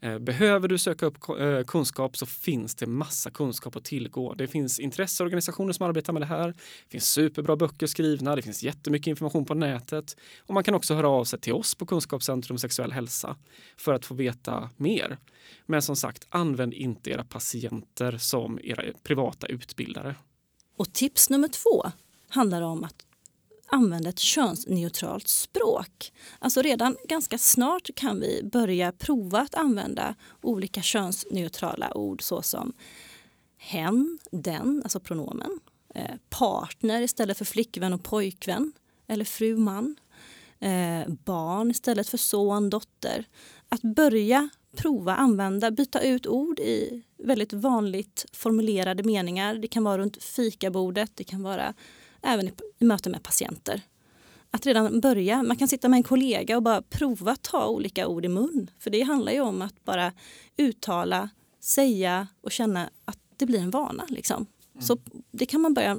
Eh, 0.00 0.18
behöver 0.18 0.68
du 0.68 0.78
söka 0.78 1.06
upp 1.06 1.28
eh, 1.40 1.62
kunskap 1.62 2.16
så 2.16 2.26
finns 2.26 2.74
det 2.74 2.86
massa 2.86 3.30
kunskap 3.30 3.76
att 3.76 3.84
tillgå. 3.84 4.34
Det 4.34 4.46
finns 4.46 4.78
intresseorganisationer 4.78 5.72
som 5.72 5.86
arbetar 5.86 6.12
med 6.12 6.22
det 6.22 6.26
här. 6.26 6.48
Det 6.48 6.90
finns 6.90 7.08
superbra 7.08 7.56
böcker 7.56 7.86
skrivna. 7.86 8.36
Det 8.36 8.42
finns 8.42 8.62
jättemycket 8.62 9.06
information 9.06 9.44
på 9.44 9.54
nätet. 9.54 10.16
Och 10.46 10.54
man 10.54 10.64
kan 10.64 10.74
också 10.74 10.94
höra 10.94 11.08
av 11.08 11.24
sig 11.24 11.40
till 11.40 11.52
oss 11.52 11.74
på 11.74 11.86
Kunskapscentrum 11.86 12.58
sexuell 12.58 12.92
hälsa 12.92 13.36
för 13.76 13.94
att 13.94 14.06
få 14.06 14.14
veta 14.14 14.70
mer. 14.76 15.18
Men 15.66 15.82
som 15.82 15.96
sagt, 15.96 16.26
använd 16.28 16.74
inte 16.74 17.10
era 17.10 17.24
patienter 17.24 18.18
som 18.18 18.58
era 18.62 18.84
privata 19.02 19.46
utbildare. 19.46 20.14
Och 20.76 20.92
tips 20.92 21.30
nummer 21.30 21.48
två 21.48 21.90
handlar 22.28 22.62
om 22.62 22.84
att 22.84 23.07
använda 23.68 24.08
ett 24.08 24.18
könsneutralt 24.18 25.28
språk. 25.28 26.12
Alltså 26.38 26.62
redan 26.62 26.96
ganska 27.08 27.38
snart 27.38 27.90
kan 27.94 28.20
vi 28.20 28.42
börja 28.52 28.92
prova 28.92 29.40
att 29.40 29.54
använda 29.54 30.14
olika 30.42 30.82
könsneutrala 30.82 31.96
ord 31.96 32.22
såsom 32.22 32.72
hen, 33.58 34.18
den, 34.32 34.80
alltså 34.84 35.00
pronomen, 35.00 35.60
eh, 35.94 36.14
partner 36.30 37.02
istället 37.02 37.38
för 37.38 37.44
flickvän 37.44 37.92
och 37.92 38.04
pojkvän 38.04 38.72
eller 39.06 39.24
fru, 39.24 39.56
man, 39.56 39.96
eh, 40.60 41.08
barn 41.24 41.70
istället 41.70 42.08
för 42.08 42.18
son, 42.18 42.70
dotter. 42.70 43.24
Att 43.68 43.82
börja 43.82 44.48
prova 44.76 45.14
använda, 45.14 45.70
byta 45.70 46.00
ut 46.00 46.26
ord 46.26 46.60
i 46.60 47.02
väldigt 47.16 47.52
vanligt 47.52 48.26
formulerade 48.32 49.02
meningar. 49.02 49.54
Det 49.54 49.68
kan 49.68 49.84
vara 49.84 49.98
runt 49.98 50.22
fikabordet, 50.22 51.10
det 51.14 51.24
kan 51.24 51.42
vara 51.42 51.74
även 52.22 52.48
i, 52.48 52.84
möten 52.84 53.12
med 53.12 53.22
patienter. 53.22 53.82
Att 54.50 54.66
redan 54.66 55.00
börja, 55.00 55.42
man 55.42 55.56
kan 55.56 55.68
sitta 55.68 55.88
med 55.88 55.96
en 55.96 56.02
kollega 56.02 56.56
och 56.56 56.62
bara 56.62 56.82
prova 56.82 57.36
ta 57.36 57.66
olika 57.66 58.06
ord 58.06 58.24
i 58.24 58.28
mun. 58.28 58.70
För 58.78 58.90
det 58.90 59.02
handlar 59.02 59.32
ju 59.32 59.40
om 59.40 59.62
att 59.62 59.84
bara 59.84 60.12
uttala, 60.56 61.30
säga 61.60 62.26
och 62.40 62.52
känna 62.52 62.90
att 63.04 63.18
det 63.36 63.46
blir 63.46 63.60
en 63.60 63.70
vana. 63.70 64.06
Liksom. 64.08 64.46
Mm. 64.74 64.86
Så 64.86 64.98
det 65.30 65.46
kan 65.46 65.60
man 65.60 65.74
börja, 65.74 65.98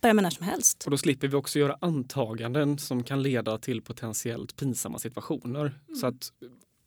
börja 0.00 0.14
med 0.14 0.22
när 0.22 0.30
som 0.30 0.46
helst. 0.46 0.84
Och 0.84 0.90
då 0.90 0.98
slipper 0.98 1.28
vi 1.28 1.36
också 1.36 1.58
göra 1.58 1.76
antaganden 1.80 2.78
som 2.78 3.02
kan 3.02 3.22
leda 3.22 3.58
till 3.58 3.82
potentiellt 3.82 4.56
pinsamma 4.56 4.98
situationer. 4.98 5.60
Mm. 5.60 5.96
Så 6.00 6.06
att 6.06 6.32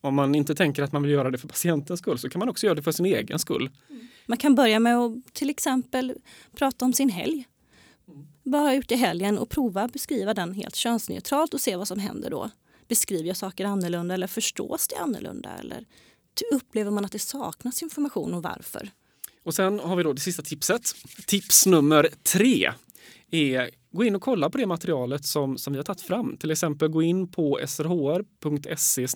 om 0.02 0.16
man 0.16 0.36
inte 0.36 0.56
tänker 0.56 0.84
att 0.84 0.92
man 0.92 1.02
vill 1.02 1.12
göra 1.12 1.32
det 1.32 1.38
för 1.38 1.48
patientens 1.48 2.00
skull 2.00 2.20
så 2.20 2.30
kan 2.30 2.40
man 2.40 2.50
också 2.50 2.66
göra 2.66 2.76
det 2.76 2.84
för 2.84 2.92
sin 2.92 3.06
egen 3.06 3.40
skull. 3.40 3.70
Mm. 3.90 4.08
Man 4.26 4.38
kan 4.38 4.56
börja 4.56 4.80
med 4.80 4.98
att 4.98 5.34
till 5.34 5.50
exempel 5.50 6.14
prata 6.56 6.86
om 6.86 6.94
sin 6.94 7.10
helg. 7.10 7.46
Vad 8.50 8.62
har 8.62 8.68
jag 8.68 8.76
gjort 8.76 8.92
i 8.92 8.96
helgen 8.96 9.38
och 9.38 9.50
prova 9.50 9.88
beskriva 9.88 10.34
den 10.34 10.54
helt 10.54 10.76
könsneutralt 10.76 11.54
och 11.54 11.62
se 11.62 11.76
vad 11.76 11.88
som 11.88 12.00
händer 12.00 12.30
då. 12.30 12.50
Beskriver 12.88 13.28
jag 13.28 13.38
saker 13.38 13.66
annorlunda 13.66 14.14
eller 14.14 14.28
förstås 14.28 14.88
det 14.88 14.96
annorlunda? 14.96 15.50
Eller 15.60 15.86
upplever 16.54 16.92
man 16.92 17.06
att 17.06 17.12
det 17.12 17.20
saknas 17.20 17.84
information 17.84 18.34
och 18.34 18.44
varför? 18.44 18.90
Och 19.44 19.54
sen 19.54 19.80
har 19.80 19.96
vi 19.96 20.04
då 20.04 20.14
det 20.14 20.22
sista 20.22 20.44
tipset. 20.44 20.82
Tips 21.26 21.66
nummer 21.66 22.10
tre 22.24 22.72
är 23.32 23.70
gå 23.92 24.04
in 24.04 24.16
och 24.16 24.22
kolla 24.22 24.50
på 24.50 24.58
det 24.58 24.66
materialet 24.66 25.26
som, 25.26 25.58
som 25.58 25.74
vi 25.74 25.80
har 25.80 25.84
tagit 25.84 26.02
fram. 26.02 26.38
Till 26.38 26.52
exempel 26.52 26.90
gå 26.90 27.02
in 27.02 27.28
på 27.28 27.60
srhr.se 27.68 29.08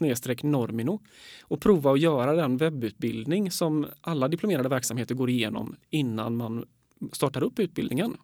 normino 0.44 1.00
och 1.42 1.62
prova 1.62 1.92
att 1.92 2.00
göra 2.00 2.34
den 2.34 2.58
webbutbildning 2.58 3.52
som 3.52 3.88
alla 4.02 4.28
diplomerade 4.28 4.70
verksamheter 4.70 5.16
går 5.16 5.30
igenom 5.30 5.76
innan 5.90 6.38
man 6.38 6.66
startar 7.12 7.44
upp 7.44 7.60
utbildningen. 7.60 8.18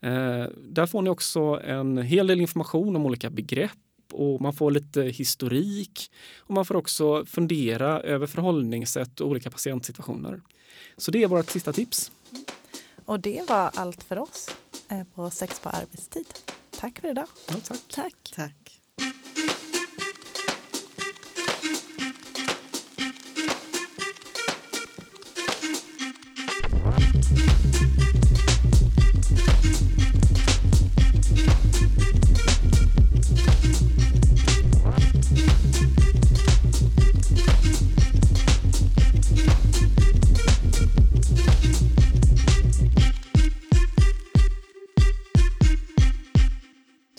Eh, 0.00 0.46
där 0.56 0.86
får 0.86 1.02
ni 1.02 1.10
också 1.10 1.40
en 1.64 1.98
hel 1.98 2.26
del 2.26 2.40
information 2.40 2.96
om 2.96 3.06
olika 3.06 3.30
begrepp 3.30 3.72
och 4.12 4.40
man 4.40 4.52
får 4.52 4.70
lite 4.70 5.02
historik 5.02 6.10
och 6.38 6.54
man 6.54 6.64
får 6.64 6.76
också 6.76 7.24
fundera 7.26 8.00
över 8.00 8.26
förhållningssätt 8.26 9.20
och 9.20 9.28
olika 9.28 9.50
patientsituationer. 9.50 10.40
Så 10.96 11.10
det 11.10 11.22
är 11.22 11.28
vårt 11.28 11.50
sista 11.50 11.72
tips. 11.72 12.12
Och 13.04 13.20
det 13.20 13.48
var 13.48 13.70
allt 13.74 14.02
för 14.02 14.18
oss 14.18 14.50
eh, 14.88 15.04
på 15.14 15.30
Sex 15.30 15.60
på 15.60 15.68
arbetstid. 15.68 16.26
Tack 16.70 17.00
för 17.00 17.10
idag. 17.10 17.26
Ja, 17.48 17.54
tack. 17.64 17.78
tack. 17.88 18.32
tack. 18.36 18.67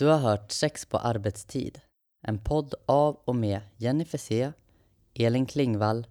Har 0.09 0.19
hört 0.19 0.51
Sex 0.51 0.85
på 0.85 0.97
arbetstid. 0.97 1.81
En 2.21 2.39
podd 2.39 2.73
av 2.85 3.19
och 3.25 3.35
med 3.35 3.61
Jenny 3.77 4.05
C, 4.05 4.51
Elin 5.13 5.45
Klingvall 5.45 6.07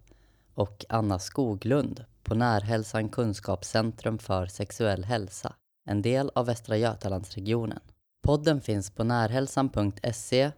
och 0.55 0.85
Anna 0.89 1.19
Skoglund 1.19 2.05
på 2.23 2.35
Närhälsan 2.35 3.09
Kunskapscentrum 3.09 4.19
för 4.19 4.47
sexuell 4.47 5.05
hälsa, 5.05 5.55
en 5.87 6.03
del 6.03 6.31
av 6.35 6.47
Västra 6.47 6.77
Götalandsregionen. 6.77 7.81
Podden 8.23 8.61
finns 8.61 8.91
på 8.91 9.05
närhälsan.se 9.05 10.51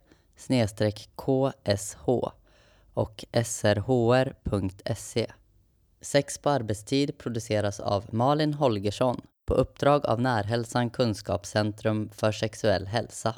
ksh 1.16 1.52
och 2.94 3.24
srhr.se. 3.44 5.26
Sex 6.00 6.38
på 6.38 6.50
arbetstid 6.50 7.18
produceras 7.18 7.80
av 7.80 8.04
Malin 8.10 8.54
Holgersson 8.54 9.20
på 9.46 9.54
uppdrag 9.54 10.06
av 10.06 10.20
Närhälsan 10.20 10.90
Kunskapscentrum 10.90 12.10
för 12.10 12.32
sexuell 12.32 12.86
hälsa. 12.86 13.34